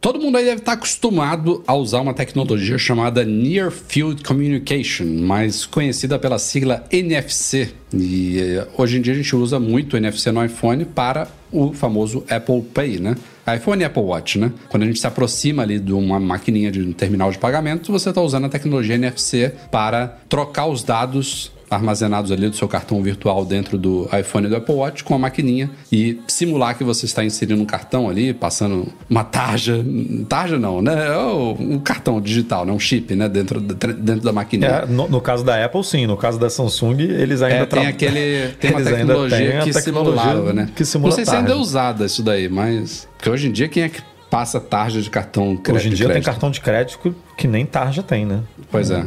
Todo 0.00 0.18
mundo 0.18 0.38
aí 0.38 0.46
deve 0.46 0.62
estar 0.62 0.72
acostumado 0.72 1.62
a 1.66 1.74
usar 1.74 2.00
uma 2.00 2.14
tecnologia 2.14 2.78
chamada 2.78 3.22
Near 3.22 3.70
Field 3.70 4.24
Communication, 4.24 5.04
mais 5.04 5.66
conhecida 5.66 6.18
pela 6.18 6.38
sigla 6.38 6.86
NFC. 6.90 7.68
E 7.92 8.38
eh, 8.38 8.66
hoje 8.78 8.96
em 8.96 9.02
dia 9.02 9.12
a 9.12 9.16
gente 9.16 9.36
usa 9.36 9.60
muito 9.60 9.98
NFC 9.98 10.32
no 10.32 10.42
iPhone 10.42 10.86
para 10.86 11.28
o 11.52 11.74
famoso 11.74 12.24
Apple 12.30 12.62
Pay, 12.62 12.98
né? 12.98 13.14
iPhone 13.54 13.82
e 13.82 13.84
Apple 13.84 14.02
Watch, 14.02 14.38
né? 14.38 14.50
Quando 14.70 14.84
a 14.84 14.86
gente 14.86 14.98
se 14.98 15.06
aproxima 15.06 15.62
ali 15.62 15.78
de 15.78 15.92
uma 15.92 16.18
maquininha 16.18 16.70
de 16.70 16.80
um 16.80 16.92
terminal 16.92 17.30
de 17.30 17.36
pagamento, 17.36 17.92
você 17.92 18.08
está 18.08 18.22
usando 18.22 18.46
a 18.46 18.48
tecnologia 18.48 18.94
NFC 18.94 19.52
para 19.70 20.18
trocar 20.30 20.66
os 20.66 20.82
dados 20.82 21.52
armazenados 21.70 22.32
ali 22.32 22.48
do 22.48 22.56
seu 22.56 22.66
cartão 22.66 23.00
virtual 23.00 23.44
dentro 23.44 23.78
do 23.78 24.08
iPhone 24.18 24.46
e 24.46 24.50
do 24.50 24.56
Apple 24.56 24.74
Watch 24.74 25.04
com 25.04 25.14
a 25.14 25.18
maquininha 25.18 25.70
e 25.90 26.20
simular 26.26 26.76
que 26.76 26.82
você 26.82 27.06
está 27.06 27.24
inserindo 27.24 27.62
um 27.62 27.64
cartão 27.64 28.10
ali, 28.10 28.34
passando 28.34 28.88
uma 29.08 29.22
tarja, 29.22 29.84
tarja 30.28 30.58
não, 30.58 30.82
né? 30.82 31.06
É 31.06 31.16
um 31.16 31.78
cartão 31.78 32.20
digital, 32.20 32.66
né? 32.66 32.72
Um 32.72 32.78
chip, 32.78 33.14
né? 33.14 33.28
Dentro, 33.28 33.60
dentro 33.60 34.22
da 34.22 34.32
maquininha. 34.32 34.70
É, 34.70 34.86
no, 34.86 35.08
no, 35.08 35.20
caso 35.20 35.44
da 35.44 35.64
Apple, 35.64 35.84
sim. 35.84 36.06
No 36.06 36.16
caso 36.16 36.40
da 36.40 36.50
Samsung, 36.50 37.00
eles 37.00 37.40
ainda 37.40 37.62
é, 37.62 37.66
tem 37.66 37.86
aquele 37.86 38.48
tem 38.58 38.72
uma 38.72 38.82
tecnologia 38.82 39.60
que 39.62 39.72
tecnologia 39.72 40.22
simulava, 40.22 40.52
né? 40.52 40.68
Que 40.74 40.84
simula 40.84 41.10
não 41.10 41.16
sei 41.16 41.24
se 41.24 41.34
ainda 41.34 41.52
é 41.52 41.56
usada 41.56 42.04
isso 42.04 42.22
daí, 42.22 42.48
mas 42.48 43.08
porque 43.16 43.30
hoje 43.30 43.48
em 43.48 43.52
dia 43.52 43.68
quem 43.68 43.84
é 43.84 43.88
que 43.88 44.02
passa 44.28 44.58
tarja 44.58 45.00
de 45.00 45.08
cartão 45.08 45.56
crédito? 45.56 45.76
Hoje 45.76 45.88
em 45.88 45.92
dia 45.92 46.08
tem 46.08 46.22
cartão 46.22 46.50
de 46.50 46.60
crédito 46.60 47.14
que 47.36 47.46
nem 47.46 47.64
tarja 47.64 48.02
tem, 48.02 48.26
né? 48.26 48.40
Pois 48.70 48.90
é. 48.90 49.04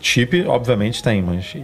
Chip, 0.00 0.44
obviamente, 0.46 1.02
tem, 1.02 1.22
mas 1.22 1.54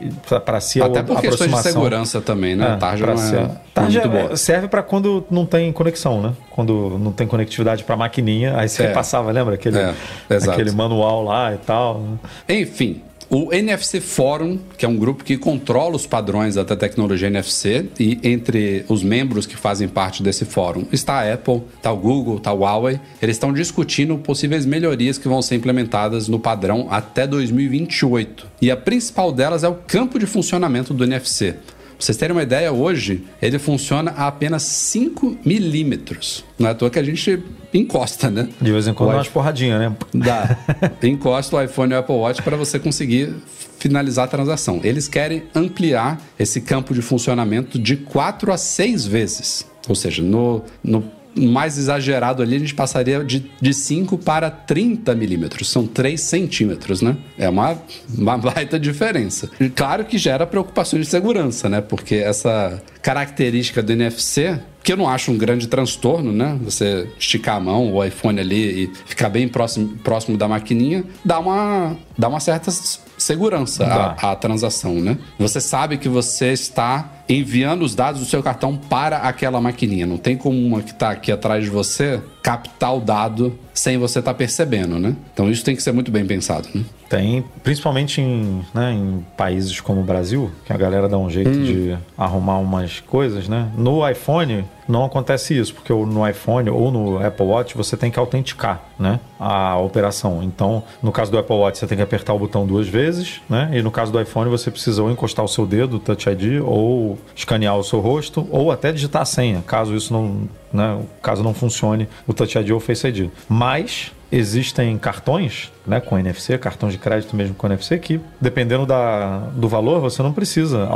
para 0.45 0.61
si 0.61 0.83
Até 0.83 1.03
por 1.03 1.21
questões 1.21 1.51
de 1.51 1.63
segurança 1.63 2.21
também, 2.21 2.57
né? 2.57 2.75
É, 2.75 2.77
tarja 2.77 3.07
não 3.07 3.13
é, 3.13 3.51
tarja 3.73 4.01
é 4.01 4.07
muito 4.07 4.23
boa. 4.23 4.37
serve 4.37 4.69
para 4.69 4.83
quando 4.83 5.25
não 5.31 5.47
tem 5.47 5.73
conexão, 5.73 6.21
né? 6.21 6.33
Quando 6.51 6.99
não 6.99 7.13
tem 7.13 7.27
conectividade 7.27 7.85
para 7.85 7.97
maquininha, 7.97 8.57
aí 8.57 8.69
você 8.69 8.85
é. 8.85 8.93
passava, 8.93 9.31
lembra? 9.31 9.55
Aquele, 9.55 9.79
é, 9.79 9.95
aquele 10.29 10.73
manual 10.73 11.23
lá 11.25 11.55
e 11.55 11.59
tal. 11.59 12.01
Né? 12.01 12.19
Enfim, 12.61 13.03
o 13.35 13.53
NFC 13.53 14.01
Forum, 14.01 14.61
que 14.79 14.87
é 14.87 14.89
um 14.89 14.97
grupo 14.97 15.25
que 15.25 15.37
controla 15.37 15.97
os 15.97 16.07
padrões 16.07 16.55
da 16.55 16.65
tecnologia 16.65 17.27
NFC, 17.27 17.87
e 17.99 18.21
entre 18.23 18.85
os 18.89 19.03
membros 19.03 19.45
que 19.45 19.57
fazem 19.57 19.89
parte 19.89 20.23
desse 20.23 20.45
fórum 20.45 20.87
está 20.93 21.15
a 21.15 21.35
Apple, 21.35 21.63
está 21.77 21.91
o 21.91 21.97
Google, 21.97 22.37
está 22.37 22.53
o 22.53 22.61
Huawei. 22.61 23.01
Eles 23.21 23.35
estão 23.35 23.53
discutindo 23.53 24.17
possíveis 24.19 24.65
melhorias 24.65 25.19
que 25.19 25.27
vão 25.27 25.43
ser 25.43 25.57
implementadas 25.57 26.29
no 26.29 26.39
padrão 26.39 26.87
até 26.89 27.27
2028. 27.27 28.47
E 28.63 28.71
a 28.71 28.77
principal 28.77 29.33
delas 29.33 29.65
é 29.65 29.69
o 29.69 29.75
campo 29.75 30.17
de 30.17 30.27
funcionamento 30.27 30.95
do 30.95 31.03
NFC. 31.03 31.57
Pra 31.97 32.05
vocês 32.07 32.17
terem 32.17 32.35
uma 32.35 32.43
ideia, 32.43 32.73
hoje 32.73 33.25
ele 33.41 33.59
funciona 33.59 34.11
a 34.13 34.27
apenas 34.27 34.63
5 34.63 35.39
milímetros. 35.45 36.45
Não 36.59 36.69
é 36.69 36.73
à 36.73 36.75
toa 36.75 36.91
que 36.91 36.99
a 36.99 37.03
gente 37.03 37.43
encosta, 37.73 38.31
né? 38.31 38.49
De 38.61 38.73
vez 38.73 38.87
em 38.87 38.95
quando 38.95 39.11
dá 39.11 39.17
umas 39.17 39.29
porradinhas, 39.29 39.81
né? 39.81 39.97
Dá. 40.13 40.59
encosta 41.03 41.57
o 41.57 41.63
iPhone 41.63 41.93
e 41.93 41.97
o 41.97 41.99
Apple 41.99 42.15
Watch 42.17 42.43
para 42.43 42.57
você 42.57 42.79
conseguir 42.79 43.35
finalizar 43.79 44.25
a 44.25 44.29
transação. 44.29 44.81
Eles 44.83 45.09
querem 45.09 45.45
ampliar 45.55 46.21
esse 46.39 46.61
campo 46.61 46.95
de 46.95 47.03
funcionamento 47.03 47.79
de 47.79 47.97
4 47.97 48.53
a 48.53 48.57
6 48.57 49.07
vezes. 49.07 49.67
Ou 49.89 49.95
seja, 49.95 50.23
no, 50.23 50.63
no 50.83 51.05
mais 51.37 51.79
exagerado 51.79 52.43
ali, 52.43 52.57
a 52.57 52.59
gente 52.59 52.75
passaria 52.75 53.25
de, 53.25 53.51
de 53.61 53.75
5 53.75 54.19
para 54.19 54.51
30 54.51 55.15
milímetros. 55.15 55.71
São 55.71 55.87
3 55.87 56.21
centímetros, 56.21 57.03
né? 57.03 57.17
É 57.39 57.49
uma, 57.49 57.79
uma 58.17 58.39
baita 58.39 58.79
diferença. 58.79 59.51
E 59.61 59.69
claro 59.69 60.05
que 60.05 60.19
gera 60.19 60.47
preocupações 60.47 61.05
de 61.05 61.11
segurança, 61.11 61.69
né? 61.69 61.81
Porque 61.81 62.17
essa 62.17 62.83
característica 63.03 63.83
do 63.83 63.93
NFC 63.93 64.61
que 64.85 64.93
eu 64.93 64.99
não 64.99 65.09
acho 65.09 65.33
um 65.33 65.39
grande 65.39 65.67
transtorno, 65.67 66.31
né? 66.31 66.59
Você 66.63 67.09
esticar 67.19 67.57
a 67.57 67.61
mão, 67.61 67.95
o 67.95 68.05
iPhone 68.05 68.39
ali 68.39 68.85
e 68.85 68.93
ficar 69.07 69.31
bem 69.31 69.49
próximo, 69.49 69.97
próximo 70.05 70.37
da 70.37 70.47
maquininha, 70.47 71.03
dá 71.25 71.39
uma, 71.39 71.97
dá 72.19 72.29
uma 72.29 72.39
certa 72.39 72.71
segurança 73.17 73.87
à, 73.87 74.33
à 74.33 74.37
transação, 74.37 74.97
né? 74.97 75.17
Você 75.39 75.59
sabe 75.59 75.97
que 75.97 76.07
você 76.07 76.53
está 76.53 77.24
enviando 77.29 77.83
os 77.83 77.95
dados 77.95 78.21
do 78.21 78.27
seu 78.27 78.43
cartão 78.43 78.77
para 78.77 79.19
aquela 79.19 79.61
maquininha. 79.61 80.07
Não 80.07 80.19
tem 80.19 80.37
como 80.37 80.59
uma 80.59 80.83
que 80.83 80.91
está 80.91 81.11
aqui 81.11 81.33
atrás 81.33 81.65
de 81.65 81.71
você 81.71 82.21
captar 82.43 82.95
o 82.95 83.01
dado 83.01 83.59
sem 83.73 83.97
você 83.97 84.19
estar 84.19 84.33
tá 84.33 84.39
percebendo, 84.39 84.99
né? 84.99 85.17
Então 85.33 85.51
isso 85.51 85.65
tem 85.65 85.75
que 85.75 85.83
ser 85.83 85.93
muito 85.93 86.11
bem 86.11 86.27
pensado, 86.27 86.69
né? 86.75 86.85
Tem, 87.09 87.45
principalmente 87.63 88.21
em, 88.21 88.63
né, 88.75 88.93
em 88.93 89.25
países 89.37 89.81
como 89.81 90.01
o 90.01 90.05
Brasil, 90.05 90.51
que 90.65 90.73
a 90.73 90.77
galera 90.77 91.09
dá 91.09 91.17
um 91.17 91.31
jeito 91.31 91.51
hum. 91.51 91.63
de 91.63 91.97
arrumar 92.17 92.59
umas 92.59 93.01
coisas, 93.01 93.49
né? 93.49 93.71
No 93.77 94.09
iPhone 94.09 94.65
não 94.87 95.05
acontece 95.05 95.59
isso, 95.59 95.75
porque 95.75 95.93
no 95.93 96.29
iPhone 96.29 96.69
ou 96.71 96.91
no 96.91 97.25
Apple 97.25 97.47
Watch 97.47 97.77
você 97.77 97.97
tem 97.97 98.11
que 98.11 98.19
autenticar, 98.19 98.83
né, 98.99 99.19
a 99.39 99.79
operação. 99.79 100.43
Então, 100.43 100.83
no 101.03 101.11
caso 101.11 101.31
do 101.31 101.39
Apple 101.39 101.57
Watch 101.57 101.79
você 101.79 101.87
tem 101.87 101.97
que 101.97 102.03
apertar 102.03 102.35
o 102.35 102.39
botão 102.39 102.67
duas 102.67 102.87
vezes, 102.87 103.41
né? 103.49 103.71
E 103.73 103.83
no 103.83 103.91
caso 103.91 104.13
do 104.13 104.21
iPhone 104.21 104.51
você 104.51 104.71
precisa 104.71 105.03
ou 105.03 105.11
encostar 105.11 105.45
o 105.45 105.49
seu 105.49 105.67
dedo, 105.67 105.99
Touch 105.99 106.29
ID, 106.29 106.63
ou 106.63 107.14
escanear 107.35 107.77
o 107.77 107.85
seu 107.85 108.01
rosto, 108.01 108.47
ou 108.51 108.71
até 108.71 108.93
digitar 108.93 109.23
a 109.23 109.25
senha, 109.25 109.63
caso 109.67 109.95
isso 109.95 110.13
não, 110.13 110.49
né, 110.73 111.01
caso 111.23 111.43
não 111.43 111.55
funcione 111.55 112.09
o 112.27 112.33
Touch 112.33 112.59
ID 112.59 112.71
ou 112.71 112.81
Face 112.81 113.07
ID. 113.07 113.31
Mas 113.49 114.13
existem 114.31 114.99
cartões 114.99 115.71
né, 115.87 116.01
com 116.01 116.19
NFC, 116.19 116.59
cartão 116.59 116.89
de 116.89 116.99
crédito 116.99 117.37
mesmo 117.37 117.55
com 117.55 117.67
NFC, 117.67 117.99
que 117.99 118.21
dependendo 118.41 118.85
da, 118.85 119.39
do 119.55 119.69
valor, 119.69 120.01
você 120.01 120.23
não 120.23 120.33
precisa 120.33 120.89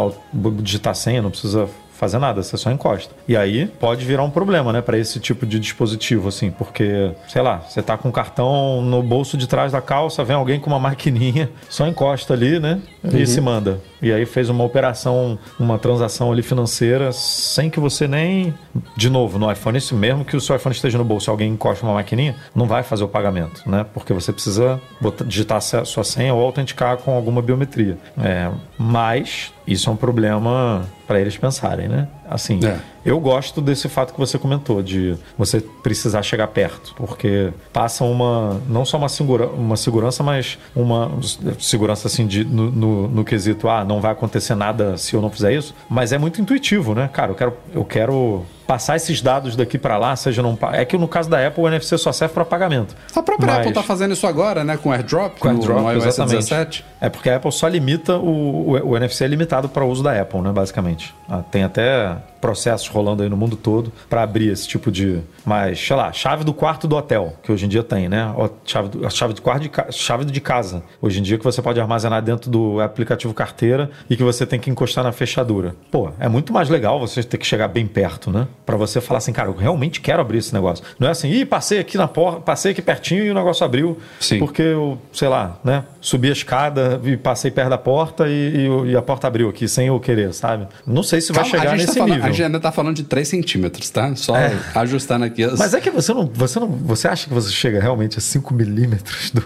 digitar 0.60 0.94
senha, 0.94 1.22
não 1.22 1.30
precisa 1.30 1.68
fazer 1.98 2.18
nada, 2.18 2.42
você 2.42 2.56
só 2.56 2.70
encosta. 2.70 3.12
E 3.26 3.36
aí 3.36 3.66
pode 3.66 4.04
virar 4.04 4.22
um 4.22 4.30
problema, 4.30 4.72
né, 4.72 4.80
para 4.80 4.96
esse 4.96 5.18
tipo 5.18 5.44
de 5.44 5.58
dispositivo, 5.58 6.28
assim, 6.28 6.50
porque, 6.50 7.10
sei 7.28 7.42
lá, 7.42 7.58
você 7.58 7.82
tá 7.82 7.98
com 7.98 8.08
o 8.08 8.12
cartão 8.12 8.80
no 8.80 9.02
bolso 9.02 9.36
de 9.36 9.48
trás 9.48 9.72
da 9.72 9.82
calça, 9.82 10.22
vem 10.22 10.36
alguém 10.36 10.60
com 10.60 10.70
uma 10.70 10.78
maquininha, 10.78 11.50
só 11.68 11.86
encosta 11.88 12.34
ali, 12.34 12.60
né, 12.60 12.80
uhum. 13.02 13.18
e 13.18 13.26
se 13.26 13.40
manda. 13.40 13.80
E 14.00 14.12
aí 14.12 14.24
fez 14.24 14.48
uma 14.48 14.62
operação, 14.62 15.36
uma 15.58 15.76
transação 15.76 16.30
ali 16.30 16.40
financeira 16.40 17.10
sem 17.10 17.68
que 17.68 17.80
você 17.80 18.06
nem. 18.06 18.54
De 18.96 19.10
novo, 19.10 19.40
no 19.40 19.50
iPhone, 19.50 19.76
isso 19.76 19.96
mesmo 19.96 20.24
que 20.24 20.36
o 20.36 20.40
seu 20.40 20.54
iPhone 20.54 20.72
esteja 20.72 20.96
no 20.96 21.04
bolso, 21.04 21.28
alguém 21.30 21.50
encosta 21.50 21.84
uma 21.84 21.94
maquininha, 21.94 22.36
não 22.54 22.66
vai 22.66 22.84
fazer 22.84 23.02
o 23.02 23.08
pagamento, 23.08 23.68
né? 23.68 23.84
Porque 23.92 24.12
você 24.12 24.32
precisa 24.32 24.80
botar, 25.00 25.24
digitar 25.24 25.58
a 25.58 25.84
sua 25.84 26.04
senha 26.04 26.32
ou 26.32 26.44
autenticar 26.44 26.96
com 26.98 27.12
alguma 27.12 27.42
biometria. 27.42 27.98
É, 28.22 28.48
mas 28.78 29.52
isso 29.66 29.90
é 29.90 29.92
um 29.92 29.96
problema 29.96 30.86
para 31.08 31.18
eles 31.18 31.38
pensarem, 31.38 31.88
né? 31.88 32.06
Assim, 32.28 32.60
é. 32.62 32.78
eu 33.02 33.18
gosto 33.18 33.62
desse 33.62 33.88
fato 33.88 34.12
que 34.12 34.20
você 34.20 34.38
comentou, 34.38 34.82
de 34.82 35.16
você 35.38 35.58
precisar 35.58 36.22
chegar 36.22 36.46
perto, 36.48 36.94
porque 36.94 37.50
passa 37.72 38.04
uma, 38.04 38.60
não 38.68 38.84
só 38.84 38.98
uma, 38.98 39.08
segura, 39.08 39.46
uma 39.46 39.78
segurança, 39.78 40.22
mas 40.22 40.58
uma 40.76 41.10
segurança 41.58 42.08
assim 42.08 42.26
de, 42.26 42.44
no, 42.44 42.70
no, 42.70 43.08
no, 43.08 43.24
quesito, 43.24 43.70
ah, 43.70 43.82
não 43.86 44.02
vai 44.02 44.12
acontecer 44.12 44.54
nada 44.54 44.98
se 44.98 45.14
eu 45.14 45.22
não 45.22 45.30
fizer 45.30 45.54
isso, 45.54 45.74
mas 45.88 46.12
é 46.12 46.18
muito 46.18 46.42
intuitivo, 46.42 46.94
né? 46.94 47.08
Cara, 47.10 47.32
eu 47.32 47.34
quero, 47.34 47.56
eu 47.72 47.84
quero 47.86 48.44
passar 48.68 48.96
esses 48.96 49.22
dados 49.22 49.56
daqui 49.56 49.78
para 49.78 49.96
lá, 49.96 50.14
seja 50.14 50.42
não 50.42 50.58
é 50.74 50.84
que 50.84 50.98
no 50.98 51.08
caso 51.08 51.30
da 51.30 51.44
Apple 51.44 51.64
o 51.64 51.68
NFC 51.68 51.96
só 51.96 52.12
serve 52.12 52.34
para 52.34 52.44
pagamento. 52.44 52.94
A 53.16 53.22
própria 53.22 53.46
Mas... 53.46 53.56
Apple 53.60 53.70
está 53.70 53.82
fazendo 53.82 54.12
isso 54.12 54.26
agora, 54.26 54.62
né, 54.62 54.76
com 54.76 54.92
AirDrop, 54.92 55.40
com 55.40 55.48
AirDrop, 55.48 55.80
no 55.80 55.90
iOS 55.90 56.04
exatamente. 56.04 56.36
17. 56.36 56.84
É 57.00 57.08
porque 57.08 57.30
a 57.30 57.36
Apple 57.36 57.50
só 57.50 57.66
limita 57.66 58.18
o, 58.18 58.76
o, 58.76 58.90
o 58.90 58.96
NFC 58.96 59.24
é 59.24 59.28
limitado 59.28 59.70
para 59.70 59.82
o 59.82 59.88
uso 59.88 60.02
da 60.02 60.20
Apple, 60.20 60.42
né, 60.42 60.52
basicamente. 60.52 61.14
Ah, 61.26 61.42
tem 61.50 61.64
até 61.64 62.14
processos 62.40 62.88
rolando 62.88 63.22
aí 63.22 63.28
no 63.28 63.36
mundo 63.36 63.56
todo 63.56 63.92
para 64.08 64.22
abrir 64.22 64.48
esse 64.48 64.66
tipo 64.66 64.90
de. 64.90 65.20
Mas, 65.44 65.78
sei 65.80 65.96
lá, 65.96 66.12
chave 66.12 66.44
do 66.44 66.52
quarto 66.52 66.86
do 66.86 66.96
hotel, 66.96 67.34
que 67.42 67.50
hoje 67.50 67.66
em 67.66 67.68
dia 67.68 67.82
tem, 67.82 68.08
né? 68.08 68.34
Chave 68.64 68.88
do, 68.88 69.06
a 69.06 69.10
chave 69.10 69.34
do 69.34 69.42
quarto 69.42 69.62
de 69.62 69.70
chave 69.92 70.24
de 70.24 70.40
casa. 70.40 70.82
Hoje 71.00 71.20
em 71.20 71.22
dia 71.22 71.38
que 71.38 71.44
você 71.44 71.62
pode 71.62 71.80
armazenar 71.80 72.22
dentro 72.22 72.50
do 72.50 72.80
aplicativo 72.80 73.32
carteira 73.34 73.90
e 74.08 74.16
que 74.16 74.22
você 74.22 74.46
tem 74.46 74.58
que 74.58 74.70
encostar 74.70 75.04
na 75.04 75.12
fechadura. 75.12 75.74
Pô, 75.90 76.10
é 76.18 76.28
muito 76.28 76.52
mais 76.52 76.68
legal 76.68 76.98
você 76.98 77.22
ter 77.22 77.38
que 77.38 77.46
chegar 77.46 77.68
bem 77.68 77.86
perto, 77.86 78.30
né? 78.30 78.46
Para 78.64 78.76
você 78.76 79.00
falar 79.00 79.18
assim, 79.18 79.32
cara, 79.32 79.48
eu 79.48 79.54
realmente 79.54 80.00
quero 80.00 80.20
abrir 80.20 80.38
esse 80.38 80.52
negócio. 80.52 80.84
Não 80.98 81.08
é 81.08 81.10
assim, 81.10 81.28
ih, 81.30 81.44
passei 81.44 81.78
aqui 81.78 81.96
na 81.96 82.08
porta, 82.08 82.40
passei 82.40 82.72
aqui 82.72 82.82
pertinho 82.82 83.24
e 83.24 83.30
o 83.30 83.34
negócio 83.34 83.64
abriu. 83.64 83.98
Sim. 84.20 84.38
Porque 84.38 84.62
eu, 84.62 84.98
sei 85.12 85.28
lá, 85.28 85.58
né? 85.64 85.84
Subi 86.00 86.28
a 86.28 86.32
escada 86.32 87.00
e 87.04 87.16
passei 87.16 87.50
perto 87.50 87.70
da 87.70 87.78
porta 87.78 88.28
e, 88.28 88.68
e, 88.86 88.90
e 88.90 88.96
a 88.96 89.02
porta 89.02 89.26
abriu 89.26 89.48
aqui 89.48 89.66
sem 89.68 89.88
eu 89.88 89.98
querer, 90.00 90.32
sabe? 90.32 90.66
Não 90.86 91.02
sei 91.02 91.20
se 91.20 91.32
Calma, 91.32 91.48
vai 91.48 91.58
chegar 91.58 91.70
tá 91.70 91.76
nesse 91.76 91.98
tá 91.98 92.04
nível. 92.04 92.27
A 92.28 92.32
gente 92.32 92.44
ainda 92.44 92.60
tá 92.60 92.72
falando 92.72 92.96
de 92.96 93.04
3 93.04 93.26
centímetros, 93.26 93.90
tá? 93.90 94.14
Só 94.14 94.36
é. 94.36 94.56
ajustando 94.74 95.24
aqui. 95.24 95.44
As... 95.44 95.58
Mas 95.58 95.74
é 95.74 95.80
que 95.80 95.90
você 95.90 96.12
não, 96.12 96.26
você 96.26 96.60
não. 96.60 96.68
Você 96.68 97.08
acha 97.08 97.26
que 97.28 97.34
você 97.34 97.50
chega 97.50 97.80
realmente 97.80 98.18
a 98.18 98.20
5 98.20 98.54
milímetros 98.54 99.30
do, 99.30 99.44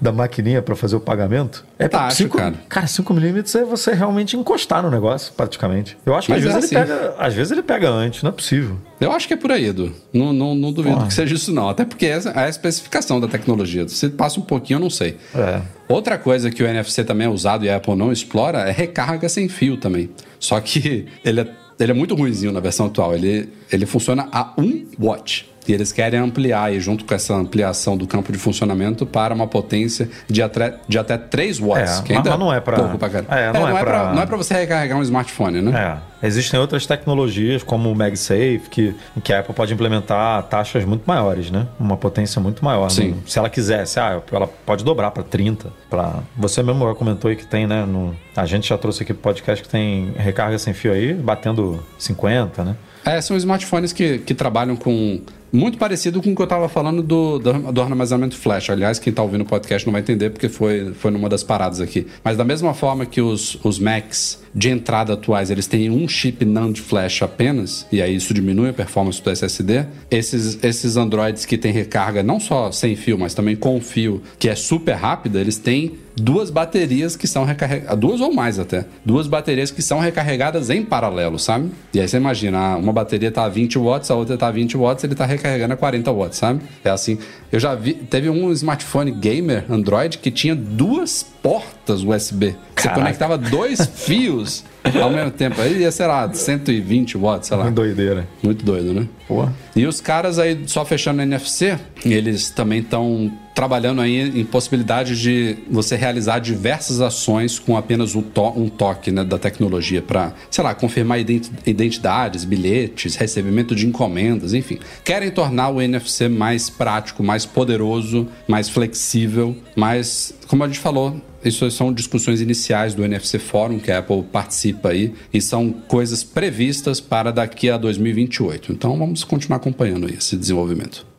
da 0.00 0.12
maquininha 0.12 0.62
para 0.62 0.74
fazer 0.74 0.96
o 0.96 1.00
pagamento? 1.00 1.64
É 1.78 1.88
tá, 1.88 2.06
acho, 2.06 2.16
cinco, 2.16 2.38
cara. 2.38 2.54
Cara, 2.68 2.86
5 2.86 3.14
milímetros 3.14 3.54
é 3.54 3.64
você 3.64 3.92
realmente 3.92 4.36
encostar 4.36 4.82
no 4.82 4.90
negócio, 4.90 5.32
praticamente. 5.36 5.96
Eu 6.04 6.14
acho 6.14 6.26
que 6.26 6.32
às 6.32 6.42
vezes, 6.42 6.54
é 6.54 6.58
assim. 6.58 6.76
ele 6.76 6.86
pega, 6.86 7.14
às 7.18 7.34
vezes 7.34 7.52
ele 7.52 7.62
pega 7.62 7.90
antes, 7.90 8.22
não 8.22 8.30
é 8.30 8.32
possível. 8.32 8.76
Eu 9.00 9.12
acho 9.12 9.26
que 9.26 9.34
é 9.34 9.36
por 9.36 9.50
aí, 9.50 9.66
Edu. 9.66 9.94
Não, 10.12 10.32
não, 10.32 10.54
não 10.54 10.72
duvido 10.72 10.96
Porra. 10.96 11.08
que 11.08 11.14
seja 11.14 11.34
isso, 11.34 11.52
não. 11.52 11.70
Até 11.70 11.86
porque 11.86 12.04
essa 12.04 12.30
é 12.30 12.44
a 12.44 12.48
especificação 12.48 13.18
da 13.18 13.26
tecnologia. 13.26 13.88
Se 13.88 14.10
passa 14.10 14.38
um 14.38 14.42
pouquinho, 14.42 14.76
eu 14.76 14.80
não 14.80 14.90
sei. 14.90 15.16
É. 15.34 15.62
Outra 15.88 16.18
coisa 16.18 16.50
que 16.50 16.62
o 16.62 16.66
NFC 16.66 17.02
também 17.02 17.26
é 17.26 17.30
usado 17.30 17.64
e 17.64 17.70
a 17.70 17.76
Apple 17.76 17.96
não 17.96 18.12
explora 18.12 18.58
é 18.60 18.70
recarga 18.70 19.28
sem 19.28 19.48
fio 19.48 19.76
também. 19.76 20.10
Só 20.38 20.60
que 20.60 21.06
ele 21.24 21.40
é 21.40 21.48
ele 21.84 21.92
é 21.92 21.94
muito 21.94 22.14
ruimzinho 22.14 22.52
na 22.52 22.60
versão 22.60 22.86
atual. 22.86 23.14
Ele, 23.14 23.48
ele 23.70 23.86
funciona 23.86 24.28
a 24.30 24.52
1 24.58 24.86
watt. 24.98 25.48
E 25.70 25.72
eles 25.72 25.92
querem 25.92 26.18
ampliar, 26.18 26.64
aí, 26.64 26.80
junto 26.80 27.04
com 27.04 27.14
essa 27.14 27.32
ampliação 27.32 27.96
do 27.96 28.04
campo 28.04 28.32
de 28.32 28.38
funcionamento, 28.38 29.06
para 29.06 29.32
uma 29.32 29.46
potência 29.46 30.10
de 30.28 30.42
até, 30.42 30.74
de 30.88 30.98
até 30.98 31.16
3 31.16 31.60
watts. 31.60 32.00
É, 32.00 32.02
que 32.02 32.12
ainda 32.12 32.30
mas 32.30 32.38
não 32.40 32.52
é 32.52 32.58
pra- 32.60 32.76
pouco 32.76 32.98
pra 32.98 33.08
caralho. 33.08 33.32
É, 33.32 33.52
não 33.52 33.68
é 33.68 33.72
pra... 33.72 33.84
pra- 33.84 34.12
não 34.12 34.22
é 34.22 34.26
pra 34.26 34.36
você 34.36 34.52
recarregar 34.54 34.98
um 34.98 35.02
smartphone, 35.02 35.62
né? 35.62 36.00
É. 36.22 36.26
Existem 36.26 36.58
outras 36.58 36.84
tecnologias, 36.86 37.62
como 37.62 37.88
o 37.90 37.94
MagSafe, 37.94 38.62
que, 38.68 38.94
que 39.22 39.32
a 39.32 39.38
Apple 39.40 39.54
pode 39.54 39.72
implementar 39.72 40.42
taxas 40.48 40.84
muito 40.84 41.04
maiores, 41.06 41.52
né? 41.52 41.68
Uma 41.78 41.96
potência 41.96 42.42
muito 42.42 42.64
maior. 42.64 42.90
Sim. 42.90 43.10
Não- 43.12 43.26
Se 43.26 43.38
ela 43.38 43.48
quisesse, 43.48 44.00
ah, 44.00 44.20
ela 44.32 44.48
pode 44.66 44.84
dobrar 44.84 45.12
para 45.12 45.22
30. 45.22 45.72
Pra... 45.88 46.16
Você 46.36 46.64
mesmo 46.64 46.84
já 46.88 46.94
comentou 46.96 47.28
aí 47.30 47.36
que 47.36 47.46
tem, 47.46 47.64
né? 47.66 47.86
No... 47.86 48.14
A 48.36 48.44
gente 48.44 48.68
já 48.68 48.76
trouxe 48.76 49.04
aqui 49.04 49.14
podcast 49.14 49.62
que 49.62 49.68
tem 49.70 50.12
recarga 50.16 50.58
sem 50.58 50.74
fio 50.74 50.92
aí, 50.92 51.14
batendo 51.14 51.80
50, 51.96 52.64
né? 52.64 52.76
É, 53.04 53.18
são 53.20 53.34
smartphones 53.36 53.92
que, 53.92 54.18
que 54.18 54.34
trabalham 54.34 54.74
com. 54.76 55.20
Muito 55.52 55.78
parecido 55.78 56.22
com 56.22 56.32
o 56.32 56.36
que 56.36 56.42
eu 56.42 56.44
estava 56.44 56.68
falando 56.68 57.02
do, 57.02 57.38
do, 57.38 57.72
do 57.72 57.82
armazenamento 57.82 58.36
flash. 58.36 58.70
Aliás, 58.70 58.98
quem 58.98 59.10
está 59.10 59.22
ouvindo 59.22 59.42
o 59.42 59.44
podcast 59.44 59.86
não 59.86 59.92
vai 59.92 60.00
entender 60.00 60.30
porque 60.30 60.48
foi, 60.48 60.92
foi 60.94 61.10
numa 61.10 61.28
das 61.28 61.42
paradas 61.42 61.80
aqui. 61.80 62.06
Mas 62.22 62.36
da 62.36 62.44
mesma 62.44 62.72
forma 62.72 63.04
que 63.04 63.20
os, 63.20 63.58
os 63.64 63.78
Macs 63.78 64.40
de 64.54 64.68
entrada 64.68 65.14
atuais 65.14 65.50
eles 65.50 65.66
têm 65.66 65.90
um 65.90 66.08
chip 66.08 66.44
NAND 66.44 66.78
flash 66.78 67.22
apenas, 67.22 67.86
e 67.90 68.02
aí 68.02 68.14
isso 68.14 68.34
diminui 68.34 68.70
a 68.70 68.72
performance 68.72 69.22
do 69.22 69.30
SSD, 69.30 69.86
esses, 70.10 70.62
esses 70.62 70.96
Androids 70.96 71.44
que 71.44 71.56
têm 71.56 71.72
recarga 71.72 72.22
não 72.22 72.40
só 72.40 72.72
sem 72.72 72.96
fio, 72.96 73.18
mas 73.18 73.34
também 73.34 73.56
com 73.56 73.80
fio, 73.80 74.22
que 74.38 74.48
é 74.48 74.54
super 74.54 74.94
rápida, 74.94 75.40
eles 75.40 75.56
têm 75.56 75.98
duas 76.16 76.50
baterias 76.50 77.16
que 77.16 77.26
são 77.26 77.44
recarregadas, 77.44 77.98
duas 77.98 78.20
ou 78.20 78.32
mais 78.32 78.58
até, 78.58 78.84
duas 79.04 79.26
baterias 79.26 79.70
que 79.70 79.80
são 79.80 80.00
recarregadas 80.00 80.68
em 80.68 80.84
paralelo, 80.84 81.38
sabe? 81.38 81.70
E 81.94 82.00
aí 82.00 82.08
você 82.08 82.16
imagina, 82.16 82.58
ah, 82.58 82.76
uma 82.76 82.92
bateria 82.92 83.30
tá 83.30 83.44
a 83.44 83.48
20 83.48 83.78
watts, 83.78 84.10
a 84.10 84.16
outra 84.16 84.36
tá 84.36 84.48
a 84.48 84.50
20 84.50 84.76
watts, 84.76 85.04
ele 85.04 85.14
tá 85.14 85.24
recarregando 85.40 85.74
a 85.74 85.76
40 85.76 86.12
watts, 86.12 86.38
sabe? 86.38 86.60
É 86.84 86.90
assim. 86.90 87.18
Eu 87.50 87.58
já 87.58 87.74
vi, 87.74 87.94
teve 87.94 88.28
um 88.28 88.52
smartphone 88.52 89.10
gamer 89.10 89.64
Android 89.68 90.18
que 90.18 90.30
tinha 90.30 90.54
duas 90.54 91.22
portas 91.42 92.02
USB. 92.02 92.54
Você 92.76 92.88
Caraca. 92.88 93.00
conectava 93.00 93.38
dois 93.38 93.84
fios 93.94 94.64
ao 95.00 95.10
mesmo 95.10 95.30
tempo. 95.30 95.60
Aí 95.60 95.78
ia, 95.78 95.90
sei 95.90 96.06
lá, 96.06 96.32
120 96.32 97.16
watts, 97.16 97.48
sei 97.48 97.56
lá. 97.56 97.64
Muito 97.64 97.76
doideira. 97.76 98.28
Muito 98.42 98.64
doido, 98.64 98.92
né? 98.92 99.08
Pô. 99.26 99.48
E 99.74 99.86
os 99.86 100.00
caras 100.00 100.38
aí, 100.38 100.62
só 100.66 100.84
fechando 100.84 101.22
NFC, 101.22 101.78
eles 102.04 102.50
também 102.50 102.80
estão 102.80 103.32
trabalhando 103.60 104.00
aí 104.00 104.40
em 104.40 104.42
possibilidade 104.42 105.20
de 105.20 105.58
você 105.70 105.94
realizar 105.94 106.38
diversas 106.38 107.02
ações 107.02 107.58
com 107.58 107.76
apenas 107.76 108.14
um, 108.14 108.22
to 108.22 108.58
um 108.58 108.70
toque 108.70 109.10
né, 109.10 109.22
da 109.22 109.38
tecnologia 109.38 110.00
para, 110.00 110.32
sei 110.50 110.64
lá, 110.64 110.74
confirmar 110.74 111.20
identi- 111.20 111.52
identidades, 111.66 112.42
bilhetes, 112.42 113.16
recebimento 113.16 113.74
de 113.74 113.86
encomendas, 113.86 114.54
enfim. 114.54 114.78
Querem 115.04 115.30
tornar 115.30 115.68
o 115.68 115.78
NFC 115.78 116.26
mais 116.26 116.70
prático, 116.70 117.22
mais 117.22 117.44
poderoso, 117.44 118.26
mais 118.48 118.70
flexível, 118.70 119.54
mas, 119.76 120.32
como 120.48 120.64
a 120.64 120.66
gente 120.66 120.78
falou, 120.78 121.20
isso 121.44 121.70
são 121.70 121.92
discussões 121.92 122.40
iniciais 122.40 122.94
do 122.94 123.04
NFC 123.04 123.38
Forum 123.38 123.78
que 123.78 123.92
a 123.92 123.98
Apple 123.98 124.22
participa 124.22 124.88
aí 124.88 125.12
e 125.34 125.38
são 125.38 125.70
coisas 125.70 126.24
previstas 126.24 126.98
para 126.98 127.30
daqui 127.30 127.68
a 127.68 127.76
2028. 127.76 128.72
Então 128.72 128.96
vamos 128.96 129.22
continuar 129.22 129.58
acompanhando 129.58 130.08
esse 130.08 130.34
desenvolvimento. 130.34 131.09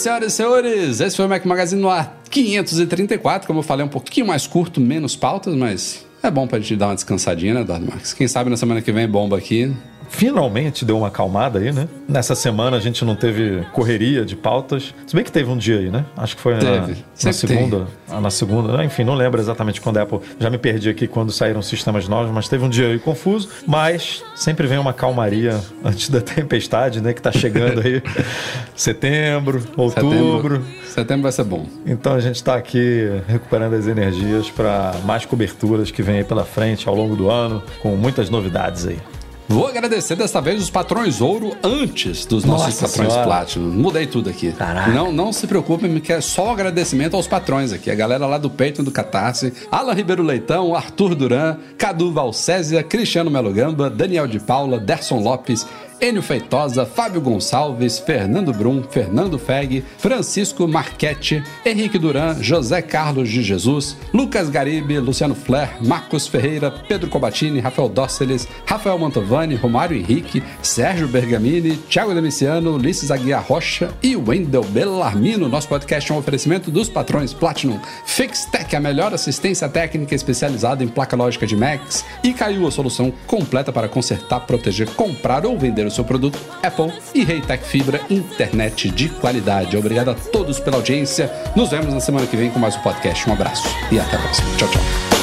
Senhoras 0.00 0.32
e 0.32 0.36
senhores. 0.36 1.00
Esse 1.00 1.16
foi 1.16 1.26
o 1.26 1.28
Mac 1.28 1.44
Magazine 1.44 1.80
no 1.80 1.88
ar 1.88 2.20
534. 2.30 3.46
Como 3.46 3.60
eu 3.60 3.62
falei, 3.62 3.84
um 3.84 3.88
pouquinho 3.88 4.26
mais 4.26 4.46
curto, 4.46 4.80
menos 4.80 5.16
pautas, 5.16 5.54
mas 5.54 6.04
é 6.22 6.30
bom 6.30 6.46
pra 6.46 6.58
gente 6.58 6.76
dar 6.76 6.88
uma 6.88 6.94
descansadinha, 6.94 7.54
né, 7.54 7.60
Eduardo 7.60 7.86
Marques? 7.86 8.12
Quem 8.12 8.26
sabe 8.26 8.50
na 8.50 8.56
semana 8.56 8.80
que 8.80 8.90
vem 8.90 9.08
bomba 9.08 9.36
aqui. 9.36 9.72
Finalmente 10.08 10.84
deu 10.84 10.98
uma 10.98 11.08
acalmada 11.08 11.58
aí, 11.58 11.72
né? 11.72 11.88
Nessa 12.08 12.34
semana 12.34 12.76
a 12.76 12.80
gente 12.80 13.04
não 13.04 13.14
teve 13.14 13.64
correria 13.72 14.24
de 14.24 14.36
pautas. 14.36 14.94
Se 15.06 15.14
bem 15.14 15.24
que 15.24 15.32
teve 15.32 15.50
um 15.50 15.56
dia 15.56 15.78
aí, 15.78 15.90
né? 15.90 16.04
Acho 16.16 16.36
que 16.36 16.42
foi 16.42 16.54
na, 16.54 16.60
Teve. 16.60 17.04
na 17.22 17.32
segunda. 17.32 17.86
ah, 18.10 18.20
Na 18.20 18.30
segunda, 18.30 18.84
enfim, 18.84 19.04
não 19.04 19.14
lembro 19.14 19.40
exatamente 19.40 19.80
quando 19.80 19.98
a 19.98 20.02
Apple. 20.02 20.20
Já 20.38 20.50
me 20.50 20.58
perdi 20.58 20.88
aqui 20.88 21.06
quando 21.06 21.32
saíram 21.32 21.62
sistemas 21.62 22.08
novos, 22.08 22.30
mas 22.30 22.48
teve 22.48 22.64
um 22.64 22.68
dia 22.68 22.88
aí 22.88 22.98
confuso. 22.98 23.48
Mas 23.66 24.22
sempre 24.34 24.66
vem 24.66 24.78
uma 24.78 24.92
calmaria 24.92 25.60
antes 25.84 26.08
da 26.08 26.20
tempestade, 26.20 27.00
né? 27.00 27.12
Que 27.12 27.22
tá 27.22 27.32
chegando 27.32 27.80
aí. 27.80 28.02
Setembro, 28.76 29.62
outubro. 29.76 30.56
Setembro, 30.56 30.64
setembro 30.86 31.22
vai 31.22 31.32
ser 31.32 31.44
bom. 31.44 31.66
Então 31.86 32.14
a 32.14 32.20
gente 32.20 32.36
está 32.36 32.56
aqui 32.56 33.08
recuperando 33.26 33.74
as 33.74 33.86
energias 33.86 34.50
para 34.50 34.94
mais 35.04 35.24
coberturas 35.24 35.90
que 35.90 36.02
vem 36.02 36.18
aí 36.18 36.24
pela 36.24 36.44
frente 36.44 36.88
ao 36.88 36.94
longo 36.94 37.14
do 37.16 37.30
ano, 37.30 37.62
com 37.82 37.96
muitas 37.96 38.28
novidades 38.30 38.86
aí. 38.86 38.98
Vou 39.46 39.66
agradecer 39.66 40.16
dessa 40.16 40.40
vez 40.40 40.62
os 40.62 40.70
patrões 40.70 41.20
ouro 41.20 41.54
antes 41.62 42.24
dos 42.24 42.44
nossos 42.44 42.66
Nossa 42.66 42.88
patrões 42.88 43.12
Senhora. 43.12 43.28
Platinum. 43.28 43.70
Mudei 43.70 44.06
tudo 44.06 44.30
aqui. 44.30 44.52
Caraca. 44.52 44.90
Não, 44.90 45.12
não 45.12 45.32
se 45.32 45.46
preocupem, 45.46 46.00
que 46.00 46.12
é 46.12 46.20
só 46.20 46.52
agradecimento 46.52 47.14
aos 47.14 47.26
patrões 47.26 47.72
aqui. 47.72 47.90
A 47.90 47.94
galera 47.94 48.26
lá 48.26 48.38
do 48.38 48.48
Peito 48.48 48.82
do 48.82 48.90
Catarse, 48.90 49.52
Alan 49.70 49.92
Ribeiro 49.92 50.22
Leitão, 50.22 50.74
Arthur 50.74 51.14
Duran, 51.14 51.58
Cadu 51.76 52.10
Valcésia, 52.10 52.82
Cristiano 52.82 53.30
Melo 53.30 53.52
Gamba, 53.52 53.90
Daniel 53.90 54.26
de 54.26 54.40
Paula, 54.40 54.78
Derson 54.78 55.18
Lopes, 55.20 55.66
Enio 56.00 56.22
Feitosa, 56.22 56.84
Fábio 56.84 57.20
Gonçalves, 57.20 57.98
Fernando 57.98 58.52
Brum, 58.52 58.82
Fernando 58.82 59.38
Feg, 59.38 59.82
Francisco 59.98 60.66
Marchetti, 60.68 61.42
Henrique 61.64 61.98
Duran, 61.98 62.42
José 62.42 62.82
Carlos 62.82 63.28
de 63.28 63.42
Jesus, 63.42 63.96
Lucas 64.12 64.48
Garibe, 64.50 64.98
Luciano 64.98 65.34
Flair, 65.34 65.70
Marcos 65.80 66.26
Ferreira, 66.26 66.70
Pedro 66.70 67.08
Cobatini, 67.08 67.60
Rafael 67.60 67.88
Dóceles, 67.88 68.46
Rafael 68.66 68.98
Mantovani, 68.98 69.54
Romário 69.54 69.96
Henrique, 69.96 70.42
Sérgio 70.62 71.08
Bergamini, 71.08 71.76
Thiago 71.76 72.14
Demiciano, 72.14 72.74
Ulisses 72.74 73.10
Aguiar 73.10 73.44
Rocha 73.44 73.92
e 74.02 74.16
Wendel 74.16 74.64
Bellarmino. 74.64 75.48
Nosso 75.48 75.68
podcast 75.68 76.10
é 76.10 76.14
um 76.14 76.18
oferecimento 76.18 76.70
dos 76.70 76.88
patrões 76.88 77.32
Platinum, 77.32 77.80
FixTech, 78.04 78.76
a 78.76 78.80
melhor 78.80 79.14
assistência 79.14 79.68
técnica 79.68 80.14
especializada 80.14 80.84
em 80.84 80.88
placa 80.88 81.16
lógica 81.16 81.46
de 81.46 81.56
Macs, 81.56 82.04
e 82.22 82.32
Caiu 82.32 82.66
a 82.66 82.70
solução 82.70 83.12
completa 83.26 83.72
para 83.72 83.88
consertar, 83.88 84.40
proteger, 84.40 84.88
comprar 84.90 85.46
ou 85.46 85.58
vender 85.84 85.86
o 85.86 85.90
seu 85.90 86.04
produto, 86.04 86.38
Apple 86.62 86.92
e 87.14 87.24
Reitec 87.24 87.64
Fibra, 87.64 88.00
internet 88.10 88.90
de 88.90 89.08
qualidade. 89.08 89.76
Obrigado 89.76 90.10
a 90.10 90.14
todos 90.14 90.58
pela 90.58 90.76
audiência. 90.76 91.30
Nos 91.54 91.70
vemos 91.70 91.92
na 91.92 92.00
semana 92.00 92.26
que 92.26 92.36
vem 92.36 92.50
com 92.50 92.58
mais 92.58 92.76
um 92.76 92.80
podcast. 92.80 93.28
Um 93.28 93.32
abraço 93.32 93.68
e 93.92 93.98
até 93.98 94.16
a 94.16 94.18
próxima. 94.18 94.48
Tchau, 94.56 94.68
tchau. 94.68 95.13